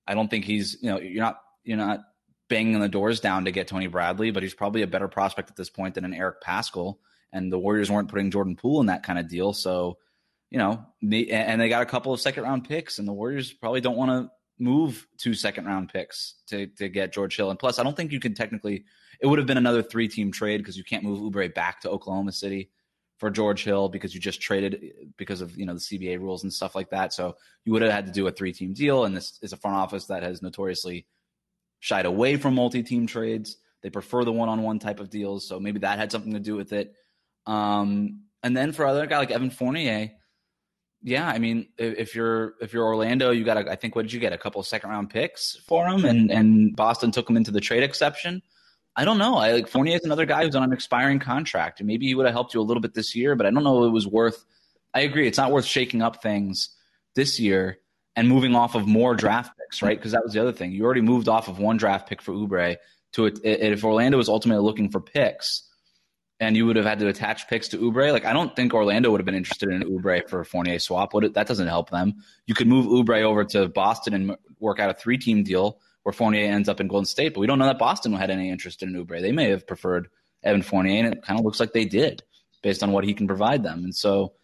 I 0.06 0.14
don't 0.14 0.30
think 0.30 0.44
he's, 0.44 0.78
you 0.80 0.90
know, 0.90 1.00
you're 1.00 1.24
not 1.24 1.40
you're 1.64 1.76
not 1.76 2.00
banging 2.48 2.78
the 2.78 2.88
doors 2.88 3.20
down 3.20 3.44
to 3.44 3.50
get 3.50 3.68
Tony 3.68 3.88
Bradley, 3.88 4.30
but 4.30 4.42
he's 4.42 4.54
probably 4.54 4.82
a 4.82 4.86
better 4.86 5.08
prospect 5.08 5.50
at 5.50 5.56
this 5.56 5.70
point 5.70 5.96
than 5.96 6.04
an 6.04 6.14
Eric 6.14 6.40
Paschall 6.40 6.98
and 7.32 7.52
the 7.52 7.58
Warriors 7.58 7.90
weren't 7.90 8.08
putting 8.08 8.30
Jordan 8.30 8.56
Poole 8.56 8.80
in 8.80 8.86
that 8.86 9.02
kind 9.02 9.18
of 9.18 9.28
deal. 9.28 9.52
So, 9.52 9.98
you 10.50 10.58
know, 10.58 10.84
they, 11.02 11.26
and 11.28 11.60
they 11.60 11.68
got 11.68 11.82
a 11.82 11.86
couple 11.86 12.12
of 12.12 12.20
second 12.20 12.44
round 12.44 12.68
picks, 12.68 12.98
and 12.98 13.06
the 13.06 13.12
Warriors 13.12 13.52
probably 13.52 13.80
don't 13.80 13.96
want 13.96 14.10
to 14.10 14.30
move 14.58 15.06
two 15.18 15.34
second 15.34 15.66
round 15.66 15.92
picks 15.92 16.36
to 16.48 16.66
to 16.68 16.88
get 16.88 17.12
George 17.12 17.36
Hill. 17.36 17.50
And 17.50 17.58
plus, 17.58 17.78
I 17.78 17.82
don't 17.82 17.96
think 17.96 18.12
you 18.12 18.20
can 18.20 18.34
technically. 18.34 18.84
It 19.20 19.26
would 19.26 19.38
have 19.38 19.46
been 19.46 19.56
another 19.56 19.82
three 19.82 20.08
team 20.08 20.30
trade 20.30 20.58
because 20.58 20.76
you 20.76 20.84
can't 20.84 21.02
move 21.02 21.20
Oubre 21.20 21.52
back 21.54 21.80
to 21.80 21.90
Oklahoma 21.90 22.32
City 22.32 22.70
for 23.18 23.30
George 23.30 23.64
Hill 23.64 23.88
because 23.88 24.14
you 24.14 24.20
just 24.20 24.42
traded 24.42 24.92
because 25.16 25.40
of 25.40 25.56
you 25.56 25.66
know 25.66 25.74
the 25.74 25.80
CBA 25.80 26.20
rules 26.20 26.42
and 26.42 26.52
stuff 26.52 26.74
like 26.74 26.90
that. 26.90 27.12
So 27.12 27.36
you 27.64 27.72
would 27.72 27.82
have 27.82 27.92
had 27.92 28.06
to 28.06 28.12
do 28.12 28.26
a 28.26 28.32
three 28.32 28.52
team 28.52 28.74
deal, 28.74 29.04
and 29.04 29.16
this 29.16 29.38
is 29.42 29.52
a 29.52 29.56
front 29.56 29.76
office 29.76 30.06
that 30.06 30.22
has 30.22 30.42
notoriously 30.42 31.06
shied 31.80 32.06
away 32.06 32.36
from 32.36 32.54
multi 32.54 32.82
team 32.82 33.06
trades. 33.06 33.56
They 33.82 33.90
prefer 33.90 34.24
the 34.24 34.32
one 34.32 34.48
on 34.48 34.62
one 34.62 34.78
type 34.78 35.00
of 35.00 35.10
deals, 35.10 35.46
so 35.46 35.60
maybe 35.60 35.78
that 35.80 35.98
had 35.98 36.12
something 36.12 36.32
to 36.32 36.40
do 36.40 36.56
with 36.56 36.72
it. 36.72 36.94
Um, 37.46 38.22
and 38.42 38.56
then 38.56 38.72
for 38.72 38.86
other 38.86 39.06
guy 39.06 39.18
like 39.18 39.30
Evan 39.30 39.50
Fournier, 39.50 40.12
yeah, 41.02 41.28
I 41.28 41.38
mean, 41.38 41.68
if 41.78 42.14
you're 42.14 42.54
if 42.60 42.72
you're 42.72 42.84
Orlando, 42.84 43.30
you 43.30 43.44
got 43.44 43.68
I 43.68 43.76
think 43.76 43.94
what 43.94 44.02
did 44.02 44.12
you 44.12 44.20
get 44.20 44.32
a 44.32 44.38
couple 44.38 44.62
second 44.62 44.90
round 44.90 45.10
picks 45.10 45.56
for 45.66 45.86
him, 45.86 46.04
and 46.04 46.30
and 46.30 46.74
Boston 46.74 47.10
took 47.12 47.28
him 47.30 47.36
into 47.36 47.50
the 47.50 47.60
trade 47.60 47.82
exception. 47.82 48.42
I 48.96 49.04
don't 49.04 49.18
know. 49.18 49.36
I 49.36 49.52
like 49.52 49.68
Fournier 49.68 49.96
is 49.96 50.04
another 50.04 50.24
guy 50.24 50.44
who's 50.44 50.56
on 50.56 50.62
an 50.62 50.72
expiring 50.72 51.18
contract, 51.18 51.82
maybe 51.82 52.06
he 52.06 52.14
would 52.14 52.26
have 52.26 52.34
helped 52.34 52.54
you 52.54 52.60
a 52.60 52.62
little 52.62 52.80
bit 52.80 52.94
this 52.94 53.14
year, 53.14 53.36
but 53.36 53.46
I 53.46 53.50
don't 53.50 53.62
know 53.62 53.84
if 53.84 53.88
it 53.88 53.92
was 53.92 54.06
worth. 54.06 54.44
I 54.94 55.00
agree, 55.00 55.28
it's 55.28 55.36
not 55.38 55.52
worth 55.52 55.66
shaking 55.66 56.00
up 56.00 56.22
things 56.22 56.70
this 57.14 57.38
year 57.38 57.78
and 58.16 58.28
moving 58.28 58.54
off 58.54 58.74
of 58.74 58.86
more 58.86 59.14
draft 59.14 59.52
picks, 59.58 59.82
right? 59.82 59.98
Because 59.98 60.12
that 60.12 60.24
was 60.24 60.32
the 60.32 60.40
other 60.40 60.52
thing. 60.52 60.72
You 60.72 60.84
already 60.84 61.02
moved 61.02 61.28
off 61.28 61.48
of 61.48 61.58
one 61.58 61.76
draft 61.76 62.08
pick 62.08 62.22
for 62.22 62.32
Oubre 62.32 62.76
to. 63.12 63.26
If 63.44 63.84
Orlando 63.84 64.16
was 64.16 64.30
ultimately 64.30 64.64
looking 64.64 64.90
for 64.90 65.00
picks, 65.00 65.68
and 66.38 66.56
you 66.56 66.66
would 66.66 66.76
have 66.76 66.84
had 66.84 66.98
to 66.98 67.08
attach 67.08 67.48
picks 67.48 67.68
to 67.68 67.78
Oubre. 67.78 68.12
Like 68.12 68.24
I 68.24 68.32
don't 68.32 68.54
think 68.54 68.74
Orlando 68.74 69.10
would 69.10 69.20
have 69.20 69.26
been 69.26 69.34
interested 69.34 69.70
in 69.70 69.82
Oubre 69.82 70.28
for 70.28 70.40
a 70.40 70.44
Fournier 70.44 70.78
swap. 70.78 71.14
Would 71.14 71.24
it? 71.24 71.34
That 71.34 71.46
doesn't 71.46 71.68
help 71.68 71.90
them. 71.90 72.14
You 72.46 72.54
could 72.54 72.66
move 72.66 72.86
Oubre 72.86 73.22
over 73.22 73.44
to 73.44 73.68
Boston 73.68 74.14
and 74.14 74.36
work 74.60 74.78
out 74.78 74.90
a 74.90 74.94
three 74.94 75.18
team 75.18 75.42
deal 75.42 75.80
where 76.02 76.12
Fournier 76.12 76.44
ends 76.44 76.68
up 76.68 76.80
in 76.80 76.88
Golden 76.88 77.06
State. 77.06 77.34
But 77.34 77.40
we 77.40 77.46
don't 77.46 77.58
know 77.58 77.66
that 77.66 77.78
Boston 77.78 78.12
had 78.12 78.30
any 78.30 78.50
interest 78.50 78.82
in 78.82 78.92
Oubre. 78.92 79.20
They 79.20 79.32
may 79.32 79.50
have 79.50 79.66
preferred 79.66 80.08
Evan 80.44 80.62
Fournier, 80.62 81.04
and 81.04 81.14
it 81.14 81.22
kind 81.22 81.38
of 81.38 81.44
looks 81.44 81.58
like 81.58 81.72
they 81.72 81.84
did 81.84 82.22
based 82.62 82.82
on 82.82 82.92
what 82.92 83.04
he 83.04 83.14
can 83.14 83.26
provide 83.26 83.62
them. 83.62 83.84
And 83.84 83.94
so 83.94 84.34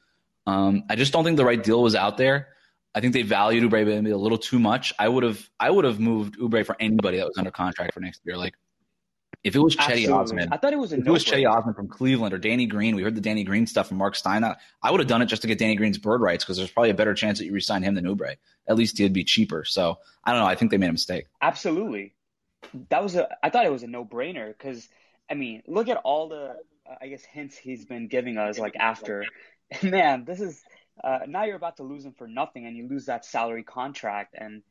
um, 0.46 0.84
I 0.88 0.96
just 0.96 1.12
don't 1.12 1.24
think 1.24 1.36
the 1.36 1.44
right 1.44 1.62
deal 1.62 1.82
was 1.82 1.94
out 1.94 2.16
there. 2.16 2.48
I 2.94 3.00
think 3.00 3.12
they 3.12 3.22
valued 3.22 3.64
Oubre 3.64 3.86
maybe 3.86 4.10
a 4.10 4.16
little 4.16 4.38
too 4.38 4.58
much. 4.58 4.92
I 4.98 5.08
would 5.08 5.24
have 5.24 5.48
I 5.60 5.70
would 5.70 5.84
have 5.84 6.00
moved 6.00 6.38
Oubre 6.38 6.64
for 6.64 6.76
anybody 6.80 7.18
that 7.18 7.26
was 7.26 7.38
under 7.38 7.50
contract 7.50 7.94
for 7.94 8.00
next 8.00 8.20
year. 8.24 8.36
Like 8.36 8.54
if 9.44 9.56
it 9.56 9.58
was 9.58 9.74
Cedi 9.76 10.12
Osman, 10.12 10.52
I 10.52 10.56
thought 10.56 10.72
it 10.72 10.78
was 10.78 10.92
a 10.92 10.98
if 10.98 11.06
it 11.06 11.10
was 11.10 11.24
Cedi 11.24 11.50
Osman 11.50 11.74
from 11.74 11.88
Cleveland 11.88 12.32
or 12.32 12.38
Danny 12.38 12.66
Green. 12.66 12.94
We 12.94 13.02
heard 13.02 13.14
the 13.14 13.20
Danny 13.20 13.42
Green 13.42 13.66
stuff 13.66 13.88
from 13.88 13.98
Marc 13.98 14.14
Stein. 14.14 14.44
I 14.44 14.90
would 14.90 15.00
have 15.00 15.08
done 15.08 15.20
it 15.20 15.26
just 15.26 15.42
to 15.42 15.48
get 15.48 15.58
Danny 15.58 15.74
Green's 15.74 15.98
bird 15.98 16.20
rights 16.20 16.44
because 16.44 16.56
there's 16.56 16.70
probably 16.70 16.90
a 16.90 16.94
better 16.94 17.14
chance 17.14 17.38
that 17.38 17.46
you 17.46 17.52
resign 17.52 17.82
him 17.82 17.94
than 17.94 18.04
Oubre. 18.04 18.36
At 18.68 18.76
least 18.76 18.98
he'd 18.98 19.12
be 19.12 19.24
cheaper. 19.24 19.64
So 19.64 19.98
I 20.24 20.30
don't 20.30 20.40
know. 20.40 20.46
I 20.46 20.54
think 20.54 20.70
they 20.70 20.78
made 20.78 20.90
a 20.90 20.92
mistake. 20.92 21.26
Absolutely, 21.40 22.14
that 22.90 23.02
was 23.02 23.16
a. 23.16 23.28
I 23.42 23.50
thought 23.50 23.66
it 23.66 23.72
was 23.72 23.82
a 23.82 23.88
no 23.88 24.04
brainer 24.04 24.48
because 24.56 24.88
I 25.28 25.34
mean, 25.34 25.62
look 25.66 25.88
at 25.88 25.96
all 25.98 26.28
the 26.28 26.56
uh, 26.88 26.94
I 27.00 27.08
guess 27.08 27.24
hints 27.24 27.56
he's 27.56 27.84
been 27.84 28.06
giving 28.06 28.38
us. 28.38 28.58
Like 28.58 28.76
after, 28.76 29.24
man, 29.82 30.24
this 30.24 30.40
is 30.40 30.62
uh, 31.02 31.20
now 31.26 31.44
you're 31.44 31.56
about 31.56 31.78
to 31.78 31.82
lose 31.82 32.04
him 32.04 32.14
for 32.16 32.28
nothing, 32.28 32.66
and 32.66 32.76
you 32.76 32.86
lose 32.86 33.06
that 33.06 33.24
salary 33.24 33.64
contract 33.64 34.36
and 34.38 34.62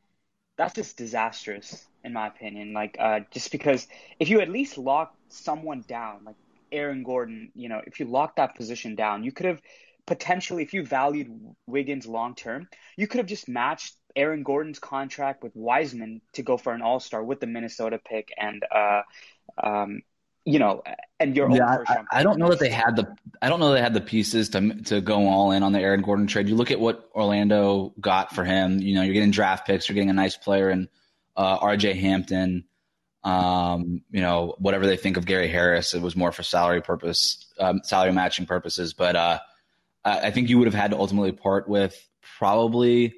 that's 0.62 0.74
just 0.74 0.96
disastrous 0.96 1.86
in 2.04 2.12
my 2.12 2.28
opinion. 2.28 2.72
Like 2.72 2.96
uh, 2.98 3.20
just 3.32 3.50
because 3.50 3.88
if 4.20 4.28
you 4.28 4.40
at 4.40 4.48
least 4.48 4.78
lock 4.78 5.14
someone 5.28 5.84
down, 5.88 6.20
like 6.24 6.36
Aaron 6.70 7.02
Gordon, 7.02 7.50
you 7.54 7.68
know, 7.68 7.80
if 7.84 7.98
you 7.98 8.06
lock 8.06 8.36
that 8.36 8.54
position 8.54 8.94
down, 8.94 9.24
you 9.24 9.32
could 9.32 9.46
have 9.46 9.60
potentially, 10.06 10.62
if 10.62 10.72
you 10.72 10.84
valued 10.84 11.28
Wiggins 11.66 12.06
long 12.06 12.36
term, 12.36 12.68
you 12.96 13.08
could 13.08 13.18
have 13.18 13.26
just 13.26 13.48
matched 13.48 13.96
Aaron 14.14 14.44
Gordon's 14.44 14.78
contract 14.78 15.42
with 15.42 15.56
Wiseman 15.56 16.20
to 16.34 16.42
go 16.42 16.56
for 16.56 16.72
an 16.72 16.80
All 16.80 17.00
Star 17.00 17.24
with 17.24 17.40
the 17.40 17.46
Minnesota 17.48 17.98
pick 18.04 18.28
and 18.38 18.64
uh, 18.70 19.02
um, 19.62 20.02
you 20.44 20.58
know, 20.58 20.82
and 21.20 21.36
your 21.36 21.50
yeah, 21.50 21.78
own 21.78 21.84
I, 21.86 22.20
I, 22.20 22.22
don't 22.22 22.38
know 22.38 22.48
that 22.48 22.58
they 22.58 22.68
had 22.68 22.96
the 22.96 23.14
I 23.40 23.48
don't 23.48 23.60
know 23.60 23.72
they 23.72 23.80
had 23.80 23.94
the 23.94 24.00
pieces 24.00 24.48
to 24.50 24.82
to 24.84 25.00
go 25.00 25.28
all 25.28 25.52
in 25.52 25.62
on 25.62 25.72
the 25.72 25.80
Aaron 25.80 26.02
Gordon 26.02 26.26
trade. 26.26 26.48
You 26.48 26.56
look 26.56 26.70
at 26.70 26.80
what 26.80 27.08
Orlando 27.14 27.92
got 28.00 28.34
for 28.34 28.44
him. 28.44 28.80
You 28.80 28.96
know, 28.96 29.02
you're 29.02 29.14
getting 29.14 29.30
draft 29.30 29.66
picks, 29.66 29.88
you're 29.88 29.94
getting 29.94 30.10
a 30.10 30.14
nice 30.14 30.36
player 30.36 30.70
in 30.70 30.88
uh, 31.36 31.58
R.J. 31.60 31.94
Hampton. 31.94 32.64
Um, 33.24 34.02
you 34.10 34.20
know, 34.20 34.56
whatever 34.58 34.84
they 34.84 34.96
think 34.96 35.16
of 35.16 35.26
Gary 35.26 35.46
Harris, 35.46 35.94
it 35.94 36.02
was 36.02 36.16
more 36.16 36.32
for 36.32 36.42
salary 36.42 36.82
purpose, 36.82 37.46
um, 37.60 37.80
salary 37.84 38.12
matching 38.12 38.46
purposes. 38.46 38.94
But 38.94 39.14
uh, 39.14 39.38
I 40.04 40.32
think 40.32 40.48
you 40.48 40.58
would 40.58 40.66
have 40.66 40.74
had 40.74 40.90
to 40.90 40.98
ultimately 40.98 41.30
part 41.30 41.68
with 41.68 41.96
probably 42.38 43.14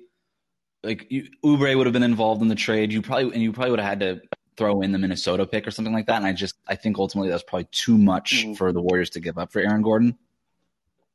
like 0.83 1.07
you, 1.11 1.29
Oubre 1.43 1.75
would 1.75 1.87
have 1.87 1.95
been 1.95 2.03
involved 2.03 2.43
in 2.43 2.49
the 2.49 2.55
trade. 2.55 2.93
You 2.93 3.01
probably 3.01 3.33
and 3.33 3.43
you 3.43 3.53
probably 3.53 3.71
would 3.71 3.81
have 3.81 3.89
had 3.89 4.01
to 4.01 4.21
throw 4.57 4.81
in 4.81 4.93
the 4.93 4.99
Minnesota 4.99 5.47
pick 5.47 5.67
or 5.67 5.71
something 5.71 5.95
like 5.95 6.07
that. 6.07 6.17
And 6.17 6.27
I 6.27 6.33
just 6.33 6.57
I 6.67 6.77
think 6.77 6.99
ultimately 6.99 7.31
that's 7.31 7.43
probably 7.43 7.69
too 7.71 7.99
much 7.99 8.43
mm-hmm. 8.45 8.55
for 8.55 8.73
the 8.73 8.81
Warriors 8.81 9.11
to 9.11 9.21
give 9.21 9.39
up 9.39 9.53
for 9.53 9.61
Aaron 9.61 9.83
Gordon. 9.83 10.17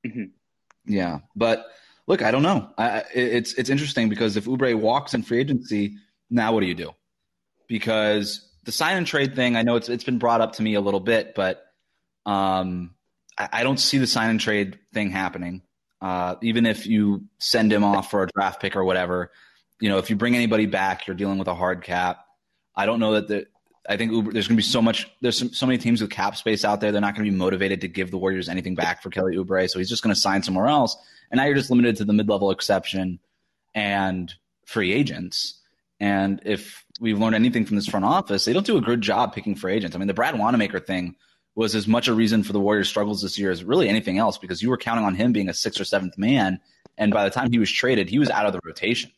Mm-hmm. 0.06 0.26
Yeah, 0.86 1.20
but 1.36 1.68
look, 2.08 2.22
I 2.22 2.32
don't 2.32 2.44
know. 2.44 2.70
I, 2.78 3.04
it's 3.14 3.54
it's 3.54 3.70
interesting 3.70 4.10
because 4.10 4.38
if 4.38 4.46
Oubre 4.46 4.76
walks 4.76 5.14
in 5.14 5.24
free 5.24 5.40
agency, 5.40 5.96
now 6.30 6.54
what 6.54 6.62
do 6.62 6.66
you 6.66 6.76
do? 6.76 6.92
Because 7.68 8.48
the 8.64 8.72
sign 8.72 8.98
and 8.98 9.08
trade 9.08 9.36
thing, 9.36 9.56
I 9.56 9.62
know 9.62 9.76
it's 9.76 9.90
it's 9.90 10.04
been 10.04 10.20
brought 10.20 10.42
up 10.42 10.54
to 10.54 10.62
me 10.62 10.76
a 10.76 10.82
little 10.82 11.00
bit, 11.00 11.36
but 11.36 11.66
um, 12.26 12.96
I, 13.38 13.50
I 13.54 13.64
don't 13.64 13.80
see 13.80 13.98
the 13.98 14.08
sign 14.08 14.30
and 14.30 14.40
trade 14.40 14.80
thing 14.94 15.12
happening. 15.12 15.62
Uh, 16.02 16.36
even 16.42 16.66
if 16.66 16.88
you 16.88 17.26
send 17.40 17.74
him 17.74 17.84
off 17.84 18.10
for 18.10 18.24
a 18.24 18.28
draft 18.28 18.62
pick 18.62 18.76
or 18.76 18.86
whatever, 18.86 19.32
you 19.80 19.90
know, 19.90 19.98
if 19.98 20.10
you 20.10 20.16
bring 20.16 20.36
anybody 20.36 20.66
back, 20.66 21.08
you're 21.08 21.16
dealing 21.16 21.38
with 21.38 21.48
a 21.48 21.56
hard 21.56 21.84
cap. 21.84 22.26
I 22.80 22.86
don't 22.86 23.00
know 23.00 23.14
that 23.14 23.28
the. 23.28 23.46
I 23.88 23.98
think 23.98 24.12
Oubre, 24.12 24.32
there's 24.32 24.48
going 24.48 24.56
to 24.56 24.64
be 24.64 24.72
so 24.78 24.82
much. 24.82 25.10
There's 25.22 25.38
some, 25.38 25.52
so 25.52 25.66
many 25.66 25.80
teams 25.80 26.02
with 26.02 26.12
cap 26.12 26.38
space 26.38 26.64
out 26.64 26.80
there. 26.80 26.92
They're 26.92 27.02
not 27.02 27.16
going 27.16 27.26
to 27.26 27.32
be 27.32 27.38
motivated 27.38 27.82
to 27.82 27.88
give 27.88 28.12
the 28.12 28.18
Warriors 28.18 28.48
anything 28.48 28.76
back 28.76 29.02
for 29.02 29.10
Kelly 29.10 29.36
Oubre, 29.36 29.68
so 29.70 29.80
he's 29.80 29.90
just 29.90 30.04
going 30.04 30.14
to 30.14 30.20
sign 30.20 30.44
somewhere 30.44 30.68
else. 30.68 30.96
And 31.32 31.40
now 31.40 31.46
you're 31.46 31.56
just 31.56 31.70
limited 31.70 31.98
to 31.98 32.06
the 32.06 32.14
mid-level 32.14 32.52
exception 32.52 33.20
and 33.74 34.34
free 34.66 34.94
agents. 34.94 35.60
And 36.00 36.42
if 36.46 36.86
we've 37.00 37.18
learned 37.20 37.36
anything 37.36 37.66
from 37.66 37.78
this 37.78 37.88
front 37.88 38.06
office, 38.06 38.46
they 38.46 38.54
don't 38.54 38.66
do 38.66 38.78
a 38.78 38.82
good 38.82 39.02
job 39.02 39.34
picking 39.34 39.56
free 39.56 39.74
agents. 39.74 39.96
I 39.96 40.00
mean, 40.00 40.08
the 40.08 40.14
Brad 40.14 40.38
Wanamaker 40.38 40.80
thing 40.80 41.16
was 41.56 41.74
as 41.74 41.88
much 41.88 42.08
a 42.08 42.14
reason 42.14 42.44
for 42.44 42.54
the 42.54 42.60
Warriors' 42.60 42.88
struggles 42.88 43.22
this 43.22 43.40
year 43.40 43.52
as 43.52 43.64
really 43.64 43.90
anything 43.90 44.18
else 44.18 44.38
because 44.38 44.62
you 44.62 44.70
were 44.70 44.78
counting 44.78 45.04
on 45.04 45.16
him 45.16 45.34
being 45.34 45.50
a 45.50 45.54
sixth 45.54 45.82
or 45.82 45.86
seventh 45.86 46.18
man, 46.18 46.60
and 46.98 47.12
by 47.12 47.24
the 47.24 47.32
time 47.32 47.52
he 47.52 47.60
was 47.60 47.72
traded, 47.72 48.08
he 48.10 48.20
was 48.20 48.30
out 48.30 48.46
of 48.46 48.54
the 48.54 48.62
rotation. 48.64 49.12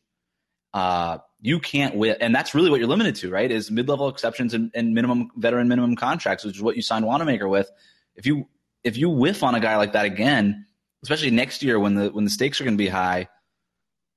Uh, 0.74 1.18
you 1.42 1.60
can't 1.60 1.96
win, 1.96 2.16
and 2.22 2.34
that's 2.34 2.54
really 2.54 2.70
what 2.70 2.80
you're 2.80 2.88
limited 2.88 3.16
to, 3.16 3.32
right? 3.32 3.52
Is 3.52 3.72
mid-level 3.72 4.08
exceptions 4.08 4.54
and, 4.54 4.72
and 4.76 4.94
minimum 4.94 5.32
veteran 5.36 5.68
minimum 5.68 5.96
contracts, 5.96 6.46
which 6.46 6.56
is 6.56 6.62
what 6.62 6.76
you 6.76 6.84
signed 6.84 7.06
Wanamaker 7.06 7.50
with. 7.50 7.70
If 8.16 8.26
you 8.26 8.48
if 8.84 8.96
you 8.96 9.10
whiff 9.10 9.44
on 9.44 9.56
a 9.56 9.60
guy 9.60 9.78
like 9.78 9.94
that 9.94 10.06
again, 10.06 10.66
especially 11.04 11.32
next 11.32 11.64
year 11.64 11.80
when 11.80 11.96
the 11.96 12.10
when 12.10 12.24
the 12.24 12.30
stakes 12.30 12.62
are 12.62 12.64
going 12.64 12.76
to 12.76 12.84
be 12.84 12.90
high, 12.90 13.28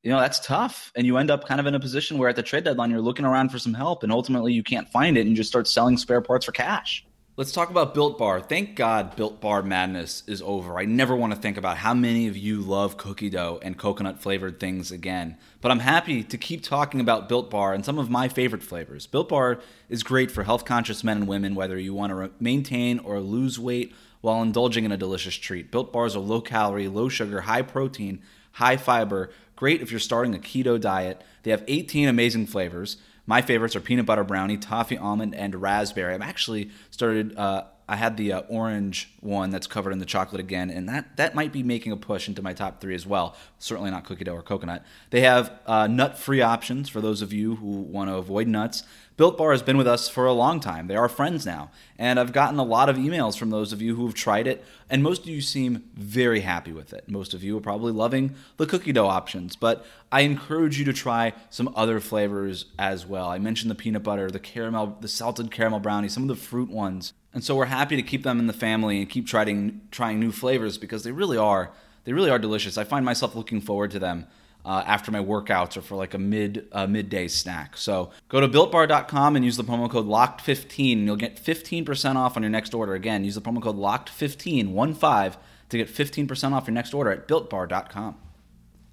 you 0.02 0.10
know 0.10 0.20
that's 0.20 0.38
tough, 0.38 0.92
and 0.94 1.06
you 1.06 1.16
end 1.16 1.30
up 1.30 1.46
kind 1.46 1.60
of 1.60 1.66
in 1.66 1.74
a 1.74 1.80
position 1.80 2.18
where 2.18 2.28
at 2.28 2.36
the 2.36 2.42
trade 2.42 2.64
deadline 2.64 2.90
you're 2.90 3.00
looking 3.00 3.24
around 3.24 3.48
for 3.48 3.58
some 3.58 3.74
help, 3.74 4.02
and 4.02 4.12
ultimately 4.12 4.52
you 4.52 4.62
can't 4.62 4.88
find 4.90 5.16
it, 5.16 5.22
and 5.22 5.30
you 5.30 5.36
just 5.36 5.48
start 5.48 5.66
selling 5.66 5.96
spare 5.96 6.20
parts 6.20 6.44
for 6.44 6.52
cash. 6.52 7.06
Let's 7.36 7.50
talk 7.50 7.68
about 7.68 7.94
Built 7.94 8.16
Bar. 8.16 8.40
Thank 8.40 8.76
God 8.76 9.16
Built 9.16 9.40
Bar 9.40 9.64
madness 9.64 10.22
is 10.28 10.40
over. 10.40 10.78
I 10.78 10.84
never 10.84 11.16
want 11.16 11.34
to 11.34 11.40
think 11.40 11.56
about 11.56 11.78
how 11.78 11.92
many 11.92 12.28
of 12.28 12.36
you 12.36 12.60
love 12.60 12.96
cookie 12.96 13.28
dough 13.28 13.58
and 13.60 13.76
coconut 13.76 14.22
flavored 14.22 14.60
things 14.60 14.92
again. 14.92 15.36
But 15.60 15.72
I'm 15.72 15.80
happy 15.80 16.22
to 16.22 16.38
keep 16.38 16.62
talking 16.62 17.00
about 17.00 17.28
Built 17.28 17.50
Bar 17.50 17.74
and 17.74 17.84
some 17.84 17.98
of 17.98 18.08
my 18.08 18.28
favorite 18.28 18.62
flavors. 18.62 19.08
Built 19.08 19.30
Bar 19.30 19.58
is 19.88 20.04
great 20.04 20.30
for 20.30 20.44
health 20.44 20.64
conscious 20.64 21.02
men 21.02 21.16
and 21.16 21.26
women, 21.26 21.56
whether 21.56 21.76
you 21.76 21.92
want 21.92 22.12
to 22.12 22.30
maintain 22.38 23.00
or 23.00 23.18
lose 23.18 23.58
weight 23.58 23.92
while 24.20 24.40
indulging 24.40 24.84
in 24.84 24.92
a 24.92 24.96
delicious 24.96 25.34
treat. 25.34 25.72
Built 25.72 25.92
Bars 25.92 26.14
are 26.14 26.20
low 26.20 26.40
calorie, 26.40 26.86
low 26.86 27.08
sugar, 27.08 27.40
high 27.40 27.62
protein, 27.62 28.22
high 28.52 28.76
fiber, 28.76 29.32
great 29.56 29.82
if 29.82 29.90
you're 29.90 29.98
starting 29.98 30.36
a 30.36 30.38
keto 30.38 30.80
diet. 30.80 31.20
They 31.42 31.50
have 31.50 31.64
18 31.66 32.06
amazing 32.08 32.46
flavors. 32.46 32.96
My 33.26 33.42
favorites 33.42 33.74
are 33.74 33.80
peanut 33.80 34.06
butter 34.06 34.24
brownie, 34.24 34.56
toffee 34.58 34.98
almond, 34.98 35.34
and 35.34 35.54
raspberry. 35.54 36.14
I've 36.14 36.22
actually 36.22 36.70
started. 36.90 37.36
Uh, 37.36 37.64
I 37.86 37.96
had 37.96 38.16
the 38.16 38.32
uh, 38.32 38.40
orange 38.48 39.10
one 39.20 39.50
that's 39.50 39.66
covered 39.66 39.92
in 39.92 39.98
the 39.98 40.06
chocolate 40.06 40.40
again, 40.40 40.70
and 40.70 40.88
that 40.88 41.16
that 41.16 41.34
might 41.34 41.52
be 41.52 41.62
making 41.62 41.92
a 41.92 41.96
push 41.96 42.28
into 42.28 42.40
my 42.40 42.54
top 42.54 42.80
three 42.80 42.94
as 42.94 43.06
well. 43.06 43.36
Certainly 43.58 43.90
not 43.90 44.04
cookie 44.04 44.24
dough 44.24 44.34
or 44.34 44.42
coconut. 44.42 44.84
They 45.10 45.20
have 45.20 45.52
uh, 45.66 45.86
nut-free 45.86 46.40
options 46.40 46.88
for 46.88 47.00
those 47.02 47.20
of 47.20 47.32
you 47.32 47.56
who 47.56 47.66
want 47.66 48.08
to 48.08 48.16
avoid 48.16 48.46
nuts. 48.46 48.84
Built 49.16 49.38
Bar 49.38 49.52
has 49.52 49.62
been 49.62 49.76
with 49.76 49.86
us 49.86 50.08
for 50.08 50.26
a 50.26 50.32
long 50.32 50.58
time. 50.58 50.88
They 50.88 50.96
are 50.96 51.08
friends 51.08 51.46
now. 51.46 51.70
And 51.96 52.18
I've 52.18 52.32
gotten 52.32 52.58
a 52.58 52.64
lot 52.64 52.88
of 52.88 52.96
emails 52.96 53.38
from 53.38 53.50
those 53.50 53.72
of 53.72 53.80
you 53.80 53.94
who 53.94 54.06
have 54.06 54.14
tried 54.14 54.48
it, 54.48 54.64
and 54.90 55.04
most 55.04 55.22
of 55.22 55.28
you 55.28 55.40
seem 55.40 55.84
very 55.94 56.40
happy 56.40 56.72
with 56.72 56.92
it. 56.92 57.08
Most 57.08 57.32
of 57.32 57.44
you 57.44 57.56
are 57.56 57.60
probably 57.60 57.92
loving 57.92 58.34
the 58.56 58.66
cookie 58.66 58.92
dough 58.92 59.06
options, 59.06 59.54
but 59.54 59.86
I 60.10 60.22
encourage 60.22 60.80
you 60.80 60.84
to 60.86 60.92
try 60.92 61.32
some 61.48 61.72
other 61.76 62.00
flavors 62.00 62.66
as 62.76 63.06
well. 63.06 63.28
I 63.28 63.38
mentioned 63.38 63.70
the 63.70 63.76
peanut 63.76 64.02
butter, 64.02 64.32
the 64.32 64.40
caramel, 64.40 64.96
the 65.00 65.06
salted 65.06 65.52
caramel 65.52 65.78
brownie, 65.78 66.08
some 66.08 66.24
of 66.24 66.28
the 66.28 66.34
fruit 66.34 66.68
ones. 66.68 67.12
And 67.32 67.44
so 67.44 67.54
we're 67.54 67.66
happy 67.66 67.94
to 67.94 68.02
keep 68.02 68.24
them 68.24 68.40
in 68.40 68.48
the 68.48 68.52
family 68.52 68.98
and 68.98 69.08
keep 69.08 69.28
trying 69.28 69.82
trying 69.92 70.18
new 70.18 70.32
flavors 70.32 70.76
because 70.76 71.04
they 71.04 71.12
really 71.12 71.38
are 71.38 71.70
they 72.04 72.12
really 72.12 72.30
are 72.30 72.38
delicious. 72.38 72.76
I 72.76 72.84
find 72.84 73.04
myself 73.04 73.34
looking 73.34 73.60
forward 73.60 73.92
to 73.92 73.98
them 73.98 74.26
uh, 74.64 74.82
after 74.86 75.10
my 75.10 75.22
workouts 75.22 75.76
or 75.76 75.82
for 75.82 75.96
like 75.96 76.14
a 76.14 76.18
mid 76.18 76.66
uh, 76.72 76.86
midday 76.86 77.28
snack. 77.28 77.76
So 77.76 78.10
go 78.28 78.40
to 78.40 78.48
builtbar.com 78.48 79.36
and 79.36 79.44
use 79.44 79.56
the 79.56 79.64
promo 79.64 79.90
code 79.90 80.06
locked15 80.06 80.92
and 80.92 81.04
you'll 81.04 81.16
get 81.16 81.36
15% 81.36 82.16
off 82.16 82.36
on 82.36 82.42
your 82.42 82.50
next 82.50 82.74
order. 82.74 82.94
Again, 82.94 83.24
use 83.24 83.34
the 83.34 83.42
promo 83.42 83.62
code 83.62 83.76
locked15 83.76 84.68
one 84.68 84.94
five 84.94 85.36
to 85.68 85.78
get 85.78 85.88
15% 85.88 86.52
off 86.52 86.66
your 86.66 86.74
next 86.74 86.94
order 86.94 87.10
at 87.10 87.28
builtbar.com. 87.28 88.16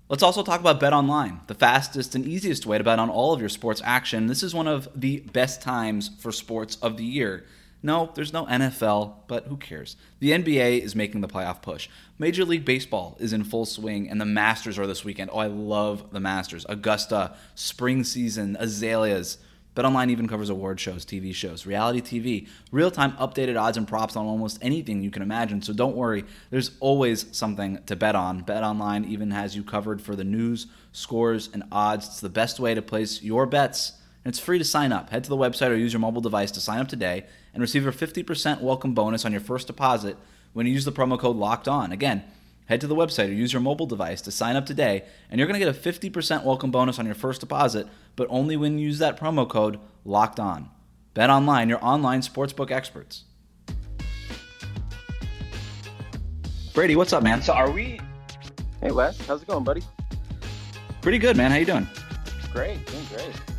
Let's 0.09 0.23
also 0.23 0.43
talk 0.43 0.59
about 0.59 0.81
Bet 0.81 0.91
Online, 0.91 1.39
the 1.47 1.55
fastest 1.55 2.15
and 2.15 2.25
easiest 2.25 2.65
way 2.65 2.77
to 2.77 2.83
bet 2.83 2.99
on 2.99 3.09
all 3.09 3.31
of 3.31 3.39
your 3.39 3.47
sports 3.47 3.81
action. 3.85 4.27
This 4.27 4.43
is 4.43 4.53
one 4.53 4.67
of 4.67 4.89
the 4.93 5.21
best 5.31 5.61
times 5.61 6.11
for 6.19 6.33
sports 6.33 6.75
of 6.81 6.97
the 6.97 7.05
year. 7.05 7.45
No, 7.83 8.11
there's 8.13 8.33
no 8.33 8.45
NFL, 8.45 9.15
but 9.27 9.45
who 9.45 9.57
cares? 9.57 9.95
The 10.19 10.31
NBA 10.31 10.81
is 10.81 10.95
making 10.95 11.21
the 11.21 11.27
playoff 11.27 11.63
push. 11.63 11.89
Major 12.19 12.45
League 12.45 12.63
Baseball 12.63 13.17
is 13.19 13.33
in 13.33 13.43
full 13.43 13.65
swing, 13.65 14.07
and 14.07 14.21
the 14.21 14.25
Masters 14.25 14.77
are 14.77 14.85
this 14.85 15.03
weekend. 15.03 15.31
Oh, 15.33 15.39
I 15.39 15.47
love 15.47 16.11
the 16.11 16.19
Masters. 16.19 16.65
Augusta, 16.69 17.35
spring 17.55 18.03
season, 18.03 18.55
azaleas. 18.59 19.39
BetOnline 19.75 20.11
even 20.11 20.27
covers 20.27 20.49
award 20.49 20.79
shows, 20.79 21.05
TV 21.05 21.33
shows, 21.33 21.65
reality 21.65 22.01
TV, 22.01 22.47
real 22.71 22.91
time 22.91 23.13
updated 23.13 23.59
odds 23.59 23.77
and 23.77 23.87
props 23.87 24.17
on 24.17 24.25
almost 24.25 24.59
anything 24.61 25.01
you 25.01 25.09
can 25.09 25.21
imagine. 25.23 25.61
So 25.61 25.71
don't 25.71 25.95
worry, 25.95 26.25
there's 26.49 26.71
always 26.81 27.25
something 27.31 27.81
to 27.85 27.95
bet 27.95 28.13
on. 28.13 28.43
BetOnline 28.43 29.07
even 29.07 29.31
has 29.31 29.55
you 29.55 29.63
covered 29.63 30.01
for 30.01 30.15
the 30.15 30.25
news, 30.25 30.67
scores, 30.91 31.49
and 31.53 31.63
odds. 31.71 32.05
It's 32.05 32.19
the 32.19 32.29
best 32.29 32.59
way 32.59 32.75
to 32.75 32.81
place 32.81 33.23
your 33.23 33.45
bets 33.45 33.93
and 34.23 34.31
it's 34.31 34.39
free 34.39 34.57
to 34.57 34.63
sign 34.63 34.91
up. 34.91 35.09
Head 35.09 35.23
to 35.23 35.29
the 35.29 35.37
website 35.37 35.69
or 35.69 35.75
use 35.75 35.93
your 35.93 35.99
mobile 35.99 36.21
device 36.21 36.51
to 36.51 36.61
sign 36.61 36.79
up 36.79 36.87
today 36.87 37.25
and 37.53 37.61
receive 37.61 37.87
a 37.87 37.91
50% 37.91 38.61
welcome 38.61 38.93
bonus 38.93 39.25
on 39.25 39.31
your 39.31 39.41
first 39.41 39.67
deposit 39.67 40.17
when 40.53 40.65
you 40.65 40.73
use 40.73 40.85
the 40.85 40.91
promo 40.91 41.17
code 41.19 41.35
locked 41.35 41.67
on. 41.67 41.91
Again, 41.91 42.23
head 42.67 42.81
to 42.81 42.87
the 42.87 42.95
website 42.95 43.29
or 43.29 43.33
use 43.33 43.53
your 43.53 43.61
mobile 43.61 43.85
device 43.85 44.21
to 44.21 44.31
sign 44.31 44.55
up 44.55 44.65
today, 44.65 45.03
and 45.29 45.39
you're 45.39 45.47
going 45.47 45.59
to 45.59 45.65
get 45.65 45.75
a 45.75 45.79
50% 45.79 46.43
welcome 46.43 46.71
bonus 46.71 46.99
on 46.99 47.05
your 47.05 47.15
first 47.15 47.41
deposit, 47.41 47.87
but 48.15 48.27
only 48.29 48.55
when 48.55 48.77
you 48.77 48.85
use 48.87 48.99
that 48.99 49.19
promo 49.19 49.47
code 49.47 49.79
locked 50.05 50.39
on. 50.39 50.69
Bet 51.13 51.29
online, 51.29 51.67
your 51.67 51.83
online 51.83 52.21
sportsbook 52.21 52.71
experts. 52.71 53.25
Brady, 56.73 56.95
what's 56.95 57.11
up, 57.11 57.23
man? 57.23 57.41
So 57.41 57.53
are 57.53 57.69
we? 57.69 57.99
Hey, 58.79 58.91
Wes, 58.91 59.19
how's 59.27 59.41
it 59.41 59.47
going, 59.47 59.63
buddy? 59.63 59.81
Pretty 61.01 61.17
good, 61.17 61.35
man. 61.35 61.51
How 61.51 61.57
you 61.57 61.65
doing? 61.65 61.87
Great, 62.53 62.85
doing 62.85 63.05
great. 63.13 63.50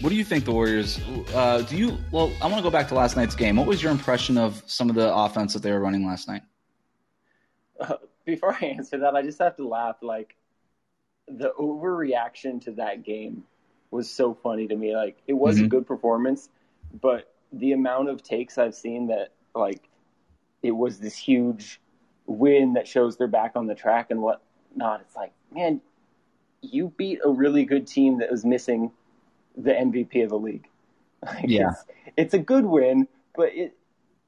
What 0.00 0.10
do 0.10 0.16
you 0.16 0.24
think 0.24 0.44
the 0.44 0.52
Warriors? 0.52 1.00
Uh, 1.34 1.62
do 1.62 1.76
you? 1.76 1.98
Well, 2.10 2.30
I 2.42 2.46
want 2.46 2.58
to 2.58 2.62
go 2.62 2.70
back 2.70 2.88
to 2.88 2.94
last 2.94 3.16
night's 3.16 3.34
game. 3.34 3.56
What 3.56 3.66
was 3.66 3.82
your 3.82 3.90
impression 3.90 4.36
of 4.36 4.62
some 4.66 4.90
of 4.90 4.94
the 4.94 5.12
offense 5.14 5.54
that 5.54 5.62
they 5.62 5.72
were 5.72 5.80
running 5.80 6.06
last 6.06 6.28
night? 6.28 6.42
Uh, 7.80 7.94
before 8.26 8.54
I 8.60 8.66
answer 8.66 8.98
that, 8.98 9.14
I 9.14 9.22
just 9.22 9.38
have 9.38 9.56
to 9.56 9.66
laugh. 9.66 9.96
Like 10.02 10.36
the 11.26 11.52
overreaction 11.58 12.62
to 12.64 12.72
that 12.72 13.04
game 13.04 13.44
was 13.90 14.10
so 14.10 14.34
funny 14.34 14.66
to 14.66 14.76
me. 14.76 14.94
Like 14.94 15.16
it 15.26 15.32
was 15.32 15.56
mm-hmm. 15.56 15.64
a 15.64 15.68
good 15.68 15.86
performance, 15.86 16.50
but 17.00 17.34
the 17.52 17.72
amount 17.72 18.10
of 18.10 18.22
takes 18.22 18.58
I've 18.58 18.74
seen 18.74 19.06
that 19.06 19.32
like 19.54 19.88
it 20.62 20.72
was 20.72 20.98
this 20.98 21.16
huge 21.16 21.80
win 22.26 22.74
that 22.74 22.86
shows 22.86 23.16
they're 23.16 23.28
back 23.28 23.52
on 23.54 23.66
the 23.66 23.74
track 23.74 24.10
and 24.10 24.20
whatnot. 24.20 25.00
It's 25.00 25.16
like, 25.16 25.32
man, 25.50 25.80
you 26.60 26.92
beat 26.98 27.20
a 27.24 27.30
really 27.30 27.64
good 27.64 27.86
team 27.86 28.18
that 28.18 28.30
was 28.30 28.44
missing 28.44 28.90
the 29.56 29.72
MVP 29.72 30.22
of 30.22 30.30
the 30.30 30.38
league. 30.38 30.68
Like 31.24 31.46
yeah, 31.48 31.70
it's, 31.70 31.84
it's, 32.16 32.34
a 32.34 32.38
good 32.38 32.66
win, 32.66 33.08
but 33.34 33.48
it 33.54 33.76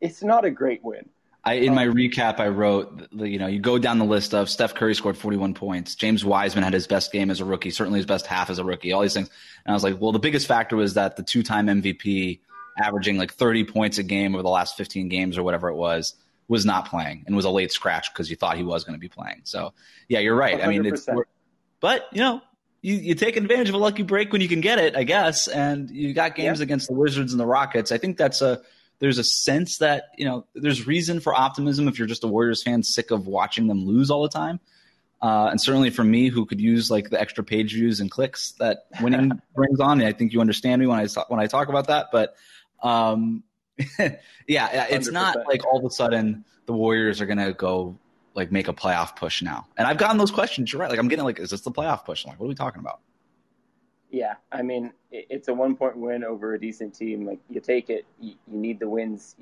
it's 0.01 0.22
not 0.22 0.47
a 0.47 0.51
great 0.51 0.83
win. 0.83 1.09
I 1.45 1.55
in 1.55 1.74
my 1.74 1.87
um, 1.87 1.95
recap 1.95 2.41
I 2.41 2.49
wrote 2.49 3.09
you 3.12 3.39
know 3.39 3.47
you 3.47 3.61
go 3.61 3.79
down 3.79 3.99
the 3.99 4.05
list 4.07 4.35
of 4.35 4.49
Steph 4.49 4.74
Curry 4.74 4.95
scored 4.95 5.16
41 5.16 5.55
points. 5.55 5.95
James 5.95 6.24
Wiseman 6.24 6.64
had 6.64 6.72
his 6.72 6.87
best 6.87 7.12
game 7.12 7.31
as 7.31 7.41
a 7.41 7.45
rookie, 7.45 7.70
certainly 7.70 7.99
his 7.99 8.07
best 8.07 8.26
half 8.26 8.51
as 8.51 8.59
a 8.59 8.64
rookie. 8.64 8.93
All 8.93 9.03
these 9.03 9.14
things, 9.14 9.31
and 9.64 9.72
I 9.72 9.74
was 9.74 9.85
like, 9.85 10.01
well, 10.01 10.12
the 10.12 10.18
biggest 10.18 10.47
factor 10.47 10.76
was 10.76 10.95
that 10.95 11.16
the 11.16 11.22
two-time 11.22 11.66
MVP, 11.66 12.41
averaging 12.79 13.18
like 13.18 13.33
30 13.35 13.64
points 13.64 13.99
a 13.99 14.03
game 14.03 14.35
over 14.35 14.43
the 14.43 14.49
last 14.49 14.76
15 14.76 15.09
games 15.09 15.39
or 15.39 15.43
whatever 15.43 15.68
it 15.68 15.76
was, 15.76 16.14
was 16.49 16.64
not 16.64 16.89
playing 16.89 17.24
and 17.26 17.37
was 17.37 17.45
a 17.45 17.51
late 17.51 17.70
scratch 17.70 18.12
because 18.12 18.31
you 18.31 18.37
thought 18.37 18.57
he 18.57 18.64
was 18.64 18.85
going 18.85 18.95
to 18.95 19.01
be 19.01 19.09
playing. 19.09 19.43
So 19.45 19.74
yeah, 20.09 20.20
you're 20.20 20.37
right. 20.37 20.59
100%. 20.59 20.64
I 20.64 20.68
mean, 20.68 20.87
it's 20.87 21.07
but 21.81 22.07
you 22.12 22.20
know. 22.20 22.43
You, 22.81 22.95
you 22.95 23.14
take 23.14 23.37
advantage 23.37 23.68
of 23.68 23.74
a 23.74 23.79
lucky 23.79 24.03
break 24.03 24.33
when 24.33 24.41
you 24.41 24.49
can 24.49 24.61
get 24.61 24.79
it, 24.79 24.97
I 24.97 25.03
guess. 25.03 25.49
And 25.49 25.91
you 25.91 26.14
got 26.14 26.37
games 26.37 26.61
yeah. 26.61 26.64
against 26.64 26.89
the 26.89 26.95
Wizards 26.95 27.33
and 27.33 27.41
the 27.41 27.47
Rockets. 27.47 27.91
I 27.91 27.99
think 27.99 28.16
that's 28.16 28.41
a 28.41 28.61
there's 29.01 29.18
a 29.18 29.24
sense 29.24 29.79
that 29.79 30.11
you 30.16 30.24
know 30.24 30.47
there's 30.55 30.87
reason 30.87 31.20
for 31.20 31.35
optimism 31.35 31.89
if 31.89 31.99
you're 31.99 32.09
just 32.09 32.24
a 32.24 32.29
Warriors 32.29 32.62
fan 32.62 32.83
sick 32.83 33.11
of 33.11 33.26
watching 33.26 33.66
them 33.66 33.85
lose 33.85 34.11
all 34.11 34.22
the 34.22 34.29
time. 34.29 34.61
Uh, 35.20 35.49
and 35.51 35.61
certainly 35.61 35.91
for 35.91 36.05
me, 36.05 36.29
who 36.29 36.47
could 36.47 36.61
use 36.61 36.91
like 36.91 37.11
the 37.11 37.20
extra 37.20 37.43
page 37.43 37.74
views 37.74 38.01
and 38.01 38.11
clicks 38.11 38.53
that 38.53 38.87
winning 39.01 39.41
brings 39.55 39.81
on, 39.81 40.01
I 40.01 40.12
think 40.12 40.33
you 40.33 40.41
understand 40.41 40.81
me 40.81 40.87
when 40.87 41.01
I 41.01 41.07
when 41.29 41.41
I 41.41 41.47
talk 41.47 41.68
about 41.68 41.89
that. 41.89 42.07
But 42.12 42.37
um, 42.83 43.43
yeah, 44.47 44.87
it's 44.91 45.09
100%. 45.09 45.12
not 45.12 45.37
like 45.49 45.66
all 45.66 45.79
of 45.79 45.85
a 45.85 45.91
sudden 45.91 46.45
the 46.66 46.72
Warriors 46.72 47.20
are 47.20 47.26
gonna 47.26 47.53
go 47.53 47.99
like 48.39 48.53
make 48.53 48.68
a 48.68 48.72
playoff 48.72 49.16
push 49.16 49.43
now. 49.43 49.66
And 49.76 49.86
I've 49.86 49.99
gotten 49.99 50.16
those 50.16 50.30
questions. 50.30 50.72
Right. 50.72 50.89
Like 50.89 50.99
I'm 50.99 51.09
getting 51.09 51.24
like, 51.24 51.41
is 51.41 51.51
this 51.51 51.61
the 51.61 51.72
playoff 51.72 52.05
push? 52.05 52.24
I'm 52.24 52.30
like, 52.30 52.41
what 52.41 52.47
are 52.47 52.49
we 52.49 52.55
talking 52.55 52.80
about? 52.80 53.01
Yeah, 54.11 54.36
I 54.51 54.62
mean, 54.62 54.93
it's 55.11 55.49
a 55.49 55.55
one 55.55 55.76
point 55.76 55.99
win 55.99 56.24
over 56.24 56.55
a 56.55 56.61
decent 56.61 56.95
team. 56.95 57.26
Like, 57.26 57.41
you 57.51 57.61
take 57.61 57.91
it, 57.91 58.07
you, 58.18 58.34
you 58.51 58.59
need 58.59 58.78
the 58.78 58.89
wins 58.89 59.36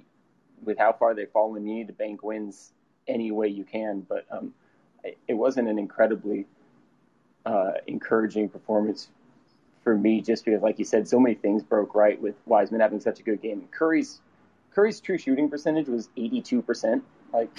with 0.65 0.77
how 0.77 0.93
far 0.93 1.15
they've 1.15 1.31
fallen. 1.31 1.65
You 1.67 1.75
need 1.75 1.87
to 1.87 1.93
bank 1.93 2.25
wins 2.25 2.73
any 3.07 3.31
way 3.31 3.47
you 3.47 3.63
can. 3.63 4.01
But 4.01 4.27
um, 4.29 4.53
it 5.29 5.35
wasn't 5.35 5.69
an 5.69 5.79
incredibly 5.79 6.47
uh, 7.45 7.73
encouraging 7.87 8.49
performance 8.49 9.09
for 9.85 9.97
me, 9.97 10.21
just 10.21 10.45
because, 10.45 10.63
like 10.63 10.81
you 10.81 10.85
said, 10.85 11.07
so 11.07 11.21
many 11.21 11.37
things 11.37 11.63
broke 11.63 11.95
right 11.95 12.21
with 12.21 12.35
Wiseman 12.47 12.81
having 12.81 12.99
such 12.99 13.21
a 13.21 13.23
good 13.23 13.41
game. 13.41 13.69
Curry's 13.71 14.21
Curry's 14.75 15.01
true 15.01 15.17
shooting 15.17 15.49
percentage 15.49 15.87
was 15.87 16.09
82%. 16.19 17.03
Like, 17.33 17.51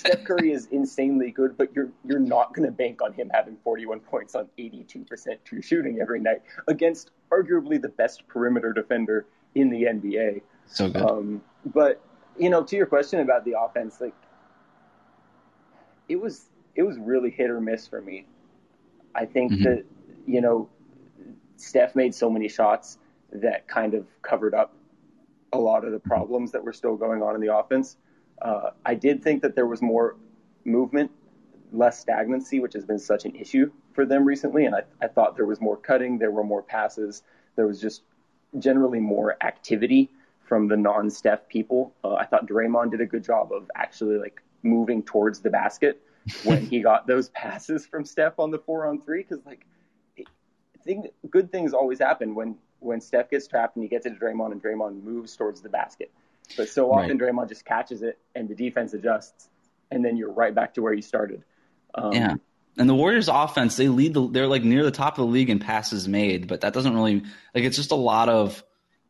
Steph 0.00 0.24
Curry 0.24 0.52
is 0.52 0.66
insanely 0.66 1.30
good, 1.30 1.58
but 1.58 1.74
you're 1.74 1.90
you're 2.06 2.18
not 2.18 2.54
going 2.54 2.66
to 2.66 2.72
bank 2.72 3.02
on 3.02 3.12
him 3.12 3.30
having 3.34 3.58
41 3.62 4.00
points 4.00 4.34
on 4.34 4.48
82% 4.58 5.04
true 5.44 5.60
shooting 5.60 6.00
every 6.00 6.20
night 6.20 6.40
against 6.68 7.10
arguably 7.30 7.80
the 7.80 7.90
best 7.90 8.26
perimeter 8.26 8.72
defender 8.72 9.26
in 9.54 9.68
the 9.68 9.82
NBA. 9.82 10.40
So 10.66 10.88
good. 10.88 11.02
Um, 11.02 11.42
but 11.66 12.00
you 12.38 12.48
know, 12.48 12.62
to 12.62 12.76
your 12.76 12.86
question 12.86 13.20
about 13.20 13.44
the 13.44 13.54
offense, 13.60 14.00
like 14.00 14.14
it 16.08 16.16
was 16.16 16.46
it 16.74 16.82
was 16.82 16.98
really 16.98 17.30
hit 17.30 17.50
or 17.50 17.60
miss 17.60 17.86
for 17.86 18.00
me. 18.00 18.24
I 19.14 19.26
think 19.26 19.52
mm-hmm. 19.52 19.64
that 19.64 19.84
you 20.26 20.40
know 20.40 20.70
Steph 21.56 21.94
made 21.94 22.14
so 22.14 22.30
many 22.30 22.48
shots 22.48 22.96
that 23.32 23.68
kind 23.68 23.92
of 23.92 24.06
covered 24.22 24.54
up 24.54 24.74
a 25.52 25.58
lot 25.58 25.84
of 25.84 25.92
the 25.92 25.98
problems 25.98 26.52
that 26.52 26.64
were 26.64 26.72
still 26.72 26.96
going 26.96 27.22
on 27.22 27.34
in 27.34 27.40
the 27.42 27.54
offense. 27.54 27.98
Uh, 28.42 28.70
I 28.84 28.94
did 28.94 29.22
think 29.22 29.42
that 29.42 29.54
there 29.54 29.66
was 29.66 29.82
more 29.82 30.16
movement, 30.64 31.10
less 31.72 31.98
stagnancy, 31.98 32.60
which 32.60 32.72
has 32.74 32.84
been 32.84 32.98
such 32.98 33.24
an 33.24 33.34
issue 33.34 33.70
for 33.92 34.04
them 34.04 34.24
recently. 34.24 34.64
And 34.66 34.74
I, 34.74 34.82
I 35.02 35.08
thought 35.08 35.36
there 35.36 35.46
was 35.46 35.60
more 35.60 35.76
cutting, 35.76 36.18
there 36.18 36.30
were 36.30 36.44
more 36.44 36.62
passes, 36.62 37.22
there 37.56 37.66
was 37.66 37.80
just 37.80 38.02
generally 38.58 39.00
more 39.00 39.36
activity 39.42 40.10
from 40.42 40.68
the 40.68 40.76
non-Steph 40.76 41.48
people. 41.48 41.94
Uh, 42.02 42.14
I 42.14 42.24
thought 42.24 42.46
Draymond 42.46 42.90
did 42.90 43.00
a 43.00 43.06
good 43.06 43.22
job 43.22 43.52
of 43.52 43.70
actually 43.76 44.18
like 44.18 44.42
moving 44.62 45.02
towards 45.02 45.40
the 45.40 45.50
basket 45.50 46.02
when 46.44 46.64
he 46.66 46.80
got 46.80 47.06
those 47.06 47.28
passes 47.30 47.86
from 47.86 48.04
Steph 48.04 48.38
on 48.38 48.50
the 48.50 48.58
four 48.58 48.86
on 48.86 49.00
three. 49.00 49.22
Because 49.22 49.44
like, 49.46 49.66
thing, 50.84 51.06
good 51.30 51.52
things 51.52 51.72
always 51.72 51.98
happen 51.98 52.34
when 52.34 52.56
when 52.80 53.00
Steph 53.00 53.30
gets 53.30 53.46
trapped 53.46 53.76
and 53.76 53.82
he 53.82 53.88
gets 53.88 54.06
into 54.06 54.18
Draymond 54.18 54.52
and 54.52 54.62
Draymond 54.62 55.02
moves 55.02 55.36
towards 55.36 55.60
the 55.60 55.68
basket. 55.68 56.10
But 56.56 56.68
so 56.68 56.92
often 56.92 57.18
right. 57.18 57.34
Draymond 57.34 57.48
just 57.48 57.64
catches 57.64 58.02
it 58.02 58.18
and 58.34 58.48
the 58.48 58.54
defense 58.54 58.92
adjusts, 58.94 59.48
and 59.90 60.04
then 60.04 60.16
you're 60.16 60.32
right 60.32 60.54
back 60.54 60.74
to 60.74 60.82
where 60.82 60.92
you 60.92 61.02
started. 61.02 61.44
Um, 61.94 62.12
yeah. 62.12 62.34
And 62.76 62.88
the 62.88 62.94
Warriors 62.94 63.28
offense, 63.28 63.76
they 63.76 63.88
lead 63.88 64.14
the, 64.14 64.28
they're 64.28 64.46
like 64.46 64.62
near 64.62 64.84
the 64.84 64.90
top 64.90 65.18
of 65.18 65.26
the 65.26 65.32
league 65.32 65.50
in 65.50 65.58
passes 65.58 66.08
made, 66.08 66.46
but 66.46 66.62
that 66.62 66.72
doesn't 66.72 66.94
really 66.94 67.22
like 67.54 67.64
it's 67.64 67.76
just 67.76 67.90
a 67.90 67.96
lot 67.96 68.28
of 68.28 68.62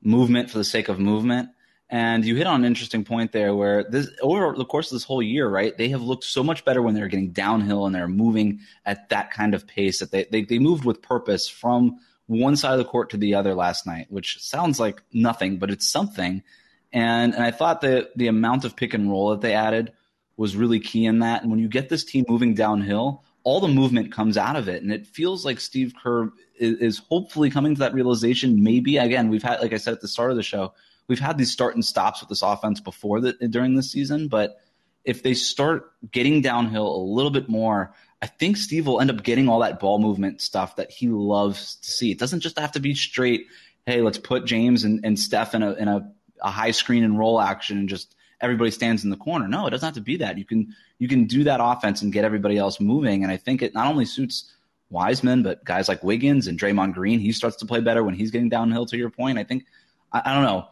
movement 0.02 0.50
for 0.50 0.58
the 0.58 0.64
sake 0.64 0.88
of 0.88 0.98
movement. 0.98 1.50
And 1.92 2.24
you 2.24 2.36
hit 2.36 2.46
on 2.46 2.60
an 2.60 2.66
interesting 2.66 3.04
point 3.04 3.32
there 3.32 3.54
where 3.54 3.82
this 3.84 4.08
over 4.22 4.54
the 4.56 4.64
course 4.64 4.90
of 4.90 4.96
this 4.96 5.04
whole 5.04 5.22
year, 5.22 5.48
right? 5.48 5.76
They 5.76 5.88
have 5.88 6.02
looked 6.02 6.24
so 6.24 6.44
much 6.44 6.64
better 6.64 6.80
when 6.80 6.94
they're 6.94 7.08
getting 7.08 7.32
downhill 7.32 7.84
and 7.84 7.94
they're 7.94 8.08
moving 8.08 8.60
at 8.86 9.08
that 9.08 9.32
kind 9.32 9.54
of 9.54 9.66
pace 9.66 9.98
that 9.98 10.12
they, 10.12 10.24
they, 10.30 10.44
they 10.44 10.58
moved 10.58 10.84
with 10.84 11.02
purpose 11.02 11.48
from 11.48 11.98
one 12.26 12.56
side 12.56 12.72
of 12.72 12.78
the 12.78 12.84
court 12.84 13.10
to 13.10 13.16
the 13.16 13.34
other 13.34 13.54
last 13.54 13.86
night, 13.86 14.06
which 14.08 14.40
sounds 14.40 14.78
like 14.78 15.02
nothing, 15.12 15.58
but 15.58 15.70
it's 15.70 15.88
something. 15.88 16.44
And 16.92 17.34
and 17.34 17.42
I 17.42 17.50
thought 17.50 17.82
that 17.82 18.16
the 18.16 18.28
amount 18.28 18.64
of 18.64 18.76
pick 18.76 18.94
and 18.94 19.10
roll 19.10 19.30
that 19.30 19.40
they 19.40 19.54
added 19.54 19.92
was 20.36 20.56
really 20.56 20.80
key 20.80 21.06
in 21.06 21.20
that. 21.20 21.42
And 21.42 21.50
when 21.50 21.60
you 21.60 21.68
get 21.68 21.88
this 21.88 22.04
team 22.04 22.24
moving 22.28 22.54
downhill, 22.54 23.24
all 23.44 23.60
the 23.60 23.68
movement 23.68 24.12
comes 24.12 24.36
out 24.36 24.56
of 24.56 24.68
it, 24.68 24.82
and 24.82 24.92
it 24.92 25.06
feels 25.06 25.44
like 25.44 25.60
Steve 25.60 25.94
Kerr 26.02 26.30
is, 26.58 26.78
is 26.78 26.98
hopefully 26.98 27.50
coming 27.50 27.74
to 27.74 27.80
that 27.80 27.94
realization. 27.94 28.62
Maybe 28.62 28.96
again, 28.96 29.28
we've 29.28 29.42
had, 29.42 29.60
like 29.60 29.72
I 29.72 29.78
said 29.78 29.94
at 29.94 30.00
the 30.00 30.08
start 30.08 30.30
of 30.30 30.36
the 30.36 30.42
show, 30.42 30.74
we've 31.08 31.20
had 31.20 31.38
these 31.38 31.52
start 31.52 31.74
and 31.74 31.84
stops 31.84 32.20
with 32.20 32.28
this 32.28 32.42
offense 32.42 32.80
before 32.80 33.20
that 33.22 33.50
during 33.50 33.74
this 33.74 33.90
season, 33.90 34.28
but 34.28 34.60
if 35.04 35.22
they 35.22 35.34
start 35.34 35.92
getting 36.10 36.42
downhill 36.42 36.94
a 36.94 37.02
little 37.02 37.30
bit 37.30 37.48
more, 37.48 37.94
I 38.22 38.26
think 38.26 38.56
Steve 38.56 38.86
will 38.86 39.00
end 39.00 39.10
up 39.10 39.22
getting 39.22 39.48
all 39.48 39.60
that 39.60 39.80
ball 39.80 39.98
movement 39.98 40.40
stuff 40.40 40.76
that 40.76 40.90
he 40.90 41.08
loves 41.08 41.76
to 41.76 41.90
see. 41.90 42.10
It 42.10 42.18
doesn't 42.18 42.40
just 42.40 42.58
have 42.58 42.72
to 42.72 42.80
be 42.80 42.94
straight, 42.94 43.46
hey, 43.86 44.02
let's 44.02 44.18
put 44.18 44.44
James 44.44 44.84
and, 44.84 45.00
and 45.04 45.18
Steph 45.18 45.54
in 45.54 45.62
a 45.62 45.72
in 45.72 45.88
a 45.88 46.12
a 46.42 46.50
high 46.50 46.70
screen 46.70 47.04
and 47.04 47.18
roll 47.18 47.40
action 47.40 47.78
and 47.78 47.88
just 47.88 48.14
everybody 48.40 48.70
stands 48.70 49.04
in 49.04 49.10
the 49.10 49.16
corner. 49.16 49.48
No, 49.48 49.66
it 49.66 49.70
doesn't 49.70 49.86
have 49.86 49.94
to 49.94 50.00
be 50.00 50.16
that. 50.18 50.38
You 50.38 50.44
can 50.44 50.74
you 50.98 51.08
can 51.08 51.26
do 51.26 51.44
that 51.44 51.60
offense 51.62 52.02
and 52.02 52.12
get 52.12 52.24
everybody 52.24 52.56
else 52.56 52.80
moving. 52.80 53.22
And 53.22 53.32
I 53.32 53.36
think 53.36 53.62
it 53.62 53.74
not 53.74 53.86
only 53.86 54.04
suits 54.04 54.52
Wiseman, 54.90 55.42
but 55.42 55.64
guys 55.64 55.88
like 55.88 56.02
Wiggins 56.02 56.46
and 56.46 56.58
Draymond 56.58 56.94
Green. 56.94 57.20
He 57.20 57.32
starts 57.32 57.56
to 57.56 57.66
play 57.66 57.80
better 57.80 58.02
when 58.02 58.14
he's 58.14 58.30
getting 58.30 58.48
downhill. 58.48 58.86
To 58.86 58.96
your 58.96 59.10
point, 59.10 59.38
I 59.38 59.44
think 59.44 59.64
I, 60.12 60.22
I 60.24 60.34
don't 60.34 60.44
know. 60.44 60.68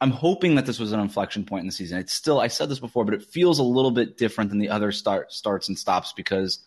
I'm 0.00 0.10
hoping 0.10 0.56
that 0.56 0.66
this 0.66 0.78
was 0.78 0.92
an 0.92 1.00
inflection 1.00 1.44
point 1.44 1.62
in 1.62 1.66
the 1.66 1.72
season. 1.72 1.98
It's 1.98 2.12
still 2.12 2.40
I 2.40 2.48
said 2.48 2.68
this 2.68 2.78
before, 2.78 3.04
but 3.04 3.14
it 3.14 3.22
feels 3.24 3.58
a 3.58 3.64
little 3.64 3.90
bit 3.90 4.16
different 4.16 4.50
than 4.50 4.58
the 4.58 4.68
other 4.68 4.92
start 4.92 5.32
starts 5.32 5.68
and 5.68 5.78
stops 5.78 6.12
because 6.12 6.60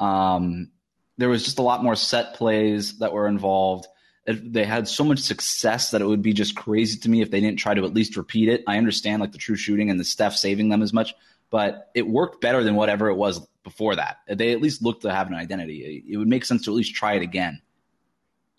um, 0.00 0.70
there 1.18 1.28
was 1.28 1.44
just 1.44 1.58
a 1.58 1.62
lot 1.62 1.82
more 1.82 1.94
set 1.94 2.34
plays 2.34 2.98
that 2.98 3.12
were 3.12 3.28
involved 3.28 3.86
they 4.26 4.64
had 4.64 4.86
so 4.86 5.04
much 5.04 5.18
success 5.18 5.90
that 5.90 6.00
it 6.00 6.06
would 6.06 6.22
be 6.22 6.32
just 6.32 6.54
crazy 6.54 6.98
to 7.00 7.10
me 7.10 7.22
if 7.22 7.30
they 7.30 7.40
didn't 7.40 7.58
try 7.58 7.74
to 7.74 7.84
at 7.84 7.94
least 7.94 8.16
repeat 8.16 8.48
it. 8.48 8.62
I 8.66 8.78
understand 8.78 9.20
like 9.20 9.32
the 9.32 9.38
true 9.38 9.56
shooting 9.56 9.90
and 9.90 9.98
the 9.98 10.04
Steph 10.04 10.36
saving 10.36 10.68
them 10.68 10.82
as 10.82 10.92
much, 10.92 11.14
but 11.50 11.90
it 11.94 12.06
worked 12.06 12.40
better 12.40 12.62
than 12.62 12.74
whatever 12.74 13.08
it 13.08 13.16
was 13.16 13.46
before 13.64 13.96
that. 13.96 14.18
They 14.28 14.52
at 14.52 14.62
least 14.62 14.82
looked 14.82 15.02
to 15.02 15.12
have 15.12 15.26
an 15.26 15.34
identity. 15.34 16.04
It 16.08 16.16
would 16.16 16.28
make 16.28 16.44
sense 16.44 16.64
to 16.64 16.70
at 16.70 16.74
least 16.74 16.94
try 16.94 17.14
it 17.14 17.22
again. 17.22 17.60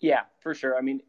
Yeah, 0.00 0.22
for 0.40 0.54
sure. 0.54 0.76
I 0.76 0.82
mean, 0.82 1.00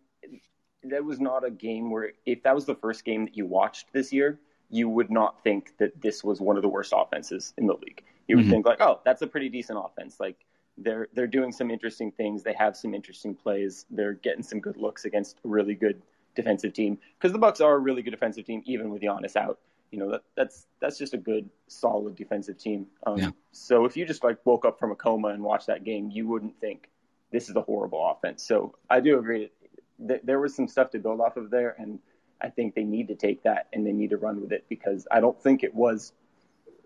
that 0.83 1.03
was 1.03 1.19
not 1.19 1.45
a 1.45 1.51
game 1.51 1.91
where 1.91 2.13
if 2.25 2.43
that 2.43 2.55
was 2.55 2.65
the 2.65 2.75
first 2.75 3.03
game 3.03 3.25
that 3.25 3.35
you 3.35 3.45
watched 3.45 3.91
this 3.91 4.13
year, 4.13 4.39
you 4.69 4.89
would 4.89 5.11
not 5.11 5.43
think 5.43 5.73
that 5.79 6.01
this 6.01 6.23
was 6.23 6.39
one 6.39 6.55
of 6.55 6.61
the 6.61 6.69
worst 6.69 6.93
offenses 6.95 7.53
in 7.57 7.67
the 7.67 7.73
league. 7.73 8.03
You 8.27 8.37
would 8.37 8.45
mm-hmm. 8.45 8.51
think 8.51 8.65
like, 8.65 8.81
oh, 8.81 9.01
that's 9.03 9.21
a 9.21 9.27
pretty 9.27 9.49
decent 9.49 9.79
offense. 9.83 10.19
Like 10.19 10.37
they're 10.77 11.07
they're 11.13 11.27
doing 11.27 11.51
some 11.51 11.71
interesting 11.71 12.11
things. 12.11 12.43
They 12.43 12.53
have 12.53 12.75
some 12.75 12.93
interesting 12.93 13.35
plays. 13.35 13.85
They're 13.89 14.13
getting 14.13 14.43
some 14.43 14.59
good 14.59 14.77
looks 14.77 15.05
against 15.05 15.37
a 15.45 15.47
really 15.47 15.75
good 15.75 16.01
defensive 16.35 16.73
team 16.73 16.97
because 17.17 17.31
the 17.31 17.39
Bucks 17.39 17.61
are 17.61 17.75
a 17.75 17.79
really 17.79 18.01
good 18.01 18.11
defensive 18.11 18.45
team, 18.45 18.61
even 18.65 18.89
with 18.89 19.01
Giannis 19.01 19.35
out. 19.35 19.59
You 19.91 19.99
know 19.99 20.11
that 20.11 20.23
that's 20.35 20.67
that's 20.81 20.97
just 20.97 21.13
a 21.13 21.17
good, 21.17 21.49
solid 21.67 22.15
defensive 22.15 22.57
team. 22.57 22.87
Um, 23.05 23.17
yeah. 23.17 23.29
So 23.51 23.85
if 23.85 23.95
you 23.95 24.05
just 24.05 24.23
like 24.23 24.45
woke 24.45 24.65
up 24.65 24.79
from 24.79 24.91
a 24.91 24.95
coma 24.95 25.29
and 25.29 25.41
watched 25.41 25.67
that 25.67 25.83
game, 25.83 26.09
you 26.11 26.27
wouldn't 26.27 26.59
think 26.59 26.89
this 27.31 27.49
is 27.49 27.55
a 27.55 27.61
horrible 27.61 28.05
offense. 28.09 28.43
So 28.43 28.75
I 28.89 28.99
do 28.99 29.17
agree 29.19 29.51
that 29.99 30.25
there 30.25 30.39
was 30.39 30.53
some 30.53 30.67
stuff 30.67 30.91
to 30.91 30.99
build 30.99 31.21
off 31.21 31.37
of 31.37 31.49
there, 31.49 31.75
and 31.79 31.99
I 32.41 32.49
think 32.49 32.75
they 32.75 32.83
need 32.83 33.07
to 33.07 33.15
take 33.15 33.43
that 33.43 33.67
and 33.71 33.85
they 33.85 33.93
need 33.93 34.09
to 34.09 34.17
run 34.17 34.41
with 34.41 34.51
it 34.51 34.65
because 34.67 35.07
I 35.11 35.21
don't 35.21 35.41
think 35.41 35.63
it 35.63 35.73
was 35.73 36.11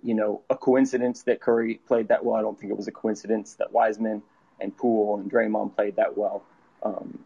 you 0.03 0.13
know, 0.13 0.41
a 0.49 0.55
coincidence 0.55 1.23
that 1.23 1.41
Curry 1.41 1.79
played 1.87 2.07
that 2.07 2.23
well. 2.23 2.35
I 2.35 2.41
don't 2.41 2.59
think 2.59 2.71
it 2.71 2.77
was 2.77 2.87
a 2.87 2.91
coincidence 2.91 3.53
that 3.55 3.71
Wiseman 3.71 4.21
and 4.59 4.75
Poole 4.75 5.19
and 5.19 5.31
Draymond 5.31 5.75
played 5.75 5.95
that 5.97 6.17
well. 6.17 6.43
Um, 6.83 7.19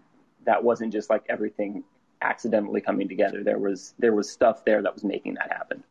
that 0.46 0.64
wasn't 0.64 0.92
just 0.92 1.10
like 1.10 1.24
everything 1.30 1.84
accidentally 2.22 2.82
coming 2.82 3.08
together. 3.08 3.44
There 3.44 3.60
was 3.60 3.94
there 4.00 4.14
was 4.14 4.30
stuff 4.30 4.66
there 4.66 4.82
that 4.82 4.94
was 4.94 5.04
making 5.04 5.36
that 5.36 5.52
happen. 5.52 5.84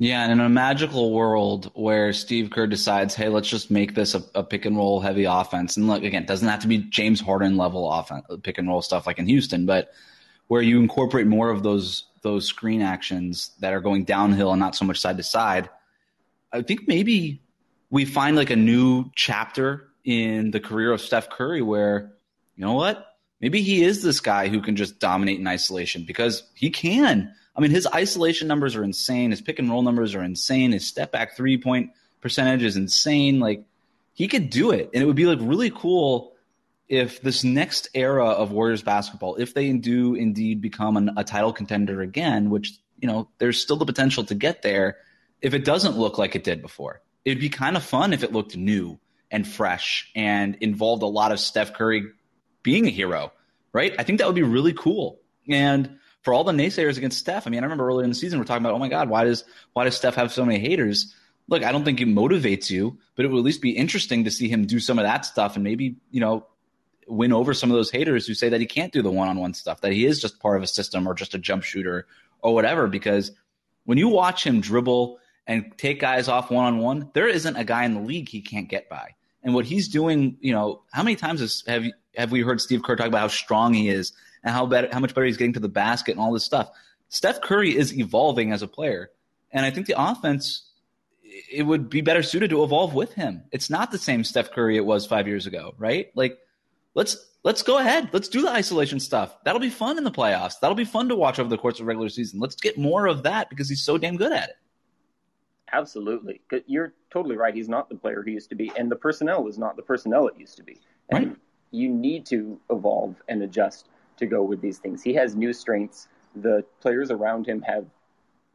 Yeah, 0.00 0.22
and 0.22 0.30
in 0.30 0.40
a 0.40 0.48
magical 0.48 1.12
world 1.12 1.72
where 1.74 2.12
Steve 2.12 2.50
Kerr 2.50 2.68
decides, 2.68 3.16
hey, 3.16 3.28
let's 3.28 3.48
just 3.48 3.68
make 3.68 3.96
this 3.96 4.14
a, 4.14 4.22
a 4.36 4.44
pick 4.44 4.64
and 4.64 4.76
roll 4.76 5.00
heavy 5.00 5.24
offense, 5.24 5.76
and 5.76 5.88
look 5.88 6.04
again, 6.04 6.22
it 6.22 6.28
doesn't 6.28 6.46
have 6.46 6.60
to 6.60 6.68
be 6.68 6.78
James 6.78 7.20
Harden 7.20 7.56
level 7.56 7.90
offense, 7.90 8.24
pick 8.42 8.58
and 8.58 8.68
roll 8.68 8.82
stuff 8.82 9.06
like 9.06 9.18
in 9.18 9.26
Houston, 9.26 9.66
but 9.66 9.92
where 10.46 10.62
you 10.62 10.80
incorporate 10.80 11.26
more 11.26 11.50
of 11.50 11.62
those 11.62 12.04
those 12.22 12.46
screen 12.46 12.82
actions 12.82 13.52
that 13.60 13.72
are 13.72 13.80
going 13.80 14.04
downhill 14.04 14.52
and 14.52 14.60
not 14.60 14.74
so 14.76 14.84
much 14.84 14.98
side 14.98 15.16
to 15.16 15.22
side. 15.22 15.68
I 16.52 16.62
think 16.62 16.88
maybe 16.88 17.42
we 17.90 18.04
find 18.04 18.36
like 18.36 18.50
a 18.50 18.56
new 18.56 19.10
chapter 19.14 19.88
in 20.04 20.50
the 20.50 20.60
career 20.60 20.92
of 20.92 21.00
Steph 21.00 21.30
Curry 21.30 21.62
where, 21.62 22.12
you 22.56 22.64
know 22.64 22.74
what? 22.74 23.04
Maybe 23.40 23.62
he 23.62 23.84
is 23.84 24.02
this 24.02 24.20
guy 24.20 24.48
who 24.48 24.60
can 24.60 24.74
just 24.74 24.98
dominate 24.98 25.38
in 25.38 25.46
isolation 25.46 26.04
because 26.04 26.42
he 26.54 26.70
can. 26.70 27.32
I 27.54 27.60
mean, 27.60 27.70
his 27.70 27.86
isolation 27.86 28.48
numbers 28.48 28.74
are 28.76 28.84
insane. 28.84 29.30
His 29.30 29.40
pick 29.40 29.58
and 29.58 29.70
roll 29.70 29.82
numbers 29.82 30.14
are 30.14 30.22
insane. 30.22 30.72
His 30.72 30.86
step 30.86 31.12
back 31.12 31.36
three 31.36 31.58
point 31.58 31.90
percentage 32.20 32.62
is 32.62 32.76
insane. 32.76 33.40
Like 33.40 33.64
he 34.14 34.28
could 34.28 34.50
do 34.50 34.70
it. 34.70 34.90
And 34.92 35.02
it 35.02 35.06
would 35.06 35.16
be 35.16 35.26
like 35.26 35.38
really 35.40 35.70
cool 35.70 36.32
if 36.88 37.20
this 37.20 37.44
next 37.44 37.88
era 37.94 38.26
of 38.26 38.50
Warriors 38.50 38.82
basketball, 38.82 39.36
if 39.36 39.54
they 39.54 39.72
do 39.72 40.14
indeed 40.14 40.60
become 40.60 40.96
an, 40.96 41.10
a 41.16 41.24
title 41.24 41.52
contender 41.52 42.00
again, 42.00 42.48
which, 42.48 42.78
you 42.98 43.06
know, 43.06 43.28
there's 43.38 43.60
still 43.60 43.76
the 43.76 43.84
potential 43.84 44.24
to 44.24 44.34
get 44.34 44.62
there, 44.62 44.96
if 45.40 45.54
it 45.54 45.64
doesn't 45.64 45.96
look 45.96 46.18
like 46.18 46.34
it 46.34 46.44
did 46.44 46.62
before. 46.62 47.00
It'd 47.24 47.40
be 47.40 47.48
kind 47.48 47.76
of 47.76 47.82
fun 47.82 48.12
if 48.12 48.22
it 48.24 48.32
looked 48.32 48.56
new 48.56 48.98
and 49.30 49.46
fresh 49.46 50.10
and 50.14 50.56
involved 50.60 51.02
a 51.02 51.06
lot 51.06 51.32
of 51.32 51.40
Steph 51.40 51.74
Curry 51.74 52.04
being 52.62 52.86
a 52.86 52.90
hero, 52.90 53.32
right? 53.72 53.94
I 53.98 54.02
think 54.02 54.18
that 54.18 54.26
would 54.26 54.34
be 54.34 54.42
really 54.42 54.72
cool. 54.72 55.20
And 55.48 55.98
for 56.22 56.32
all 56.34 56.44
the 56.44 56.52
naysayers 56.52 56.96
against 56.96 57.18
Steph, 57.18 57.46
I 57.46 57.50
mean, 57.50 57.60
I 57.60 57.64
remember 57.64 57.86
earlier 57.86 58.04
in 58.04 58.10
the 58.10 58.16
season 58.16 58.38
we're 58.38 58.44
talking 58.44 58.64
about, 58.64 58.74
oh 58.74 58.78
my 58.78 58.88
God, 58.88 59.08
why 59.08 59.24
does 59.24 59.44
why 59.72 59.84
does 59.84 59.96
Steph 59.96 60.14
have 60.14 60.32
so 60.32 60.44
many 60.44 60.58
haters? 60.58 61.14
Look, 61.48 61.64
I 61.64 61.72
don't 61.72 61.84
think 61.84 62.00
it 62.00 62.08
motivates 62.08 62.70
you, 62.70 62.98
but 63.14 63.24
it 63.24 63.28
would 63.28 63.38
at 63.38 63.44
least 63.44 63.62
be 63.62 63.70
interesting 63.70 64.24
to 64.24 64.30
see 64.30 64.48
him 64.48 64.66
do 64.66 64.80
some 64.80 64.98
of 64.98 65.04
that 65.04 65.24
stuff 65.24 65.54
and 65.54 65.64
maybe, 65.64 65.96
you 66.10 66.20
know, 66.20 66.46
win 67.06 67.32
over 67.32 67.54
some 67.54 67.70
of 67.70 67.76
those 67.76 67.90
haters 67.90 68.26
who 68.26 68.34
say 68.34 68.50
that 68.50 68.60
he 68.60 68.66
can't 68.66 68.92
do 68.92 69.00
the 69.00 69.10
one-on-one 69.10 69.54
stuff, 69.54 69.80
that 69.80 69.92
he 69.92 70.04
is 70.04 70.20
just 70.20 70.40
part 70.40 70.58
of 70.58 70.62
a 70.62 70.66
system 70.66 71.06
or 71.06 71.14
just 71.14 71.34
a 71.34 71.38
jump 71.38 71.62
shooter 71.62 72.06
or 72.40 72.54
whatever. 72.54 72.86
Because 72.86 73.32
when 73.84 73.96
you 73.96 74.08
watch 74.08 74.44
him 74.44 74.60
dribble 74.60 75.18
and 75.48 75.72
take 75.78 75.98
guys 75.98 76.28
off 76.28 76.50
one-on-one, 76.50 77.10
there 77.14 77.26
isn't 77.26 77.56
a 77.56 77.64
guy 77.64 77.84
in 77.84 77.94
the 77.94 78.00
league 78.00 78.28
he 78.28 78.42
can't 78.42 78.68
get 78.68 78.88
by. 78.88 79.14
And 79.42 79.54
what 79.54 79.64
he's 79.64 79.88
doing, 79.88 80.36
you 80.40 80.52
know, 80.52 80.82
how 80.92 81.02
many 81.02 81.16
times 81.16 81.40
has, 81.40 81.64
have 81.66 81.84
have 82.16 82.30
we 82.30 82.42
heard 82.42 82.60
Steve 82.60 82.82
Kerr 82.82 82.96
talk 82.96 83.06
about 83.06 83.20
how 83.20 83.28
strong 83.28 83.72
he 83.72 83.88
is 83.88 84.12
and 84.44 84.52
how 84.52 84.66
better, 84.66 84.88
how 84.92 85.00
much 85.00 85.14
better 85.14 85.24
he's 85.24 85.36
getting 85.36 85.54
to 85.54 85.60
the 85.60 85.68
basket 85.68 86.12
and 86.12 86.20
all 86.20 86.32
this 86.32 86.44
stuff? 86.44 86.68
Steph 87.08 87.40
Curry 87.40 87.74
is 87.74 87.96
evolving 87.96 88.52
as 88.52 88.60
a 88.60 88.68
player, 88.68 89.10
and 89.50 89.64
I 89.64 89.70
think 89.70 89.86
the 89.86 90.00
offense 90.00 90.64
it 91.50 91.62
would 91.62 91.88
be 91.88 92.00
better 92.00 92.22
suited 92.22 92.50
to 92.50 92.64
evolve 92.64 92.94
with 92.94 93.12
him. 93.14 93.42
It's 93.52 93.70
not 93.70 93.90
the 93.90 93.98
same 93.98 94.24
Steph 94.24 94.50
Curry 94.50 94.76
it 94.76 94.84
was 94.84 95.06
five 95.06 95.26
years 95.26 95.46
ago, 95.46 95.74
right? 95.78 96.10
Like 96.14 96.38
let's 96.94 97.16
let's 97.44 97.62
go 97.62 97.78
ahead. 97.78 98.10
Let's 98.12 98.28
do 98.28 98.42
the 98.42 98.50
isolation 98.50 99.00
stuff. 99.00 99.36
That'll 99.44 99.60
be 99.60 99.70
fun 99.70 99.96
in 99.96 100.04
the 100.04 100.10
playoffs. 100.10 100.60
That'll 100.60 100.74
be 100.74 100.84
fun 100.84 101.08
to 101.08 101.16
watch 101.16 101.38
over 101.38 101.48
the 101.48 101.56
course 101.56 101.80
of 101.80 101.86
regular 101.86 102.10
season. 102.10 102.40
Let's 102.40 102.56
get 102.56 102.76
more 102.76 103.06
of 103.06 103.22
that 103.22 103.48
because 103.48 103.68
he's 103.68 103.82
so 103.82 103.96
damn 103.96 104.16
good 104.16 104.32
at 104.32 104.50
it. 104.50 104.56
Absolutely. 105.72 106.40
You're 106.66 106.94
totally 107.10 107.36
right. 107.36 107.54
He's 107.54 107.68
not 107.68 107.88
the 107.88 107.94
player 107.94 108.22
he 108.22 108.32
used 108.32 108.48
to 108.50 108.54
be, 108.54 108.72
and 108.76 108.90
the 108.90 108.96
personnel 108.96 109.46
is 109.48 109.58
not 109.58 109.76
the 109.76 109.82
personnel 109.82 110.26
it 110.28 110.34
used 110.38 110.56
to 110.56 110.62
be. 110.62 110.80
And 111.10 111.28
right. 111.28 111.36
you 111.70 111.88
need 111.88 112.26
to 112.26 112.58
evolve 112.70 113.16
and 113.28 113.42
adjust 113.42 113.88
to 114.16 114.26
go 114.26 114.42
with 114.42 114.60
these 114.60 114.78
things. 114.78 115.02
He 115.02 115.14
has 115.14 115.34
new 115.34 115.52
strengths. 115.52 116.08
The 116.36 116.64
players 116.80 117.10
around 117.10 117.46
him 117.46 117.62
have 117.62 117.86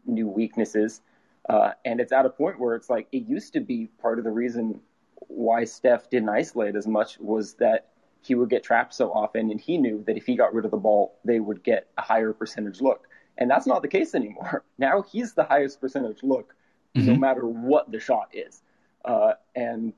new 0.05 0.27
weaknesses. 0.27 1.01
Uh, 1.49 1.71
and 1.85 1.99
it's 1.99 2.11
at 2.11 2.25
a 2.25 2.29
point 2.29 2.59
where 2.59 2.75
it's 2.75 2.89
like 2.89 3.07
it 3.11 3.27
used 3.27 3.53
to 3.53 3.59
be 3.59 3.87
part 4.01 4.17
of 4.17 4.23
the 4.23 4.31
reason 4.31 4.79
why 5.27 5.63
Steph 5.63 6.09
didn't 6.09 6.29
isolate 6.29 6.75
as 6.75 6.87
much 6.87 7.19
was 7.19 7.53
that 7.55 7.89
he 8.21 8.35
would 8.35 8.49
get 8.49 8.63
trapped 8.63 8.93
so 8.93 9.11
often, 9.11 9.51
and 9.51 9.59
he 9.59 9.77
knew 9.77 10.01
that 10.07 10.15
if 10.15 10.25
he 10.25 10.35
got 10.35 10.53
rid 10.53 10.63
of 10.63 10.71
the 10.71 10.77
ball, 10.77 11.19
they 11.25 11.41
would 11.41 11.61
get 11.61 11.87
a 11.97 12.01
higher 12.01 12.31
percentage 12.31 12.79
look. 12.79 13.07
And 13.37 13.49
that's 13.49 13.67
not 13.67 13.81
the 13.81 13.87
case 13.87 14.15
anymore. 14.15 14.63
Now 14.77 15.01
he's 15.01 15.33
the 15.33 15.43
highest 15.43 15.79
percentage 15.79 16.23
look 16.23 16.55
mm-hmm. 16.95 17.07
no 17.07 17.15
matter 17.15 17.45
what 17.45 17.91
the 17.91 17.99
shot 17.99 18.29
is. 18.33 18.61
Uh, 19.05 19.33
and 19.55 19.93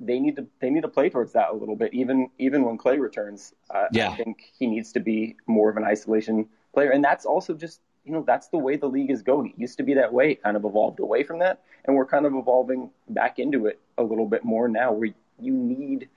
they 0.00 0.18
need 0.18 0.36
to 0.36 0.46
they 0.60 0.70
need 0.70 0.82
to 0.82 0.88
play 0.88 1.08
towards 1.08 1.32
that 1.32 1.50
a 1.50 1.54
little 1.54 1.76
bit. 1.76 1.94
Even 1.94 2.30
even 2.38 2.64
when 2.64 2.76
Klay 2.76 2.98
returns, 2.98 3.54
uh, 3.70 3.86
yeah. 3.92 4.10
I 4.10 4.16
think 4.16 4.52
he 4.58 4.66
needs 4.66 4.92
to 4.92 5.00
be 5.00 5.36
more 5.46 5.70
of 5.70 5.76
an 5.76 5.84
isolation 5.84 6.48
player, 6.74 6.90
and 6.90 7.02
that's 7.02 7.24
also 7.24 7.54
just 7.54 7.80
you 8.04 8.12
know 8.12 8.24
that's 8.26 8.48
the 8.48 8.58
way 8.58 8.76
the 8.76 8.88
league 8.88 9.10
is 9.10 9.22
going. 9.22 9.50
It 9.50 9.58
used 9.58 9.76
to 9.78 9.84
be 9.84 9.94
that 9.94 10.12
way, 10.12 10.32
it 10.32 10.42
kind 10.42 10.56
of 10.56 10.64
evolved 10.64 11.00
away 11.00 11.22
from 11.22 11.38
that, 11.38 11.62
and 11.84 11.96
we're 11.96 12.06
kind 12.06 12.26
of 12.26 12.34
evolving 12.34 12.90
back 13.08 13.38
into 13.38 13.66
it 13.66 13.80
a 13.96 14.02
little 14.02 14.26
bit 14.26 14.44
more 14.44 14.68
now, 14.68 14.92
where 14.92 15.10
you 15.40 15.52
need 15.52 16.08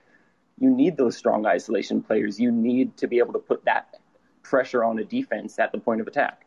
you 0.58 0.70
need 0.70 0.98
those 0.98 1.16
strong 1.16 1.46
isolation 1.46 2.02
players. 2.02 2.40
You 2.40 2.52
need 2.52 2.98
to 2.98 3.08
be 3.08 3.20
able 3.20 3.34
to 3.34 3.40
put 3.40 3.66
that 3.66 3.96
pressure 4.42 4.84
on 4.84 5.00
a 5.00 5.04
defense 5.04 5.60
at 5.60 5.72
the 5.72 5.80
point 5.80 6.02
of 6.02 6.08
attack. 6.08 6.45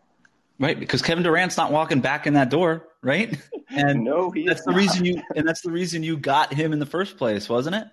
Right, 0.60 0.78
because 0.78 1.02
Kevin 1.02 1.22
Durant's 1.22 1.56
not 1.56 1.70
walking 1.70 2.00
back 2.00 2.26
in 2.26 2.34
that 2.34 2.50
door, 2.50 2.88
right? 3.00 3.38
And 3.68 4.02
no, 4.04 4.30
he 4.30 4.44
that's 4.44 4.64
the 4.64 4.72
not. 4.72 4.78
reason 4.78 5.04
you 5.04 5.22
and 5.36 5.46
that's 5.46 5.60
the 5.60 5.70
reason 5.70 6.02
you 6.02 6.16
got 6.16 6.52
him 6.52 6.72
in 6.72 6.80
the 6.80 6.86
first 6.86 7.16
place, 7.16 7.48
wasn't 7.48 7.76
it? 7.76 7.86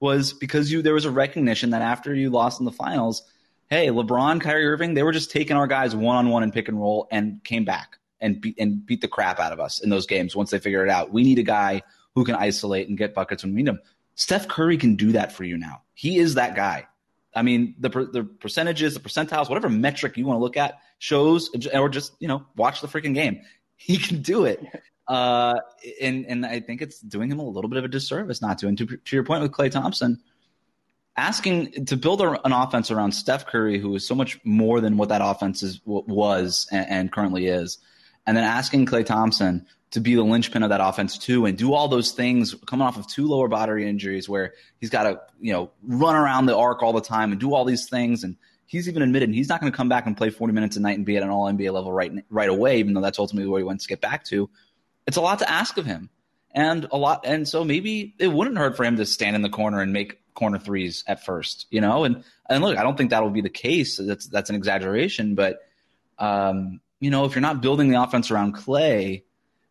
Was 0.00 0.32
because 0.32 0.72
you 0.72 0.80
there 0.82 0.94
was 0.94 1.04
a 1.04 1.10
recognition 1.10 1.70
that 1.70 1.82
after 1.82 2.14
you 2.14 2.30
lost 2.30 2.58
in 2.58 2.64
the 2.64 2.72
finals, 2.72 3.22
hey, 3.68 3.88
LeBron, 3.88 4.40
Kyrie 4.40 4.66
Irving, 4.66 4.94
they 4.94 5.02
were 5.02 5.12
just 5.12 5.30
taking 5.30 5.56
our 5.56 5.66
guys 5.66 5.94
one 5.94 6.16
on 6.16 6.30
one 6.30 6.42
and 6.42 6.52
pick 6.52 6.68
and 6.68 6.80
roll 6.80 7.06
and 7.10 7.42
came 7.44 7.64
back 7.64 7.98
and 8.20 8.40
beat 8.40 8.56
and 8.58 8.84
beat 8.86 9.02
the 9.02 9.08
crap 9.08 9.38
out 9.38 9.52
of 9.52 9.60
us 9.60 9.80
in 9.80 9.90
those 9.90 10.06
games 10.06 10.34
once 10.34 10.50
they 10.50 10.58
figured 10.58 10.88
it 10.88 10.92
out. 10.92 11.12
We 11.12 11.22
need 11.22 11.38
a 11.38 11.42
guy 11.42 11.82
who 12.14 12.24
can 12.24 12.34
isolate 12.34 12.88
and 12.88 12.96
get 12.96 13.14
buckets 13.14 13.42
when 13.42 13.54
we 13.54 13.62
need 13.62 13.68
them. 13.68 13.80
Steph 14.14 14.48
Curry 14.48 14.78
can 14.78 14.96
do 14.96 15.12
that 15.12 15.32
for 15.32 15.44
you 15.44 15.58
now. 15.58 15.82
He 15.92 16.18
is 16.18 16.34
that 16.34 16.56
guy. 16.56 16.86
I 17.36 17.42
mean, 17.42 17.74
the 17.78 17.90
the 17.90 18.24
percentages, 18.24 18.94
the 18.94 19.00
percentiles, 19.00 19.48
whatever 19.48 19.68
metric 19.68 20.16
you 20.16 20.24
want 20.24 20.38
to 20.38 20.42
look 20.42 20.56
at 20.56 20.80
shows, 20.98 21.50
or 21.74 21.90
just 21.90 22.14
you 22.18 22.26
know 22.26 22.46
watch 22.56 22.80
the 22.80 22.88
freaking 22.88 23.14
game. 23.14 23.42
He 23.78 23.98
can 23.98 24.22
do 24.22 24.46
it, 24.46 24.64
uh, 25.06 25.60
and 26.00 26.24
and 26.24 26.46
I 26.46 26.60
think 26.60 26.80
it's 26.80 26.98
doing 26.98 27.30
him 27.30 27.38
a 27.40 27.46
little 27.46 27.68
bit 27.68 27.76
of 27.76 27.84
a 27.84 27.88
disservice 27.88 28.40
not 28.40 28.56
to. 28.60 28.68
And 28.68 28.78
to, 28.78 28.86
to 28.86 29.14
your 29.16 29.22
point 29.22 29.42
with 29.42 29.52
Klay 29.52 29.70
Thompson, 29.70 30.18
asking 31.14 31.84
to 31.84 31.96
build 31.98 32.22
a, 32.22 32.40
an 32.46 32.52
offense 32.52 32.90
around 32.90 33.12
Steph 33.12 33.44
Curry, 33.44 33.78
who 33.78 33.94
is 33.94 34.08
so 34.08 34.14
much 34.14 34.40
more 34.44 34.80
than 34.80 34.96
what 34.96 35.10
that 35.10 35.20
offense 35.22 35.62
is, 35.62 35.82
was 35.84 36.66
and, 36.72 36.88
and 36.88 37.12
currently 37.12 37.48
is, 37.48 37.76
and 38.26 38.34
then 38.34 38.44
asking 38.44 38.86
Klay 38.86 39.04
Thompson 39.04 39.66
to 39.92 40.00
be 40.00 40.14
the 40.14 40.22
linchpin 40.22 40.62
of 40.62 40.70
that 40.70 40.80
offense 40.80 41.16
too 41.16 41.46
and 41.46 41.56
do 41.56 41.72
all 41.72 41.88
those 41.88 42.12
things 42.12 42.54
coming 42.66 42.86
off 42.86 42.96
of 42.96 43.06
two 43.06 43.26
lower 43.26 43.48
body 43.48 43.86
injuries 43.86 44.28
where 44.28 44.54
he's 44.80 44.90
got 44.90 45.04
to 45.04 45.20
you 45.40 45.52
know 45.52 45.70
run 45.82 46.14
around 46.14 46.46
the 46.46 46.56
arc 46.56 46.82
all 46.82 46.92
the 46.92 47.00
time 47.00 47.32
and 47.32 47.40
do 47.40 47.54
all 47.54 47.64
these 47.64 47.88
things 47.88 48.24
and 48.24 48.36
he's 48.66 48.88
even 48.88 49.02
admitted 49.02 49.32
he's 49.32 49.48
not 49.48 49.60
going 49.60 49.70
to 49.70 49.76
come 49.76 49.88
back 49.88 50.06
and 50.06 50.16
play 50.16 50.30
40 50.30 50.52
minutes 50.52 50.76
a 50.76 50.80
night 50.80 50.96
and 50.96 51.06
be 51.06 51.16
at 51.16 51.22
an 51.22 51.30
all 51.30 51.46
NBA 51.46 51.72
level 51.72 51.92
right 51.92 52.12
right 52.30 52.48
away 52.48 52.78
even 52.78 52.94
though 52.94 53.00
that's 53.00 53.18
ultimately 53.18 53.48
where 53.48 53.60
he 53.60 53.64
wants 53.64 53.84
to 53.84 53.88
get 53.88 54.00
back 54.00 54.24
to. 54.24 54.50
It's 55.06 55.16
a 55.16 55.20
lot 55.20 55.38
to 55.38 55.50
ask 55.50 55.78
of 55.78 55.86
him 55.86 56.10
and 56.50 56.88
a 56.90 56.96
lot 56.96 57.24
and 57.24 57.46
so 57.46 57.64
maybe 57.64 58.14
it 58.18 58.28
wouldn't 58.28 58.58
hurt 58.58 58.76
for 58.76 58.84
him 58.84 58.96
to 58.96 59.06
stand 59.06 59.36
in 59.36 59.42
the 59.42 59.48
corner 59.48 59.80
and 59.80 59.92
make 59.92 60.20
corner 60.34 60.58
threes 60.58 61.04
at 61.06 61.24
first 61.24 61.66
you 61.70 61.80
know 61.80 62.04
and 62.04 62.24
and 62.50 62.62
look 62.62 62.76
I 62.76 62.82
don't 62.82 62.98
think 62.98 63.10
that'll 63.10 63.30
be 63.30 63.40
the 63.40 63.48
case 63.48 63.98
that's 63.98 64.26
that's 64.26 64.50
an 64.50 64.56
exaggeration 64.56 65.34
but 65.34 65.60
um 66.18 66.80
you 66.98 67.10
know 67.10 67.24
if 67.24 67.34
you're 67.34 67.40
not 67.42 67.62
building 67.62 67.88
the 67.88 68.02
offense 68.02 68.30
around 68.30 68.56
Klay 68.56 69.22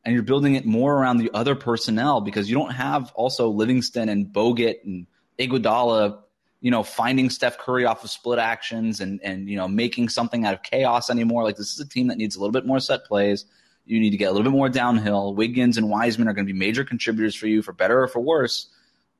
and 0.06 0.14
you're 0.14 0.24
building 0.24 0.56
it 0.56 0.66
more 0.66 0.95
around 0.95 1.18
the 1.18 1.32
other 1.34 1.56
personnel 1.56 2.22
because 2.22 2.47
you 2.47 2.56
don't 2.56 2.72
have 2.72 3.12
also 3.16 3.49
Livingston 3.49 4.08
and 4.08 4.28
Bogut 4.28 4.84
and 4.84 5.08
Iguodala, 5.39 6.20
you 6.62 6.70
know, 6.70 6.84
finding 6.84 7.32
Steph 7.32 7.58
Curry 7.58 7.86
off 7.86 8.03
of 8.03 8.12
split 8.12 8.38
actions 8.38 9.01
and 9.01 9.20
and 9.24 9.49
you 9.49 9.58
know 9.58 9.68
making 9.68 10.10
something 10.10 10.45
out 10.45 10.53
of 10.53 10.62
chaos 10.64 11.10
anymore. 11.10 11.43
Like 11.43 11.58
this 11.58 11.74
is 11.74 11.80
a 11.80 11.88
team 11.88 12.08
that 12.08 12.18
needs 12.18 12.36
a 12.36 12.39
little 12.39 12.53
bit 12.53 12.66
more 12.66 12.80
set 12.80 13.06
plays. 13.06 13.45
You 13.86 13.99
need 13.99 14.12
to 14.12 14.18
get 14.18 14.26
a 14.26 14.32
little 14.32 14.43
bit 14.43 14.56
more 14.56 14.70
downhill. 14.70 15.34
Wiggins 15.34 15.78
and 15.78 15.89
Wiseman 15.89 16.28
are 16.28 16.34
going 16.34 16.47
to 16.47 16.53
be 16.53 16.58
major 16.58 16.84
contributors 16.84 17.36
for 17.36 17.47
you, 17.47 17.62
for 17.62 17.74
better 17.74 18.01
or 18.01 18.08
for 18.08 18.20
worse. 18.20 18.70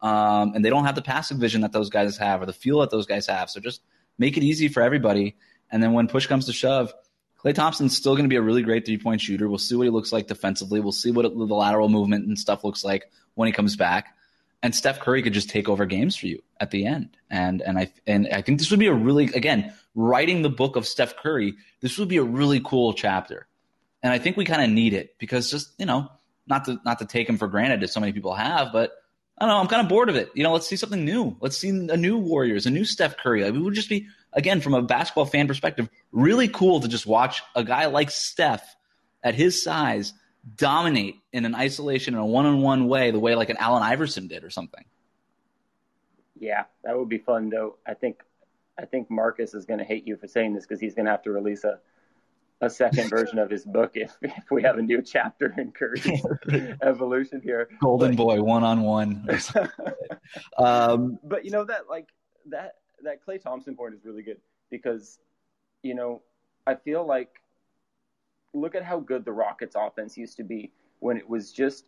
Um, 0.01 0.53
and 0.53 0.63
they 0.63 0.69
don't 0.69 0.86
have 0.86 0.95
the 0.95 1.01
passive 1.01 1.38
vision 1.38 1.61
that 1.61 1.71
those 1.71 1.89
guys 1.89 2.17
have 2.17 2.41
or 2.41 2.45
the 2.45 2.53
feel 2.53 2.79
that 2.79 2.91
those 2.91 3.05
guys 3.05 3.27
have. 3.27 3.49
So 3.49 3.59
just 3.59 3.81
make 4.17 4.38
it 4.38 4.43
easy 4.43 4.67
for 4.67 4.81
everybody. 4.81 5.36
And 5.71 5.81
then 5.81 5.93
when 5.93 6.07
push 6.07 6.27
comes 6.27 6.45
to 6.45 6.53
shove, 6.53 6.93
Klay 7.45 7.53
Thompson's 7.53 7.95
still 7.95 8.13
going 8.13 8.25
to 8.25 8.29
be 8.29 8.37
a 8.37 8.41
really 8.41 8.63
great 8.63 8.85
three 8.85 8.97
point 8.97 9.21
shooter. 9.21 9.47
We'll 9.47 9.59
see 9.59 9.75
what 9.75 9.83
he 9.83 9.91
looks 9.91 10.11
like 10.11 10.27
defensively. 10.27 10.79
We'll 10.79 10.91
see 10.91 11.11
what 11.11 11.23
the 11.23 11.29
lateral 11.29 11.89
movement 11.89 12.25
and 12.25 12.39
stuff 12.39 12.63
looks 12.63 12.83
like 12.83 13.11
when 13.35 13.45
he 13.45 13.51
comes 13.51 13.75
back. 13.75 14.15
And 14.63 14.73
Steph 14.73 14.99
Curry 14.99 15.21
could 15.21 15.33
just 15.33 15.49
take 15.49 15.69
over 15.69 15.85
games 15.85 16.15
for 16.15 16.25
you 16.25 16.41
at 16.59 16.71
the 16.71 16.87
end. 16.87 17.15
And 17.29 17.61
and 17.61 17.77
I 17.77 17.93
and 18.07 18.27
I 18.31 18.41
think 18.41 18.57
this 18.57 18.71
would 18.71 18.79
be 18.79 18.87
a 18.87 18.93
really 18.93 19.25
again 19.25 19.71
writing 19.93 20.41
the 20.41 20.49
book 20.49 20.75
of 20.75 20.87
Steph 20.87 21.17
Curry. 21.17 21.53
This 21.81 21.99
would 21.99 22.07
be 22.07 22.17
a 22.17 22.23
really 22.23 22.61
cool 22.61 22.93
chapter. 22.93 23.47
And 24.01 24.11
I 24.11 24.17
think 24.17 24.37
we 24.37 24.45
kind 24.45 24.63
of 24.63 24.69
need 24.71 24.93
it 24.93 25.15
because 25.19 25.51
just 25.51 25.71
you 25.77 25.85
know 25.85 26.09
not 26.47 26.65
to 26.65 26.79
not 26.83 26.97
to 26.99 27.05
take 27.05 27.29
him 27.29 27.37
for 27.37 27.47
granted 27.47 27.83
as 27.83 27.91
so 27.91 27.99
many 27.99 28.11
people 28.11 28.33
have, 28.33 28.73
but 28.73 28.93
I 29.37 29.45
don't 29.45 29.49
know. 29.49 29.59
I'm 29.59 29.67
kind 29.67 29.83
of 29.83 29.89
bored 29.89 30.09
of 30.09 30.15
it. 30.15 30.31
You 30.33 30.43
know, 30.43 30.53
let's 30.53 30.67
see 30.67 30.77
something 30.77 31.03
new. 31.03 31.35
Let's 31.41 31.57
see 31.57 31.69
a 31.69 31.97
new 31.97 32.17
Warriors, 32.17 32.65
a 32.65 32.71
new 32.71 32.85
Steph 32.85 33.17
Curry. 33.17 33.43
Like, 33.43 33.53
it 33.53 33.59
would 33.59 33.73
just 33.73 33.89
be 33.89 34.07
again, 34.36 34.61
from 34.61 34.73
a 34.73 34.81
basketball 34.81 35.25
fan 35.25 35.47
perspective, 35.47 35.89
really 36.11 36.47
cool 36.47 36.81
to 36.81 36.88
just 36.88 37.07
watch 37.07 37.41
a 37.55 37.63
guy 37.63 37.88
like 37.88 38.11
Steph 38.11 38.75
at 39.23 39.33
his 39.33 39.63
size 39.63 40.13
dominate 40.55 41.15
in 41.33 41.45
an 41.45 41.55
isolation 41.55 42.13
in 42.13 42.19
a 42.19 42.25
one-on-one 42.25 42.88
way, 42.88 43.09
the 43.11 43.19
way 43.19 43.33
like 43.36 43.49
an 43.49 43.57
Allen 43.57 43.81
Iverson 43.81 44.27
did 44.27 44.43
or 44.43 44.49
something. 44.49 44.86
Yeah, 46.38 46.65
that 46.83 46.97
would 46.97 47.09
be 47.09 47.17
fun 47.17 47.49
though. 47.49 47.77
I 47.88 47.93
think 47.93 48.21
I 48.77 48.86
think 48.86 49.09
Marcus 49.09 49.53
is 49.53 49.65
going 49.65 49.79
to 49.79 49.86
hate 49.86 50.05
you 50.05 50.17
for 50.17 50.27
saying 50.27 50.53
this 50.53 50.65
because 50.65 50.81
he's 50.81 50.93
going 50.93 51.05
to 51.05 51.11
have 51.11 51.23
to 51.23 51.31
release 51.31 51.63
a 51.63 51.79
a 52.61 52.69
second 52.69 53.09
version 53.15 53.39
of 53.39 53.49
his 53.49 53.65
book 53.65 53.91
if, 53.95 54.15
if 54.21 54.51
we 54.51 54.61
have 54.63 54.77
a 54.77 54.81
new 54.81 55.01
chapter 55.01 55.53
in 55.57 55.71
Curry's 55.71 56.07
evolution 56.81 57.41
here. 57.41 57.69
Golden 57.81 58.15
but, 58.15 58.23
boy, 58.23 58.41
one 58.41 58.63
on 58.63 58.81
one. 58.81 59.23
But 61.23 61.45
you 61.45 61.51
know 61.51 61.63
that 61.65 61.89
like 61.89 62.09
that 62.49 62.75
that 63.03 63.25
Klay 63.25 63.41
Thompson 63.41 63.75
point 63.75 63.93
is 63.93 64.05
really 64.05 64.23
good 64.23 64.37
because 64.69 65.19
you 65.83 65.95
know 65.95 66.21
I 66.67 66.75
feel 66.75 67.05
like 67.05 67.41
look 68.53 68.75
at 68.75 68.83
how 68.83 68.99
good 68.99 69.25
the 69.25 69.31
Rockets 69.31 69.75
offense 69.77 70.17
used 70.17 70.37
to 70.37 70.43
be 70.43 70.71
when 70.99 71.17
it 71.17 71.27
was 71.27 71.51
just 71.51 71.85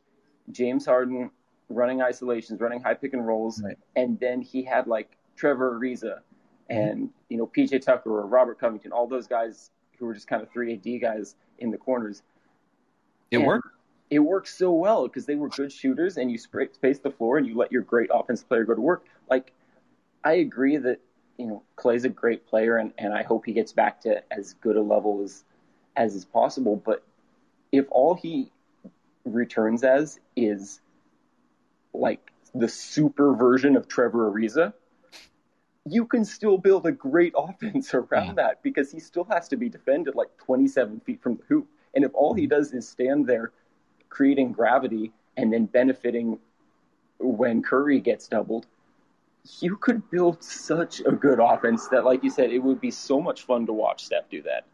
James 0.52 0.86
Harden 0.86 1.32
running 1.70 2.02
isolations, 2.02 2.62
running 2.62 2.82
high 2.82 2.94
pick 2.94 3.14
and 3.14 3.26
rolls, 3.26 3.62
right. 3.62 3.78
and 3.96 4.20
then 4.20 4.42
he 4.42 4.64
had 4.64 4.88
like 4.88 5.18
Trevor 5.36 5.80
Ariza 5.80 6.20
mm-hmm. 6.70 6.78
and 6.78 7.10
you 7.30 7.38
know 7.38 7.48
PJ 7.48 7.82
Tucker 7.82 8.10
or 8.10 8.26
Robert 8.26 8.60
Covington, 8.60 8.92
all 8.92 9.08
those 9.08 9.28
guys 9.28 9.72
who 9.98 10.06
were 10.06 10.14
just 10.14 10.28
kind 10.28 10.42
of 10.42 10.50
three 10.52 10.74
AD 10.74 11.02
guys 11.02 11.36
in 11.60 11.72
the 11.72 11.78
corners. 11.78 12.24
It 13.32 13.38
and 13.38 13.46
worked. 13.46 13.68
It 14.10 14.20
worked 14.20 14.48
so 14.48 14.72
well 14.72 15.08
because 15.08 15.26
they 15.26 15.36
were 15.36 15.50
good 15.50 15.72
shooters, 15.72 16.18
and 16.18 16.32
you 16.32 16.38
space 16.38 17.00
the 17.00 17.12
floor 17.12 17.38
and 17.38 17.46
you 17.46 17.58
let 17.58 17.72
your 17.72 17.82
great 17.82 18.10
offensive 18.14 18.48
player 18.48 18.64
go 18.64 18.74
to 18.74 18.82
work. 18.82 19.06
Like, 19.30 19.52
I 20.28 20.34
agree 20.34 20.76
that 20.76 21.00
you 21.38 21.48
know 21.48 21.64
Klay's 21.78 22.04
a 22.04 22.10
great 22.10 22.48
player, 22.48 22.76
and, 22.76 22.92
and 22.98 23.14
I 23.14 23.24
hope 23.24 23.46
he 23.46 23.54
gets 23.54 23.72
back 23.72 24.02
to 24.02 24.22
as 24.30 24.56
good 24.56 24.76
a 24.76 24.82
level 24.82 25.22
as 25.24 25.46
as 25.96 26.16
is 26.16 26.26
possible. 26.26 26.76
But 26.76 27.02
if 27.72 27.86
all 27.92 28.14
he 28.14 28.52
returns 29.24 29.86
as 29.86 30.20
is 30.36 30.82
like 31.94 32.30
the 32.54 32.68
super 32.68 33.34
version 33.36 33.78
of 33.78 33.88
Trevor 33.88 34.30
Ariza, 34.30 34.74
you 35.86 36.06
can 36.06 36.26
still 36.26 36.58
build 36.58 36.86
a 36.86 36.92
great 36.92 37.34
offense 37.38 37.94
around 37.94 38.28
yeah. 38.28 38.34
that 38.34 38.64
because 38.64 38.92
he 38.92 39.00
still 39.00 39.28
has 39.32 39.48
to 39.48 39.56
be 39.56 39.70
defended 39.70 40.14
like 40.14 40.36
27 40.40 41.00
feet 41.06 41.24
from 41.24 41.38
the 41.38 41.44
hoop. 41.48 41.70
And 41.96 42.04
if 42.04 42.12
all 42.14 42.34
he 42.34 42.44
mm-hmm. 42.44 42.50
does 42.50 42.74
is 42.74 42.86
stand 42.86 43.28
there 43.28 43.54
creating 44.10 44.52
gravity 44.52 45.14
and 45.38 45.54
then 45.54 45.68
benefiting 45.68 46.40
when 47.18 47.64
Curry 47.64 48.02
gets 48.02 48.28
doubled, 48.28 48.68
you 49.60 49.78
could 49.78 50.10
build 50.10 50.44
such 50.44 51.00
a 51.02 51.12
good 51.12 51.40
offense 51.40 51.88
that, 51.90 52.06
like 52.06 52.24
you 52.24 52.30
said, 52.30 52.52
it 52.52 52.60
would 52.60 52.82
be 52.82 52.92
so 52.92 53.22
much 53.22 53.44
fun 53.44 53.66
to 53.66 53.74
watch 53.74 54.06
Steph 54.06 54.30
do 54.30 54.42
that. 54.44 54.66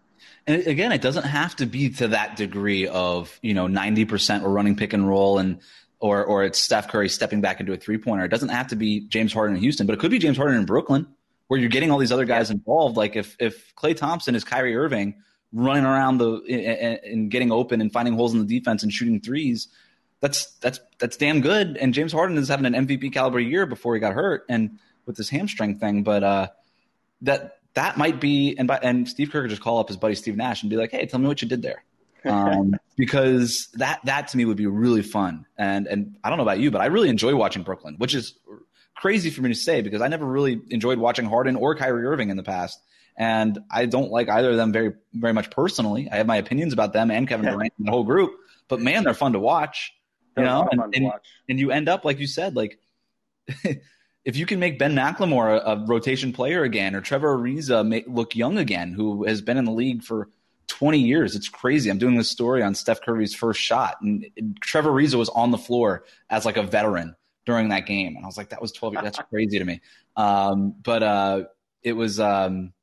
And 0.47 0.65
again, 0.67 0.91
it 0.91 1.01
doesn't 1.01 1.26
have 1.26 1.55
to 1.57 1.65
be 1.65 1.89
to 1.91 2.09
that 2.09 2.36
degree 2.36 2.88
of, 2.88 3.38
you 3.41 3.53
know, 3.53 3.67
90% 3.67 4.41
we're 4.41 4.49
running 4.49 4.76
pick 4.76 4.93
and 4.93 5.07
roll 5.07 5.38
and 5.38 5.59
or 5.99 6.24
or 6.24 6.43
it's 6.43 6.59
Steph 6.59 6.89
Curry 6.89 7.07
stepping 7.07 7.39
back 7.39 7.61
into 7.61 7.71
a 7.71 7.78
three 7.78 7.97
pointer. 7.97 8.26
It 8.26 8.30
doesn't 8.30 8.49
have 8.49 8.67
to 8.67 8.76
be 8.76 9.01
James 9.07 9.32
Harden 9.32 9.55
in 9.55 9.61
Houston, 9.61 9.88
but 9.88 9.93
it 9.93 9.99
could 9.99 10.11
be 10.11 10.19
James 10.19 10.36
Harden 10.36 10.57
in 10.57 10.65
Brooklyn, 10.65 11.07
where 11.47 11.59
you're 11.59 11.69
getting 11.69 11.91
all 11.91 11.97
these 11.97 12.11
other 12.11 12.26
guys 12.26 12.51
involved. 12.51 12.97
Like 12.97 13.15
if 13.15 13.38
if 13.39 13.74
Klay 13.76 13.95
Thompson 13.95 14.36
is 14.36 14.43
Kyrie 14.43 14.76
Irving 14.76 15.15
running 15.53 15.86
around 15.86 16.17
the 16.17 16.99
and 17.05 17.32
getting 17.32 17.53
open 17.53 17.80
and 17.80 17.91
finding 17.91 18.15
holes 18.15 18.34
in 18.34 18.45
the 18.45 18.59
defense 18.59 18.84
and 18.84 18.91
shooting 18.91 19.21
threes, 19.21 19.69
that's 20.24 20.45
that's 20.61 20.80
that's 20.99 21.17
damn 21.17 21.41
good. 21.41 21.76
And 21.76 21.93
James 21.93 22.13
Harden 22.13 22.38
is 22.38 22.47
having 22.47 22.65
an 22.65 22.88
MVP 22.88 23.11
caliber 23.11 23.41
year 23.41 23.65
before 23.65 23.93
he 23.93 23.99
got 23.99 24.13
hurt 24.13 24.45
and 24.47 24.80
with 25.05 25.17
this 25.17 25.28
hamstring 25.28 25.80
thing. 25.80 26.03
But 26.03 26.24
uh, 26.24 26.47
that 27.24 27.57
that 27.74 27.97
might 27.97 28.21
be 28.21 28.55
and 28.57 28.65
by, 28.65 28.80
and 28.82 29.07
Steve 29.07 29.32
Kerr 29.32 29.41
could 29.41 29.49
just 29.49 29.61
call 29.61 29.80
up 29.80 29.89
his 29.89 29.97
buddy 29.97 30.15
Steve 30.15 30.38
Nash 30.38 30.63
and 30.63 30.69
be 30.69 30.78
like, 30.78 30.91
hey, 30.91 31.05
tell 31.07 31.19
me 31.19 31.28
what 31.28 31.41
you 31.41 31.49
did 31.49 31.61
there 31.61 31.84
um, 32.26 32.78
because 32.95 33.67
that 33.74 33.99
that 34.05 34.30
to 34.30 34.38
me 34.38 34.45
would 34.45 34.55
be 34.55 34.65
really 34.65 35.01
fun. 35.01 35.45
And 35.57 35.88
and 35.88 36.15
I 36.24 36.30
don't 36.30 36.38
know 36.38 36.43
about 36.43 36.59
you, 36.59 36.71
but 36.71 36.80
I 36.80 36.86
really 36.86 37.09
enjoy 37.09 37.36
watching 37.36 37.63
Brooklyn, 37.63 37.95
which 37.97 38.15
is 38.15 38.34
crazy 38.95 39.30
for 39.30 39.41
me 39.41 39.49
to 39.49 39.55
say 39.55 39.82
because 39.82 40.01
I 40.01 40.07
never 40.07 40.26
really 40.26 40.61
enjoyed 40.69 40.99
watching 40.99 41.26
Harden 41.26 41.57
or 41.57 41.76
Kyrie 41.76 42.05
Irving 42.05 42.30
in 42.30 42.38
the 42.38 42.43
past. 42.43 42.80
And 43.17 43.59
I 43.69 43.88
don't 43.88 44.09
like 44.09 44.30
either 44.30 44.51
of 44.51 44.55
them 44.55 44.71
very 44.71 44.93
very 45.13 45.34
much 45.34 45.51
personally. 45.51 46.07
I 46.09 46.15
have 46.15 46.28
my 46.28 46.38
opinions 46.38 46.71
about 46.71 46.93
them 46.93 47.11
and 47.11 47.28
Kevin 47.28 47.45
Durant 47.45 47.74
and 47.78 47.88
the 47.88 47.91
whole 47.91 48.05
group, 48.05 48.36
but 48.69 48.80
man, 48.80 49.03
they're 49.03 49.13
fun 49.13 49.34
to 49.34 49.39
watch. 49.39 49.91
You 50.38 50.43
know, 50.43 50.67
and, 50.71 50.95
and, 50.95 51.11
and 51.47 51.59
you 51.59 51.71
end 51.71 51.89
up 51.89 52.05
like 52.05 52.19
you 52.19 52.27
said, 52.27 52.55
like 52.55 52.79
if 54.25 54.36
you 54.36 54.45
can 54.45 54.59
make 54.59 54.79
Ben 54.79 54.95
McLemore 54.95 55.59
a, 55.59 55.71
a 55.71 55.86
rotation 55.86 56.34
player 56.34 56.63
again, 56.63 56.95
or 56.95 57.01
Trevor 57.01 57.38
Ariza 57.38 57.86
make, 57.88 58.05
look 58.07 58.36
young 58.36 58.57
again, 58.57 58.93
who 58.93 59.25
has 59.25 59.41
been 59.41 59.57
in 59.57 59.65
the 59.65 59.71
league 59.71 60.03
for 60.03 60.29
20 60.67 60.99
years. 60.99 61.36
It's 61.36 61.49
crazy. 61.49 61.89
I'm 61.89 61.97
doing 61.97 62.15
this 62.17 62.29
story 62.29 62.63
on 62.63 62.73
Steph 62.73 63.01
Curry's 63.01 63.36
first 63.36 63.59
shot, 63.59 63.97
and 64.01 64.25
Trevor 64.61 64.91
Ariza 64.91 65.15
was 65.15 65.29
on 65.29 65.51
the 65.51 65.57
floor 65.57 66.05
as 66.29 66.45
like 66.45 66.57
a 66.57 66.63
veteran 66.63 67.15
during 67.45 67.69
that 67.69 67.86
game, 67.86 68.15
and 68.15 68.23
I 68.23 68.27
was 68.27 68.38
like, 68.38 68.49
that 68.49 68.61
was 68.61 68.71
12. 68.71 68.95
That's 68.95 69.19
crazy 69.29 69.59
to 69.59 69.65
me. 69.65 69.81
Um, 70.15 70.75
but 70.81 71.03
uh, 71.03 71.43
it 71.81 71.93
was. 71.93 72.19
Um, 72.19 72.73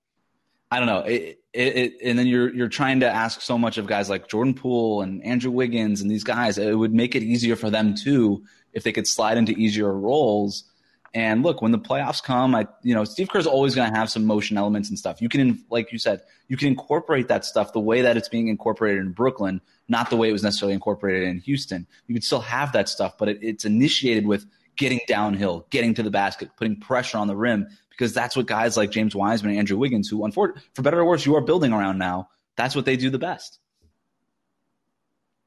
I 0.70 0.78
don't 0.78 0.86
know. 0.86 1.00
It, 1.00 1.39
it, 1.52 1.76
it, 1.76 1.92
and 2.04 2.18
then 2.18 2.26
you're 2.26 2.54
you're 2.54 2.68
trying 2.68 3.00
to 3.00 3.08
ask 3.08 3.40
so 3.40 3.58
much 3.58 3.78
of 3.78 3.86
guys 3.86 4.08
like 4.08 4.28
Jordan 4.28 4.54
Poole 4.54 5.02
and 5.02 5.22
Andrew 5.24 5.50
Wiggins 5.50 6.00
and 6.00 6.10
these 6.10 6.24
guys. 6.24 6.58
It 6.58 6.74
would 6.74 6.94
make 6.94 7.14
it 7.14 7.22
easier 7.22 7.56
for 7.56 7.70
them 7.70 7.94
too 7.94 8.44
if 8.72 8.84
they 8.84 8.92
could 8.92 9.06
slide 9.06 9.36
into 9.36 9.52
easier 9.52 9.92
roles. 9.92 10.64
And 11.12 11.42
look, 11.42 11.60
when 11.60 11.72
the 11.72 11.78
playoffs 11.78 12.22
come, 12.22 12.54
I 12.54 12.68
you 12.82 12.94
know 12.94 13.04
Steve 13.04 13.30
Kerr's 13.30 13.46
always 13.46 13.74
going 13.74 13.90
to 13.90 13.98
have 13.98 14.10
some 14.10 14.24
motion 14.24 14.56
elements 14.56 14.88
and 14.90 14.98
stuff. 14.98 15.20
You 15.20 15.28
can, 15.28 15.64
like 15.70 15.90
you 15.90 15.98
said, 15.98 16.22
you 16.46 16.56
can 16.56 16.68
incorporate 16.68 17.26
that 17.28 17.44
stuff 17.44 17.72
the 17.72 17.80
way 17.80 18.02
that 18.02 18.16
it's 18.16 18.28
being 18.28 18.46
incorporated 18.46 19.00
in 19.02 19.10
Brooklyn, 19.10 19.60
not 19.88 20.08
the 20.08 20.16
way 20.16 20.28
it 20.28 20.32
was 20.32 20.44
necessarily 20.44 20.74
incorporated 20.74 21.28
in 21.28 21.40
Houston. 21.40 21.86
You 22.06 22.14
could 22.14 22.24
still 22.24 22.40
have 22.42 22.72
that 22.72 22.88
stuff, 22.88 23.18
but 23.18 23.28
it, 23.28 23.38
it's 23.42 23.64
initiated 23.64 24.24
with 24.24 24.46
getting 24.76 25.00
downhill, 25.08 25.66
getting 25.70 25.94
to 25.94 26.02
the 26.04 26.10
basket, 26.10 26.50
putting 26.56 26.76
pressure 26.76 27.18
on 27.18 27.26
the 27.26 27.36
rim, 27.36 27.66
because 28.00 28.14
that's 28.14 28.34
what 28.34 28.46
guys 28.46 28.78
like 28.78 28.90
James 28.90 29.14
Wiseman 29.14 29.50
and 29.50 29.58
Andrew 29.58 29.76
Wiggins, 29.76 30.08
who, 30.08 30.24
unfortunately, 30.24 30.62
for 30.72 30.80
better 30.80 31.00
or 31.00 31.04
worse, 31.04 31.26
you 31.26 31.36
are 31.36 31.42
building 31.42 31.70
around 31.70 31.98
now. 31.98 32.30
That's 32.56 32.74
what 32.74 32.86
they 32.86 32.96
do 32.96 33.10
the 33.10 33.18
best. 33.18 33.58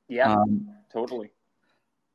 Yeah, 0.07 0.33
um, 0.33 0.69
totally. 0.91 1.31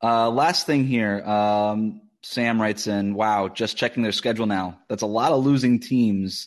Uh, 0.00 0.30
last 0.30 0.64
thing 0.64 0.86
here. 0.86 1.24
Um, 1.24 2.02
Sam 2.22 2.62
writes 2.62 2.86
in, 2.86 3.14
wow, 3.14 3.48
just 3.48 3.76
checking 3.76 4.04
their 4.04 4.12
schedule 4.12 4.46
now. 4.46 4.78
That's 4.88 5.02
a 5.02 5.06
lot 5.06 5.32
of 5.32 5.44
losing 5.44 5.80
teams. 5.80 6.46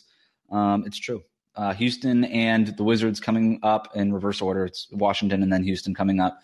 Um, 0.50 0.84
it's 0.86 0.98
true. 0.98 1.22
Uh, 1.54 1.74
Houston 1.74 2.24
and 2.24 2.74
the 2.74 2.84
Wizards 2.84 3.20
coming 3.20 3.60
up 3.62 3.94
in 3.94 4.10
reverse 4.10 4.40
order. 4.40 4.64
It's 4.64 4.88
Washington 4.90 5.42
and 5.42 5.52
then 5.52 5.64
Houston 5.64 5.94
coming 5.94 6.18
up. 6.18 6.38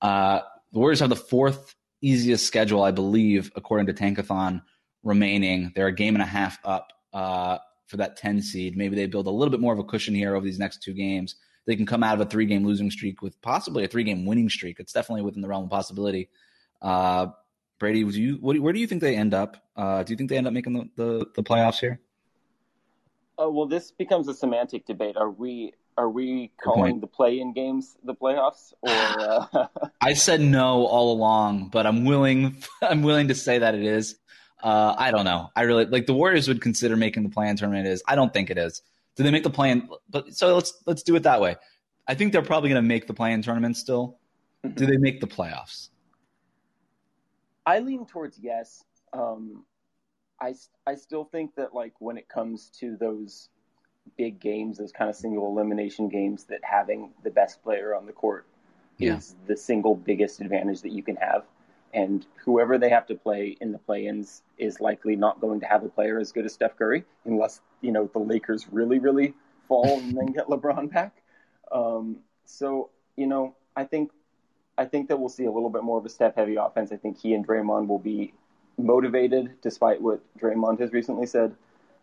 Uh, 0.00 0.42
the 0.72 0.78
Warriors 0.78 1.00
have 1.00 1.08
the 1.08 1.16
fourth 1.16 1.74
easiest 2.00 2.46
schedule, 2.46 2.84
I 2.84 2.92
believe, 2.92 3.50
according 3.56 3.86
to 3.88 3.92
Tankathon 3.92 4.62
remaining. 5.02 5.72
They're 5.74 5.88
a 5.88 5.94
game 5.94 6.14
and 6.14 6.22
a 6.22 6.26
half 6.26 6.58
up 6.64 6.92
uh, 7.12 7.58
for 7.86 7.98
that 7.98 8.16
10 8.16 8.42
seed. 8.42 8.76
Maybe 8.76 8.96
they 8.96 9.06
build 9.06 9.26
a 9.26 9.30
little 9.30 9.50
bit 9.50 9.60
more 9.60 9.72
of 9.72 9.78
a 9.78 9.84
cushion 9.84 10.14
here 10.14 10.34
over 10.34 10.44
these 10.44 10.58
next 10.58 10.82
two 10.82 10.94
games. 10.94 11.36
They 11.66 11.76
can 11.76 11.86
come 11.86 12.02
out 12.02 12.14
of 12.14 12.26
a 12.26 12.30
three 12.30 12.46
game 12.46 12.64
losing 12.64 12.90
streak 12.90 13.22
with 13.22 13.40
possibly 13.42 13.84
a 13.84 13.88
three 13.88 14.04
game 14.04 14.24
winning 14.26 14.48
streak. 14.48 14.80
It's 14.80 14.92
definitely 14.92 15.22
within 15.22 15.42
the 15.42 15.48
realm 15.48 15.64
of 15.64 15.70
possibility. 15.70 16.28
Uh, 16.80 17.28
Brady, 17.78 18.04
do 18.04 18.20
you 18.20 18.38
what, 18.40 18.58
where 18.58 18.72
do 18.72 18.80
you 18.80 18.86
think 18.86 19.00
they 19.00 19.16
end 19.16 19.34
up? 19.34 19.56
Uh, 19.76 20.02
do 20.02 20.12
you 20.12 20.16
think 20.16 20.30
they 20.30 20.36
end 20.36 20.46
up 20.46 20.52
making 20.52 20.72
the, 20.72 20.88
the, 20.96 21.26
the 21.36 21.42
playoffs 21.42 21.78
here? 21.78 22.00
Uh, 23.40 23.48
well, 23.50 23.66
this 23.66 23.90
becomes 23.90 24.28
a 24.28 24.34
semantic 24.34 24.86
debate. 24.86 25.16
Are 25.16 25.30
we 25.30 25.72
are 25.96 26.08
we 26.08 26.52
calling 26.62 27.00
the 27.00 27.06
play-in 27.06 27.52
games 27.52 27.96
the 28.04 28.14
playoffs, 28.14 28.72
or 28.82 28.90
uh... 28.90 29.66
I 30.00 30.14
said 30.14 30.40
no 30.40 30.86
all 30.86 31.12
along, 31.12 31.68
but 31.68 31.86
I'm 31.86 32.04
willing 32.04 32.62
I'm 32.82 33.02
willing 33.02 33.28
to 33.28 33.34
say 33.34 33.58
that 33.58 33.74
it 33.74 33.82
is. 33.82 34.16
Uh, 34.62 34.94
I 34.96 35.10
don't 35.10 35.24
know. 35.24 35.50
I 35.56 35.62
really 35.62 35.86
like 35.86 36.06
the 36.06 36.14
Warriors 36.14 36.48
would 36.48 36.60
consider 36.60 36.96
making 36.96 37.24
the 37.24 37.28
play-in 37.28 37.56
tournament. 37.56 37.86
Is 37.86 38.02
I 38.06 38.14
don't 38.14 38.32
think 38.32 38.50
it 38.50 38.58
is. 38.58 38.82
Do 39.16 39.22
they 39.22 39.30
make 39.30 39.42
the 39.42 39.50
play-in? 39.50 39.88
But 40.08 40.34
so 40.34 40.54
let's 40.54 40.74
let's 40.86 41.02
do 41.02 41.16
it 41.16 41.24
that 41.24 41.40
way. 41.40 41.56
I 42.06 42.14
think 42.14 42.32
they're 42.32 42.42
probably 42.42 42.70
going 42.70 42.82
to 42.82 42.88
make 42.88 43.06
the 43.06 43.14
play-in 43.14 43.42
tournament 43.42 43.76
still. 43.76 44.18
Mm-hmm. 44.64 44.76
Do 44.76 44.86
they 44.86 44.96
make 44.96 45.20
the 45.20 45.26
playoffs? 45.26 45.88
I 47.66 47.80
lean 47.80 48.06
towards 48.06 48.38
yes. 48.38 48.84
Um, 49.12 49.64
I 50.40 50.54
I 50.86 50.94
still 50.94 51.24
think 51.24 51.54
that 51.56 51.74
like 51.74 51.94
when 51.98 52.16
it 52.16 52.28
comes 52.28 52.70
to 52.80 52.96
those 52.96 53.48
big 54.16 54.40
games, 54.40 54.78
those 54.78 54.92
kind 54.92 55.10
of 55.10 55.16
single 55.16 55.48
elimination 55.48 56.08
games, 56.08 56.44
that 56.44 56.60
having 56.62 57.10
the 57.22 57.30
best 57.30 57.62
player 57.62 57.94
on 57.94 58.06
the 58.06 58.12
court 58.12 58.46
yeah. 58.98 59.16
is 59.16 59.34
the 59.46 59.56
single 59.56 59.94
biggest 59.94 60.40
advantage 60.40 60.82
that 60.82 60.92
you 60.92 61.02
can 61.02 61.16
have. 61.16 61.44
And 61.94 62.26
whoever 62.44 62.78
they 62.78 62.88
have 62.88 63.06
to 63.06 63.14
play 63.14 63.56
in 63.60 63.72
the 63.72 63.78
play-ins 63.78 64.42
is 64.56 64.80
likely 64.80 65.14
not 65.14 65.40
going 65.40 65.60
to 65.60 65.66
have 65.66 65.84
a 65.84 65.88
player 65.88 66.18
as 66.18 66.32
good 66.32 66.46
as 66.46 66.54
Steph 66.54 66.76
Curry, 66.78 67.04
unless 67.26 67.60
you 67.82 67.92
know 67.92 68.08
the 68.12 68.18
Lakers 68.18 68.66
really, 68.70 68.98
really 68.98 69.34
fall 69.68 69.98
and 69.98 70.16
then 70.16 70.26
get 70.26 70.46
LeBron 70.46 70.90
back. 70.92 71.22
Um, 71.70 72.18
so 72.44 72.90
you 73.16 73.26
know, 73.26 73.54
I 73.76 73.84
think 73.84 74.10
I 74.78 74.84
think 74.86 75.08
that 75.08 75.18
we'll 75.18 75.28
see 75.28 75.44
a 75.44 75.52
little 75.52 75.70
bit 75.70 75.82
more 75.82 75.98
of 75.98 76.06
a 76.06 76.08
Steph 76.08 76.34
heavy 76.34 76.56
offense. 76.56 76.92
I 76.92 76.96
think 76.96 77.18
he 77.18 77.34
and 77.34 77.46
Draymond 77.46 77.88
will 77.88 77.98
be 77.98 78.32
motivated, 78.78 79.60
despite 79.60 80.00
what 80.00 80.20
Draymond 80.38 80.80
has 80.80 80.92
recently 80.92 81.26
said. 81.26 81.54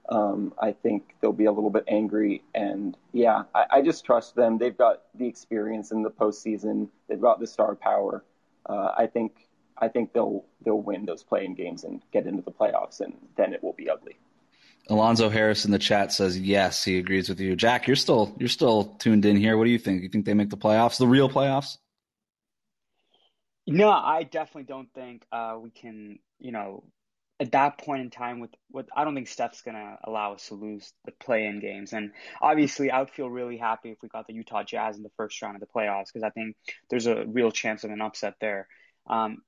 Um, 0.10 0.54
I 0.60 0.72
think 0.72 1.16
they'll 1.22 1.34
be 1.34 1.46
a 1.46 1.52
little 1.52 1.70
bit 1.70 1.84
angry, 1.88 2.42
and 2.56 2.98
yeah, 3.14 3.44
I, 3.54 3.66
I, 3.70 3.82
just 3.84 4.04
trust 4.04 4.36
them. 4.36 4.58
They've 4.58 4.76
got 4.76 5.04
the 5.14 5.28
experience 5.28 5.92
in 5.92 6.02
the 6.02 6.10
postseason. 6.10 6.88
They've 7.08 7.22
got 7.22 7.40
the 7.40 7.46
star 7.46 7.76
power. 7.76 8.24
Uh, 8.66 8.92
I 8.98 9.06
think 9.06 9.49
I 9.80 9.88
think 9.88 10.14
they'll 10.14 10.46
they'll 10.64 10.82
win 10.82 11.06
those 11.06 11.24
play-in 11.24 11.56
games 11.56 11.84
and 11.84 12.02
get 12.12 12.28
into 12.28 12.42
the 12.42 12.52
playoffs, 12.52 13.00
and 13.00 13.14
then 13.38 13.54
it 13.54 13.64
will 13.64 13.74
be 13.74 13.90
ugly. 13.90 14.18
Alonzo 14.90 15.30
Harris 15.30 15.66
in 15.66 15.72
the 15.72 15.80
chat 15.80 16.12
says 16.12 16.40
yes, 16.40 16.84
he 16.84 16.98
agrees 16.98 17.30
with 17.30 17.40
you. 17.40 17.56
Jack, 17.56 17.88
you're 17.88 17.96
still 17.96 18.36
you're 18.40 18.50
still 18.50 18.96
tuned 19.00 19.26
in 19.26 19.38
here. 19.38 19.58
What 19.58 19.66
do 19.66 19.72
you 19.72 19.78
think? 19.78 20.02
You 20.02 20.10
think 20.10 20.26
they 20.26 20.34
make 20.34 20.50
the 20.50 20.58
playoffs, 20.58 20.98
the 20.98 21.08
real 21.08 21.30
playoffs? 21.30 21.78
No, 23.68 23.90
I 23.90 24.24
definitely 24.24 24.64
don't 24.64 24.92
think 24.94 25.26
uh, 25.32 25.58
we 25.62 25.70
can. 25.70 26.20
You 26.40 26.52
know, 26.52 26.84
at 27.40 27.52
that 27.52 27.78
point 27.78 28.02
in 28.02 28.10
time, 28.10 28.40
with 28.40 28.50
with 28.72 28.88
I 28.96 29.04
don't 29.04 29.14
think 29.14 29.28
Steph's 29.28 29.62
gonna 29.62 29.98
allow 30.04 30.34
us 30.34 30.48
to 30.48 30.56
lose 30.56 30.92
the 31.06 31.12
play-in 31.12 31.60
games. 31.60 31.94
And 31.94 32.12
obviously, 32.42 32.90
I 32.90 33.00
would 33.00 33.12
feel 33.12 33.30
really 33.30 33.58
happy 33.58 33.92
if 33.92 34.00
we 34.02 34.10
got 34.10 34.26
the 34.26 34.34
Utah 34.34 34.64
Jazz 34.64 34.98
in 34.98 35.04
the 35.04 35.12
first 35.18 35.40
round 35.42 35.56
of 35.56 35.62
the 35.62 35.68
playoffs 35.68 36.08
because 36.08 36.24
I 36.24 36.32
think 36.32 36.56
there's 36.90 37.06
a 37.06 37.26
real 37.28 37.52
chance 37.52 37.84
of 37.84 37.92
an 37.92 38.02
upset 38.02 38.36
there. 38.42 38.68
Um, 39.08 39.40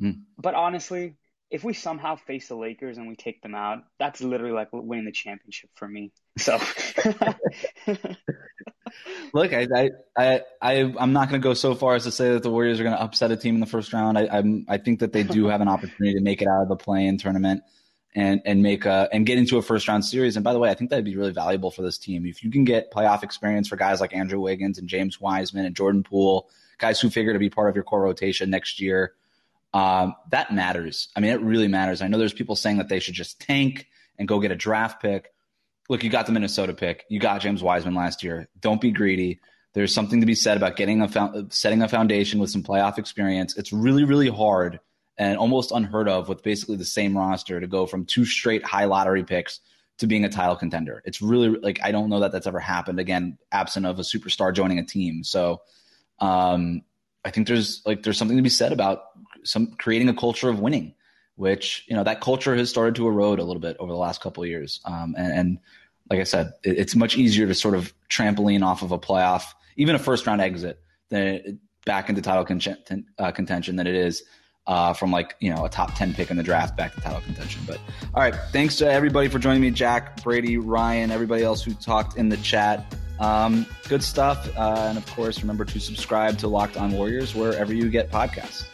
mm. 0.00 0.22
But 0.38 0.54
honestly, 0.54 1.16
if 1.50 1.62
we 1.62 1.74
somehow 1.74 2.16
face 2.16 2.48
the 2.48 2.56
Lakers 2.56 2.98
and 2.98 3.08
we 3.08 3.14
take 3.14 3.40
them 3.40 3.54
out, 3.54 3.84
that's 3.98 4.20
literally 4.20 4.52
like 4.52 4.68
winning 4.72 5.04
the 5.04 5.12
championship 5.12 5.70
for 5.74 5.86
me. 5.86 6.12
So, 6.38 6.54
look, 9.32 9.52
I, 9.52 9.68
I, 9.74 9.90
I, 10.16 10.40
I, 10.60 10.72
am 10.74 11.12
not 11.12 11.28
going 11.28 11.40
to 11.40 11.44
go 11.44 11.54
so 11.54 11.74
far 11.74 11.94
as 11.94 12.04
to 12.04 12.10
say 12.10 12.32
that 12.32 12.42
the 12.42 12.50
Warriors 12.50 12.80
are 12.80 12.82
going 12.82 12.96
to 12.96 13.02
upset 13.02 13.30
a 13.30 13.36
team 13.36 13.54
in 13.54 13.60
the 13.60 13.66
first 13.66 13.92
round. 13.92 14.18
I, 14.18 14.26
I'm, 14.26 14.66
I 14.68 14.78
think 14.78 15.00
that 15.00 15.12
they 15.12 15.22
do 15.22 15.46
have 15.46 15.60
an 15.60 15.68
opportunity 15.68 16.14
to 16.14 16.20
make 16.20 16.42
it 16.42 16.48
out 16.48 16.62
of 16.62 16.68
the 16.68 16.76
play-in 16.76 17.16
tournament 17.18 17.62
and 18.16 18.40
and 18.46 18.62
make 18.62 18.86
a 18.86 19.08
and 19.12 19.26
get 19.26 19.38
into 19.38 19.58
a 19.58 19.62
first 19.62 19.86
round 19.86 20.04
series. 20.04 20.36
And 20.36 20.42
by 20.42 20.52
the 20.52 20.58
way, 20.58 20.70
I 20.70 20.74
think 20.74 20.90
that'd 20.90 21.04
be 21.04 21.16
really 21.16 21.32
valuable 21.32 21.70
for 21.70 21.82
this 21.82 21.98
team 21.98 22.26
if 22.26 22.42
you 22.42 22.50
can 22.50 22.64
get 22.64 22.90
playoff 22.90 23.22
experience 23.22 23.68
for 23.68 23.76
guys 23.76 24.00
like 24.00 24.14
Andrew 24.14 24.40
Wiggins 24.40 24.78
and 24.78 24.88
James 24.88 25.20
Wiseman 25.20 25.66
and 25.66 25.76
Jordan 25.76 26.02
Poole, 26.02 26.48
guys 26.78 26.98
who 26.98 27.10
figure 27.10 27.34
to 27.34 27.38
be 27.38 27.50
part 27.50 27.68
of 27.68 27.76
your 27.76 27.84
core 27.84 28.02
rotation 28.02 28.50
next 28.50 28.80
year 28.80 29.12
um, 29.72 30.14
that 30.30 30.52
matters. 30.52 31.08
I 31.16 31.20
mean, 31.20 31.32
it 31.32 31.40
really 31.40 31.68
matters. 31.68 32.02
I 32.02 32.08
know 32.08 32.18
there's 32.18 32.32
people 32.32 32.56
saying 32.56 32.78
that 32.78 32.88
they 32.88 33.00
should 33.00 33.14
just 33.14 33.40
tank 33.40 33.86
and 34.18 34.26
go 34.26 34.40
get 34.40 34.50
a 34.50 34.56
draft 34.56 35.02
pick. 35.02 35.30
Look, 35.88 36.02
you 36.02 36.10
got 36.10 36.26
the 36.26 36.32
Minnesota 36.32 36.72
pick. 36.72 37.04
You 37.08 37.20
got 37.20 37.40
James 37.40 37.62
Wiseman 37.62 37.94
last 37.94 38.22
year. 38.24 38.48
Don't 38.58 38.80
be 38.80 38.90
greedy. 38.90 39.40
There's 39.74 39.92
something 39.92 40.20
to 40.20 40.26
be 40.26 40.34
said 40.34 40.56
about 40.56 40.76
getting 40.76 41.02
a 41.02 41.46
setting 41.50 41.82
a 41.82 41.88
foundation 41.88 42.40
with 42.40 42.50
some 42.50 42.62
playoff 42.62 42.98
experience. 42.98 43.56
It's 43.58 43.72
really, 43.72 44.04
really 44.04 44.28
hard 44.28 44.80
and 45.18 45.38
almost 45.38 45.70
unheard 45.70 46.08
of 46.08 46.28
with 46.28 46.42
basically 46.42 46.76
the 46.76 46.84
same 46.84 47.16
roster 47.16 47.60
to 47.60 47.66
go 47.66 47.86
from 47.86 48.06
two 48.06 48.24
straight 48.24 48.64
high 48.64 48.86
lottery 48.86 49.24
picks 49.24 49.60
to 49.98 50.06
being 50.06 50.24
a 50.24 50.28
title 50.28 50.56
contender. 50.56 51.02
It's 51.04 51.22
really 51.22 51.48
like 51.48 51.80
I 51.82 51.90
don't 51.90 52.08
know 52.08 52.20
that 52.20 52.32
that's 52.32 52.46
ever 52.46 52.60
happened 52.60 53.00
again, 53.00 53.38
absent 53.52 53.86
of 53.86 53.98
a 53.98 54.02
superstar 54.02 54.52
joining 54.54 54.78
a 54.78 54.84
team. 54.84 55.24
So 55.24 55.62
um, 56.18 56.82
I 57.24 57.30
think 57.30 57.46
there's 57.46 57.82
like 57.86 58.02
there's 58.02 58.18
something 58.18 58.36
to 58.36 58.42
be 58.42 58.48
said 58.48 58.72
about 58.72 59.04
some 59.46 59.68
creating 59.78 60.08
a 60.08 60.14
culture 60.14 60.48
of 60.48 60.60
winning, 60.60 60.94
which 61.36 61.84
you 61.88 61.96
know 61.96 62.04
that 62.04 62.20
culture 62.20 62.54
has 62.54 62.70
started 62.70 62.94
to 62.96 63.06
erode 63.06 63.38
a 63.38 63.44
little 63.44 63.60
bit 63.60 63.76
over 63.78 63.90
the 63.90 63.98
last 63.98 64.20
couple 64.20 64.42
of 64.42 64.48
years. 64.48 64.80
Um, 64.84 65.14
and, 65.16 65.32
and, 65.32 65.58
like 66.08 66.20
I 66.20 66.24
said, 66.24 66.52
it, 66.62 66.78
it's 66.78 66.94
much 66.94 67.16
easier 67.16 67.46
to 67.46 67.54
sort 67.54 67.74
of 67.74 67.92
trampoline 68.08 68.64
off 68.64 68.82
of 68.82 68.92
a 68.92 68.98
playoff, 68.98 69.44
even 69.76 69.94
a 69.94 69.98
first 69.98 70.26
round 70.26 70.40
exit, 70.40 70.80
than 71.08 71.60
back 71.84 72.08
into 72.08 72.22
title 72.22 72.44
con- 72.44 73.06
uh, 73.18 73.30
contention 73.32 73.76
than 73.76 73.86
it 73.86 73.94
is 73.94 74.24
uh, 74.66 74.92
from 74.92 75.10
like 75.10 75.36
you 75.40 75.54
know 75.54 75.64
a 75.64 75.68
top 75.68 75.94
10 75.94 76.14
pick 76.14 76.30
in 76.30 76.36
the 76.36 76.42
draft 76.42 76.76
back 76.76 76.92
to 76.94 77.00
title 77.00 77.20
contention 77.20 77.62
but 77.66 77.78
all 78.12 78.22
right 78.22 78.34
thanks 78.50 78.74
to 78.76 78.90
everybody 78.90 79.28
for 79.28 79.38
joining 79.38 79.62
me 79.62 79.70
jack 79.70 80.20
brady 80.24 80.58
ryan 80.58 81.12
everybody 81.12 81.44
else 81.44 81.62
who 81.62 81.72
talked 81.74 82.16
in 82.16 82.28
the 82.28 82.36
chat 82.38 82.92
um, 83.18 83.66
good 83.88 84.02
stuff. 84.02 84.48
Uh, 84.56 84.86
and 84.88 84.98
of 84.98 85.06
course, 85.06 85.40
remember 85.40 85.64
to 85.64 85.80
subscribe 85.80 86.38
to 86.38 86.48
Locked 86.48 86.76
On 86.76 86.92
Warriors 86.92 87.34
wherever 87.34 87.72
you 87.72 87.88
get 87.88 88.10
podcasts. 88.10 88.66